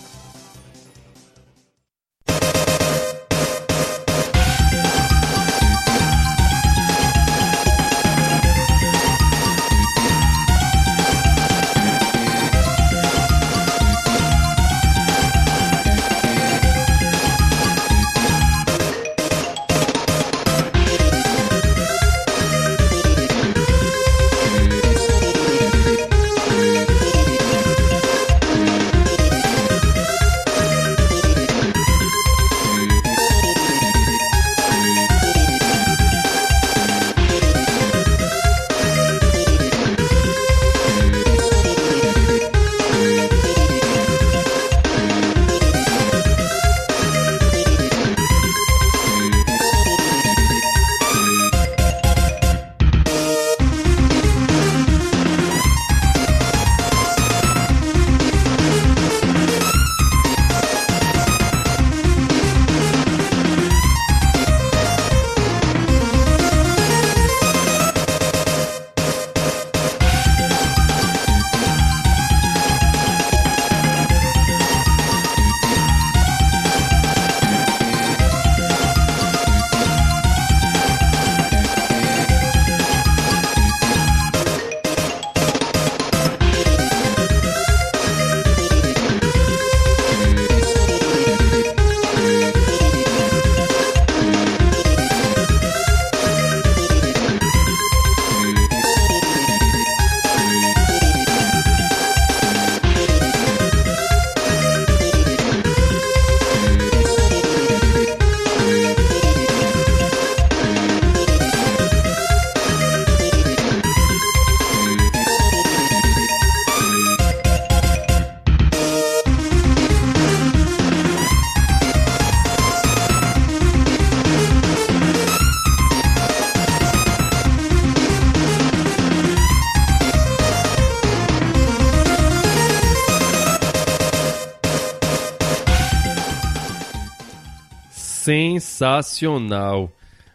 Sensacional. 138.29 139.91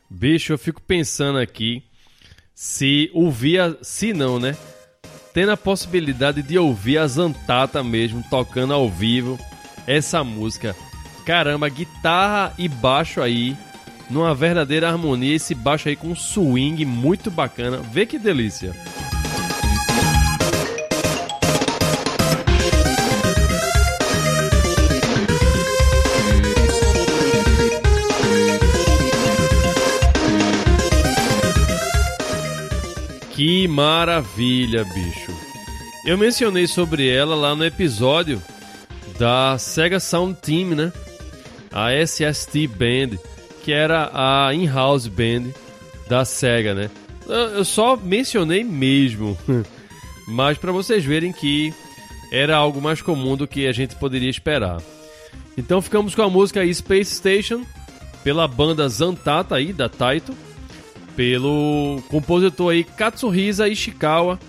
Bicho, 0.10 0.52
eu 0.52 0.58
fico 0.58 0.82
pensando 0.82 1.38
aqui 1.38 1.84
se 2.56 3.12
ouvir, 3.14 3.78
se 3.84 4.14
não, 4.14 4.40
né? 4.40 4.58
Tendo 5.32 5.52
a 5.52 5.58
possibilidade 5.58 6.42
de 6.42 6.58
ouvir 6.58 6.98
a 6.98 7.06
Zantata 7.06 7.84
mesmo 7.84 8.24
tocando 8.32 8.74
ao 8.74 8.90
vivo 8.90 9.38
essa 9.86 10.24
música. 10.24 10.76
Caramba, 11.24 11.70
guitarra 11.70 12.54
e 12.58 12.68
baixo 12.68 13.22
aí 13.22 13.56
numa 14.10 14.34
verdadeira 14.34 14.90
harmonia, 14.90 15.36
esse 15.36 15.54
baixo 15.54 15.88
aí 15.88 15.96
com 15.96 16.16
swing 16.16 16.84
muito 16.86 17.30
bacana. 17.30 17.78
Vê 17.78 18.08
que 18.08 18.18
delícia. 18.18 18.74
Que 33.34 33.68
maravilha, 33.68 34.84
bicho. 34.86 35.32
Eu 36.06 36.20
mencionei 36.20 36.68
sobre 36.68 37.10
ela 37.10 37.36
lá 37.36 37.56
no 37.56 37.66
episódio 37.66 38.40
da 39.18 39.58
Sega 39.58 40.00
Sound 40.00 40.38
Team, 40.40 40.76
né? 40.76 40.94
A 41.72 41.92
SST 41.94 42.68
Band, 42.68 43.18
que 43.64 43.72
era 43.72 44.12
a 44.14 44.54
in-house 44.54 45.08
band 45.08 45.46
da 46.08 46.24
Sega, 46.24 46.76
né? 46.76 46.92
Eu 47.28 47.66
só 47.66 47.96
mencionei 47.96 48.64
mesmo, 48.64 49.36
mas 50.28 50.60
para 50.60 50.72
vocês 50.72 51.04
verem 51.04 51.32
que 51.32 51.74
era 52.32 52.56
algo 52.56 52.80
mais 52.80 53.02
comum 53.02 53.36
do 53.36 53.48
que 53.48 53.66
a 53.66 53.72
gente 53.72 53.96
poderia 53.96 54.30
esperar. 54.30 54.80
Então 55.58 55.82
ficamos 55.82 56.14
com 56.14 56.22
a 56.22 56.30
música 56.30 56.72
Space 56.72 57.16
Station 57.16 57.66
pela 58.24 58.48
banda 58.48 58.88
Zantata 58.88 59.56
aí 59.56 59.74
da 59.74 59.90
Taito 59.90 60.36
pelo 61.16 62.02
compositor 62.10 62.72
aí 62.72 62.84
Katsuhisa 62.84 63.68
Ishikawa 63.68 64.40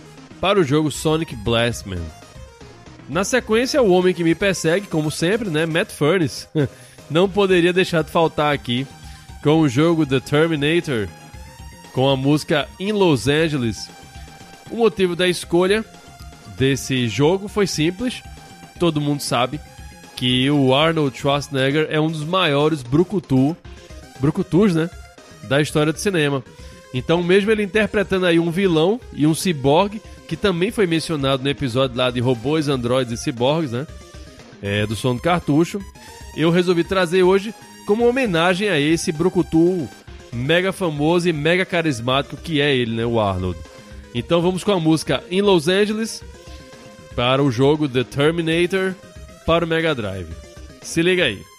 para 0.40 0.58
o 0.58 0.64
jogo 0.64 0.90
Sonic 0.90 1.34
Blastman. 1.36 2.02
Na 3.08 3.22
sequência, 3.22 3.82
o 3.82 3.90
homem 3.90 4.14
que 4.14 4.24
me 4.24 4.34
persegue, 4.34 4.86
como 4.86 5.10
sempre, 5.10 5.50
né, 5.50 5.66
Matt 5.66 5.90
Furnace, 5.92 6.46
não 7.10 7.28
poderia 7.28 7.72
deixar 7.72 8.02
de 8.02 8.10
faltar 8.10 8.54
aqui 8.54 8.86
com 9.42 9.60
o 9.60 9.68
jogo 9.68 10.06
The 10.06 10.20
Terminator, 10.20 11.06
com 11.92 12.08
a 12.08 12.16
música 12.16 12.66
In 12.80 12.92
Los 12.92 13.28
Angeles. 13.28 13.90
O 14.70 14.76
motivo 14.76 15.14
da 15.14 15.28
escolha 15.28 15.84
desse 16.56 17.06
jogo 17.08 17.46
foi 17.46 17.66
simples, 17.66 18.22
todo 18.78 19.00
mundo 19.00 19.20
sabe 19.20 19.60
que 20.16 20.50
o 20.50 20.74
Arnold 20.74 21.16
Schwarzenegger 21.16 21.88
é 21.90 22.00
um 22.00 22.10
dos 22.10 22.24
maiores 22.24 22.82
brucutu, 22.82 23.54
brucutus, 24.18 24.74
né, 24.74 24.88
da 25.48 25.60
história 25.60 25.92
do 25.92 25.98
cinema. 25.98 26.42
Então, 26.92 27.22
mesmo 27.22 27.50
ele 27.50 27.62
interpretando 27.62 28.26
aí 28.26 28.38
um 28.38 28.50
vilão 28.50 29.00
e 29.12 29.26
um 29.26 29.34
ciborgue, 29.34 30.00
que 30.28 30.36
também 30.36 30.70
foi 30.70 30.86
mencionado 30.86 31.42
no 31.42 31.48
episódio 31.48 31.96
lá 31.96 32.10
de 32.10 32.20
robôs, 32.20 32.68
androides 32.68 33.12
e 33.12 33.22
ciborgues, 33.22 33.72
né? 33.72 33.86
É, 34.62 34.86
do 34.86 34.96
som 34.96 35.14
do 35.14 35.20
cartucho, 35.20 35.80
eu 36.36 36.50
resolvi 36.50 36.84
trazer 36.84 37.22
hoje 37.22 37.52
como 37.86 38.08
homenagem 38.08 38.68
a 38.68 38.80
esse 38.80 39.12
brucutu 39.12 39.88
mega 40.32 40.72
famoso 40.72 41.28
e 41.28 41.32
mega 41.32 41.64
carismático 41.64 42.36
que 42.36 42.60
é 42.60 42.74
ele, 42.74 42.96
né? 42.96 43.04
O 43.04 43.20
Arnold. 43.20 43.58
Então 44.14 44.40
vamos 44.40 44.62
com 44.62 44.72
a 44.72 44.80
música 44.80 45.22
In 45.30 45.42
Los 45.42 45.68
Angeles 45.68 46.22
para 47.14 47.42
o 47.42 47.50
jogo 47.50 47.88
The 47.88 48.04
Terminator 48.04 48.94
para 49.44 49.64
o 49.64 49.68
Mega 49.68 49.94
Drive. 49.94 50.28
Se 50.80 51.02
liga 51.02 51.24
aí. 51.24 51.53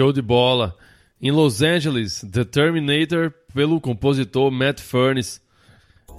Show 0.00 0.14
de 0.14 0.22
bola. 0.22 0.74
Em 1.20 1.30
Los 1.30 1.60
Angeles, 1.60 2.24
The 2.32 2.42
Terminator, 2.44 3.34
pelo 3.52 3.78
compositor 3.78 4.50
Matt 4.50 4.80
Furnace. 4.80 5.42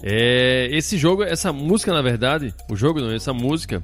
É, 0.04 0.70
esse 0.72 1.00
jogo, 1.00 1.24
essa 1.24 1.52
música, 1.52 1.92
na 1.92 2.04
verdade, 2.04 2.54
o 2.70 2.76
jogo 2.76 3.02
não, 3.02 3.12
essa 3.12 3.34
música, 3.34 3.84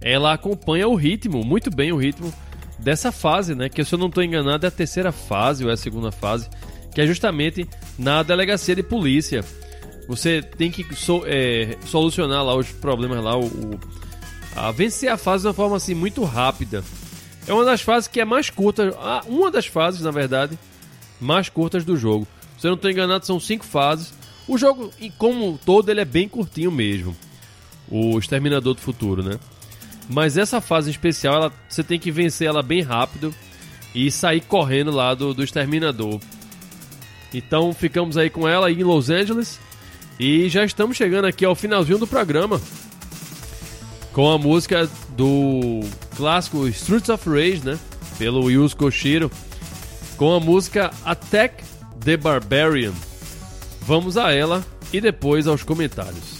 ela 0.00 0.32
acompanha 0.32 0.86
o 0.86 0.94
ritmo, 0.94 1.44
muito 1.44 1.68
bem 1.68 1.90
o 1.90 1.96
ritmo 1.96 2.32
dessa 2.78 3.10
fase, 3.10 3.56
né? 3.56 3.68
Que 3.68 3.84
se 3.84 3.92
eu 3.92 3.98
não 3.98 4.06
estou 4.06 4.22
enganado 4.22 4.66
é 4.66 4.68
a 4.68 4.70
terceira 4.70 5.10
fase 5.10 5.64
ou 5.64 5.70
é 5.70 5.72
a 5.72 5.76
segunda 5.76 6.12
fase, 6.12 6.48
que 6.94 7.00
é 7.00 7.06
justamente 7.06 7.68
na 7.98 8.22
delegacia 8.22 8.76
de 8.76 8.84
polícia. 8.84 9.44
Você 10.06 10.42
tem 10.42 10.70
que 10.70 10.94
so, 10.94 11.24
é, 11.26 11.76
solucionar 11.86 12.44
lá 12.44 12.54
os 12.54 12.70
problemas 12.70 13.20
lá, 13.20 13.36
o, 13.36 13.46
o, 13.46 13.80
a 14.54 14.70
vencer 14.70 15.10
a 15.10 15.16
fase 15.16 15.42
de 15.42 15.48
uma 15.48 15.54
forma 15.54 15.76
assim 15.76 15.92
muito 15.92 16.22
rápida. 16.22 16.84
É 17.46 17.52
uma 17.52 17.64
das 17.64 17.82
fases 17.82 18.08
que 18.08 18.20
é 18.20 18.24
mais 18.24 18.48
curta, 18.48 18.96
uma 19.26 19.50
das 19.50 19.66
fases, 19.66 20.00
na 20.00 20.10
verdade, 20.10 20.58
mais 21.20 21.48
curtas 21.48 21.84
do 21.84 21.96
jogo. 21.96 22.26
Se 22.58 22.66
eu 22.66 22.70
não 22.70 22.76
estou 22.76 22.90
enganado, 22.90 23.26
são 23.26 23.38
cinco 23.38 23.64
fases. 23.64 24.14
O 24.48 24.56
jogo, 24.56 24.90
como 25.18 25.58
todo, 25.64 25.90
ele 25.90 26.00
é 26.00 26.04
bem 26.04 26.28
curtinho 26.28 26.70
mesmo. 26.70 27.14
O 27.88 28.18
Exterminador 28.18 28.74
do 28.74 28.80
Futuro, 28.80 29.22
né? 29.22 29.38
Mas 30.08 30.36
essa 30.36 30.60
fase 30.60 30.90
especial, 30.90 31.34
ela, 31.34 31.52
você 31.68 31.82
tem 31.82 31.98
que 31.98 32.10
vencer 32.10 32.46
ela 32.46 32.62
bem 32.62 32.82
rápido 32.82 33.34
e 33.94 34.10
sair 34.10 34.40
correndo 34.40 34.90
lá 34.90 35.14
do, 35.14 35.32
do 35.32 35.44
Exterminador. 35.44 36.20
Então 37.32 37.72
ficamos 37.72 38.16
aí 38.16 38.30
com 38.30 38.48
ela 38.48 38.70
em 38.70 38.82
Los 38.82 39.10
Angeles 39.10 39.58
e 40.18 40.48
já 40.48 40.64
estamos 40.64 40.96
chegando 40.96 41.26
aqui 41.26 41.44
ao 41.44 41.54
finalzinho 41.54 41.98
do 41.98 42.06
programa 42.06 42.60
com 44.14 44.30
a 44.30 44.38
música 44.38 44.88
do 45.16 45.80
clássico 46.16 46.66
Streets 46.68 47.08
of 47.08 47.28
Rage, 47.28 47.62
né? 47.64 47.78
Pelo 48.16 48.48
Yuzo 48.48 48.76
Koshiro, 48.76 49.30
com 50.16 50.32
a 50.32 50.40
música 50.40 50.92
Attack 51.04 51.64
the 52.02 52.16
Barbarian. 52.16 52.92
Vamos 53.82 54.16
a 54.16 54.32
ela 54.32 54.64
e 54.92 55.00
depois 55.00 55.48
aos 55.48 55.64
comentários. 55.64 56.33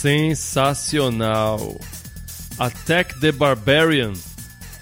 Sensacional. 0.00 1.76
Attack 2.56 3.18
the 3.18 3.32
Barbarian 3.32 4.12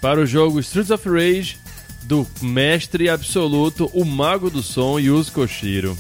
para 0.01 0.21
o 0.21 0.27
jogo 0.27 0.61
Streets 0.61 0.91
of 0.91 1.09
Rage 1.09 1.57
do 2.05 2.27
mestre 2.43 3.09
absoluto, 3.09 3.91
o 3.95 4.05
mago 4.05 4.51
do 4.51 4.63
som 4.63 4.99
Yuzo 4.99 5.33
Koshiro. 5.33 5.97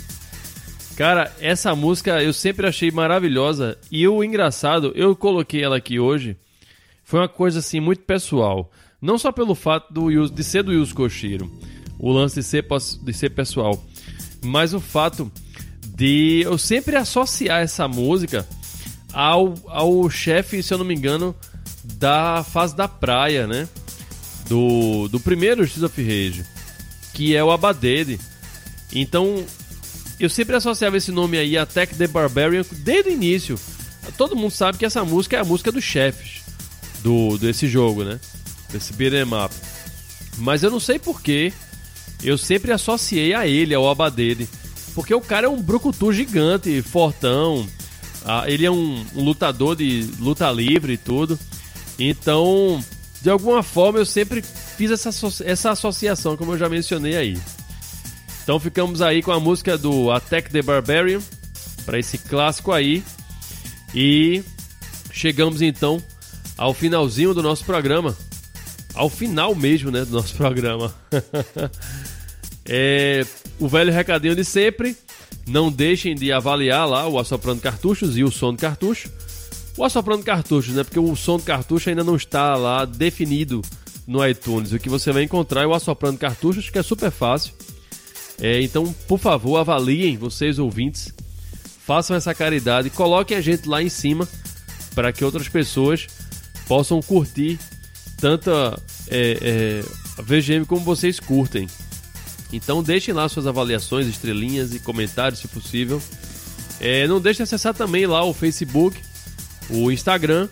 Cara, 0.97 1.33
essa 1.41 1.75
música 1.75 2.23
eu 2.23 2.33
sempre 2.33 2.67
achei 2.67 2.91
maravilhosa 2.91 3.79
e 3.91 4.07
o 4.07 4.23
engraçado, 4.23 4.93
eu 4.95 5.17
coloquei 5.17 5.63
ela 5.65 5.79
aqui 5.79 5.99
hoje, 5.99 6.37
foi 7.03 7.21
uma 7.21 7.29
coisa 7.29 7.61
assim 7.61 7.81
muito 7.81 8.03
pessoal. 8.03 8.71
Não 9.01 9.17
só 9.19 9.33
pelo 9.33 9.55
fato 9.55 9.93
do 9.93 10.29
de 10.29 10.45
ser 10.45 10.63
do 10.63 10.75
Yuzo 10.75 10.95
Koshiro, 10.95 11.51
o 11.99 12.13
lance 12.13 12.41
de 12.41 12.43
ser, 12.43 12.67
de 13.03 13.13
ser 13.15 13.31
pessoal, 13.31 13.83
mas 14.45 14.75
o 14.75 14.81
fato 14.81 15.33
de 15.87 16.43
eu 16.45 16.59
sempre 16.59 16.97
associar 16.97 17.63
essa 17.63 17.89
música 17.89 18.47
ao, 19.17 19.55
ao 19.69 20.11
chefe, 20.11 20.63
se 20.63 20.75
eu 20.75 20.77
não 20.77 20.85
me 20.85 20.95
engano, 20.95 21.35
da 21.83 22.45
fase 22.45 22.77
da 22.77 22.87
praia, 22.87 23.47
né? 23.47 23.67
Do, 24.47 25.09
do 25.09 25.19
primeiro 25.19 25.65
Streets 25.65 25.91
of 25.91 26.03
Rage, 26.03 26.45
que 27.15 27.35
é 27.35 27.43
o 27.43 27.51
Abadede. 27.51 28.21
Então, 28.93 29.43
eu 30.21 30.29
sempre 30.29 30.55
associava 30.55 30.99
esse 30.99 31.11
nome 31.11 31.39
aí, 31.39 31.57
Attack 31.57 31.95
the 31.95 32.07
Barbarian, 32.07 32.63
desde 32.71 33.09
o 33.09 33.13
início. 33.13 33.59
Todo 34.19 34.37
mundo 34.37 34.51
sabe 34.51 34.77
que 34.77 34.85
essa 34.85 35.03
música 35.03 35.39
é 35.39 35.41
a 35.41 35.45
música 35.45 35.73
dos 35.73 35.83
chefes 35.83 36.43
do, 37.03 37.39
desse 37.39 37.67
jogo, 37.67 38.05
né? 38.05 38.21
Desse 38.71 38.93
beat'em 38.93 39.23
up. 39.23 39.55
Mas 40.37 40.63
eu 40.63 40.71
não 40.71 40.79
sei 40.79 40.99
porquê, 40.99 41.55
eu 42.23 42.37
sempre 42.37 42.71
associei 42.71 43.33
a 43.33 43.47
ele, 43.47 43.75
ao 43.75 43.89
Abadede. 43.89 44.47
Porque 44.95 45.15
o 45.15 45.23
cara 45.23 45.47
é 45.47 45.51
um 45.51 45.61
brucutu 45.61 46.13
gigante, 46.13 46.83
fortão, 46.83 47.67
ah, 48.27 48.43
ele 48.49 48.67
é 48.67 48.71
um, 48.71 49.07
um, 49.15 49.23
lutador 49.23 49.77
de 49.77 50.11
luta 50.19 50.51
livre 50.51 50.95
e 50.95 50.99
tudo. 50.99 51.39
Então, 51.97 52.85
de 53.23 53.31
alguma 53.31 53.63
forma, 53.63 54.01
eu 54.01 54.05
sempre 54.05 54.43
fiz 54.43 54.91
essa, 54.91 55.11
essa 55.45 55.71
associação, 55.71 56.37
como 56.37 56.53
eu 56.53 56.59
já 56.59 56.69
mencionei 56.69 57.17
aí. 57.17 57.39
Então, 58.43 58.59
ficamos 58.59 59.01
aí 59.01 59.23
com 59.23 59.31
a 59.31 59.39
música 59.39 59.79
do 59.79 60.11
Attack 60.11 60.51
the 60.51 60.61
Barbarian, 60.61 61.21
para 61.85 62.01
esse 62.01 62.19
clássico 62.19 62.73
aí. 62.73 63.05
E 63.95 64.43
chegamos 65.13 65.63
então 65.63 66.03
ao 66.59 66.75
finalzinho 66.75 67.33
do 67.33 67.43
nosso 67.43 67.65
programa. 67.65 68.17
Ao 68.93 69.09
final 69.09 69.55
mesmo, 69.55 69.93
né, 69.93 70.05
do 70.05 70.11
nosso 70.11 70.35
programa. 70.37 70.93
é, 72.67 73.25
o 73.61 73.69
velho 73.69 73.93
recadinho 73.93 74.35
de 74.35 74.45
sempre. 74.45 74.97
Não 75.47 75.71
deixem 75.71 76.15
de 76.15 76.33
avaliar 76.33 76.89
lá 76.89 77.07
o 77.07 77.19
Assoprando 77.19 77.61
Cartuchos 77.61 78.17
e 78.17 78.25
o 78.25 78.31
Som 78.31 78.55
do 78.55 78.61
Cartucho. 78.61 79.11
O 79.77 79.85
Assoprando 79.85 80.25
Cartuchos, 80.25 80.75
né? 80.75 80.83
Porque 80.83 80.99
o 80.99 81.15
som 81.15 81.37
do 81.37 81.43
cartucho 81.43 81.91
ainda 81.91 82.03
não 82.03 82.17
está 82.17 82.57
lá 82.57 82.85
definido 82.85 83.61
no 84.07 84.27
iTunes. 84.27 84.73
O 84.73 84.79
que 84.79 84.89
você 84.89 85.13
vai 85.13 85.25
encontrar 85.25 85.63
é 85.63 85.67
o 85.67 85.75
Assoprando 85.75 86.19
Cartuchos, 86.19 86.71
que 86.71 86.79
é 86.79 86.83
super 86.83 87.11
fácil. 87.11 87.53
É, 88.41 88.61
então, 88.63 88.95
por 89.07 89.19
favor, 89.19 89.59
avaliem, 89.59 90.17
vocês 90.17 90.59
ouvintes. 90.59 91.13
Façam 91.87 92.17
essa 92.17 92.35
caridade, 92.35 92.91
coloquem 92.91 93.37
a 93.37 93.41
gente 93.41 93.69
lá 93.69 93.83
em 93.83 93.89
cima 93.89 94.27
para 94.95 95.13
que 95.13 95.25
outras 95.25 95.49
pessoas 95.49 96.07
possam 96.67 97.01
curtir 97.01 97.59
tanta 98.19 98.81
é, 99.09 99.39
é, 100.19 100.23
VGM 100.23 100.65
como 100.65 100.81
vocês 100.81 101.21
curtem. 101.21 101.69
Então 102.53 102.83
deixem 102.83 103.13
lá 103.13 103.29
suas 103.29 103.47
avaliações, 103.47 104.07
estrelinhas 104.07 104.75
e 104.75 104.79
comentários, 104.79 105.41
se 105.41 105.49
possível. 105.49 106.01
É, 106.81 107.07
não 107.07 107.21
deixe 107.21 107.39
de 107.39 107.43
acessar 107.43 107.75
também 107.75 108.07
lá 108.07 108.25
o 108.25 108.35
Facebook, 108.35 109.01
o 109.71 109.91
Instagram, 109.91 110.49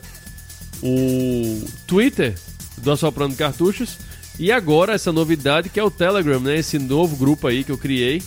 o 0.82 1.64
Twitter 1.86 2.34
do 2.78 2.90
Assoprando 2.90 3.36
Cartuchos. 3.36 3.98
E 4.38 4.50
agora 4.50 4.94
essa 4.94 5.12
novidade 5.12 5.68
que 5.68 5.78
é 5.78 5.84
o 5.84 5.90
Telegram, 5.90 6.40
né? 6.40 6.58
Esse 6.58 6.78
novo 6.78 7.16
grupo 7.16 7.46
aí 7.46 7.62
que 7.62 7.70
eu 7.70 7.78
criei. 7.78 8.22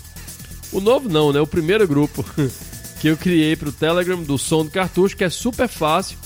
O 0.71 0.79
novo 0.79 1.09
não, 1.09 1.33
né? 1.33 1.41
O 1.41 1.47
primeiro 1.47 1.87
grupo 1.87 2.23
que 3.01 3.07
eu 3.07 3.17
criei 3.17 3.55
para 3.55 3.69
o 3.69 3.73
Telegram 3.73 4.21
do 4.21 4.37
Som 4.37 4.63
do 4.63 4.71
Cartucho, 4.71 5.17
que 5.17 5.23
é 5.23 5.29
super 5.29 5.67
fácil. 5.67 6.17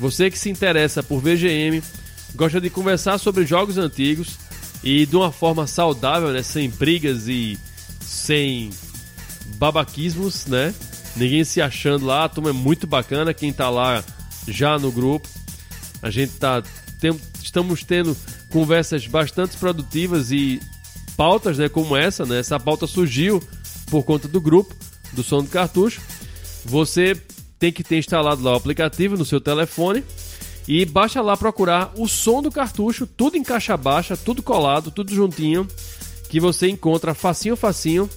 Você 0.00 0.30
que 0.30 0.38
se 0.38 0.50
interessa 0.50 1.02
por 1.02 1.20
VGM, 1.20 1.80
gosta 2.34 2.60
de 2.60 2.68
conversar 2.68 3.18
sobre 3.18 3.46
jogos 3.46 3.78
antigos 3.78 4.38
e 4.82 5.06
de 5.06 5.16
uma 5.16 5.30
forma 5.30 5.66
saudável, 5.66 6.32
né? 6.32 6.42
Sem 6.42 6.68
brigas 6.68 7.28
e 7.28 7.58
sem 8.00 8.70
babaquismos, 9.56 10.46
né? 10.46 10.74
Ninguém 11.16 11.44
se 11.44 11.60
achando 11.60 12.06
lá, 12.06 12.24
a 12.24 12.28
turma 12.28 12.50
é 12.50 12.52
muito 12.52 12.86
bacana, 12.86 13.34
quem 13.34 13.52
tá 13.52 13.68
lá 13.68 14.02
já 14.48 14.78
no 14.78 14.90
grupo. 14.90 15.28
A 16.02 16.10
gente 16.10 16.32
tá 16.32 16.62
tem, 17.00 17.18
estamos 17.42 17.82
tendo 17.82 18.16
conversas 18.50 19.06
bastante 19.06 19.56
produtivas 19.56 20.30
e 20.30 20.60
pautas, 21.16 21.58
né, 21.58 21.68
como 21.68 21.96
essa, 21.96 22.24
né? 22.24 22.38
Essa 22.38 22.58
pauta 22.58 22.86
surgiu 22.86 23.42
por 23.90 24.04
conta 24.04 24.28
do 24.28 24.40
grupo 24.40 24.74
do 25.12 25.22
Som 25.22 25.42
do 25.42 25.48
Cartucho. 25.48 26.00
Você 26.64 27.16
tem 27.58 27.72
que 27.72 27.84
ter 27.84 27.98
instalado 27.98 28.42
lá 28.42 28.52
o 28.52 28.56
aplicativo 28.56 29.16
no 29.16 29.24
seu 29.24 29.40
telefone 29.40 30.02
e 30.66 30.84
baixa 30.84 31.20
lá 31.20 31.36
procurar 31.36 31.92
o 31.96 32.06
som 32.06 32.40
do 32.40 32.50
cartucho, 32.50 33.06
tudo 33.06 33.36
em 33.36 33.42
caixa 33.42 33.76
baixa, 33.76 34.16
tudo 34.16 34.42
colado, 34.42 34.90
tudo 34.90 35.14
juntinho, 35.14 35.66
que 36.28 36.38
você 36.38 36.68
encontra 36.68 37.14
facinho 37.14 37.56
facinho. 37.56 38.08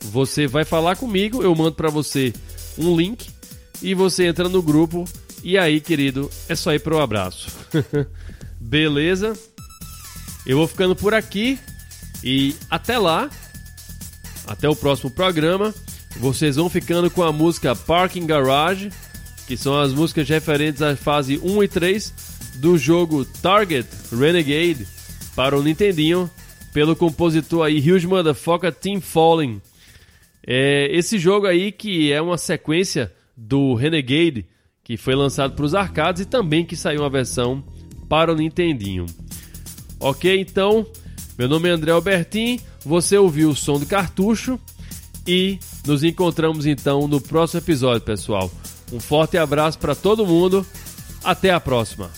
Você 0.00 0.46
vai 0.46 0.64
falar 0.64 0.96
comigo, 0.96 1.42
eu 1.42 1.54
mando 1.54 1.72
para 1.72 1.90
você 1.90 2.32
um 2.78 2.96
link 2.96 3.28
e 3.80 3.94
você 3.94 4.26
entra 4.26 4.48
no 4.48 4.62
grupo 4.62 5.04
e 5.42 5.58
aí, 5.58 5.80
querido, 5.80 6.30
é 6.48 6.54
só 6.54 6.72
ir 6.72 6.78
pro 6.78 7.00
abraço. 7.00 7.48
Beleza? 8.60 9.32
Eu 10.46 10.56
vou 10.56 10.68
ficando 10.68 10.94
por 10.94 11.14
aqui 11.14 11.58
e 12.22 12.54
até 12.70 12.96
lá. 12.96 13.28
Até 14.46 14.68
o 14.68 14.76
próximo 14.76 15.10
programa. 15.10 15.74
Vocês 16.16 16.56
vão 16.56 16.68
ficando 16.68 17.10
com 17.10 17.22
a 17.22 17.32
música 17.32 17.74
Parking 17.74 18.26
Garage, 18.26 18.90
que 19.52 19.56
são 19.58 19.78
as 19.78 19.92
músicas 19.92 20.26
referentes 20.30 20.80
à 20.80 20.96
fase 20.96 21.38
1 21.44 21.62
e 21.62 21.68
3 21.68 22.14
do 22.54 22.78
jogo 22.78 23.22
Target 23.22 23.86
Renegade 24.10 24.86
para 25.36 25.58
o 25.58 25.62
Nintendinho, 25.62 26.30
pelo 26.72 26.96
compositor 26.96 27.66
aí 27.66 27.76
Huge 27.78 28.06
Motherfucker 28.06 28.72
Team 28.72 28.98
Falling. 29.02 29.60
É, 30.46 30.88
esse 30.96 31.18
jogo 31.18 31.44
aí 31.44 31.70
que 31.70 32.10
é 32.10 32.22
uma 32.22 32.38
sequência 32.38 33.12
do 33.36 33.74
Renegade, 33.74 34.46
que 34.82 34.96
foi 34.96 35.14
lançado 35.14 35.54
para 35.54 35.66
os 35.66 35.74
arcades 35.74 36.22
e 36.22 36.24
também 36.24 36.64
que 36.64 36.74
saiu 36.74 37.00
uma 37.00 37.10
versão 37.10 37.62
para 38.08 38.32
o 38.32 38.34
Nintendinho. 38.34 39.04
Ok, 40.00 40.34
então, 40.40 40.86
meu 41.36 41.46
nome 41.46 41.68
é 41.68 41.72
André 41.72 41.92
Albertin, 41.92 42.58
você 42.86 43.18
ouviu 43.18 43.50
o 43.50 43.54
som 43.54 43.78
do 43.78 43.84
cartucho 43.84 44.58
e 45.26 45.58
nos 45.86 46.02
encontramos 46.02 46.64
então 46.64 47.06
no 47.06 47.20
próximo 47.20 47.60
episódio, 47.60 48.00
pessoal. 48.00 48.50
Um 48.92 49.00
forte 49.00 49.38
abraço 49.38 49.78
para 49.78 49.94
todo 49.94 50.26
mundo, 50.26 50.66
até 51.24 51.50
a 51.50 51.58
próxima. 51.58 52.10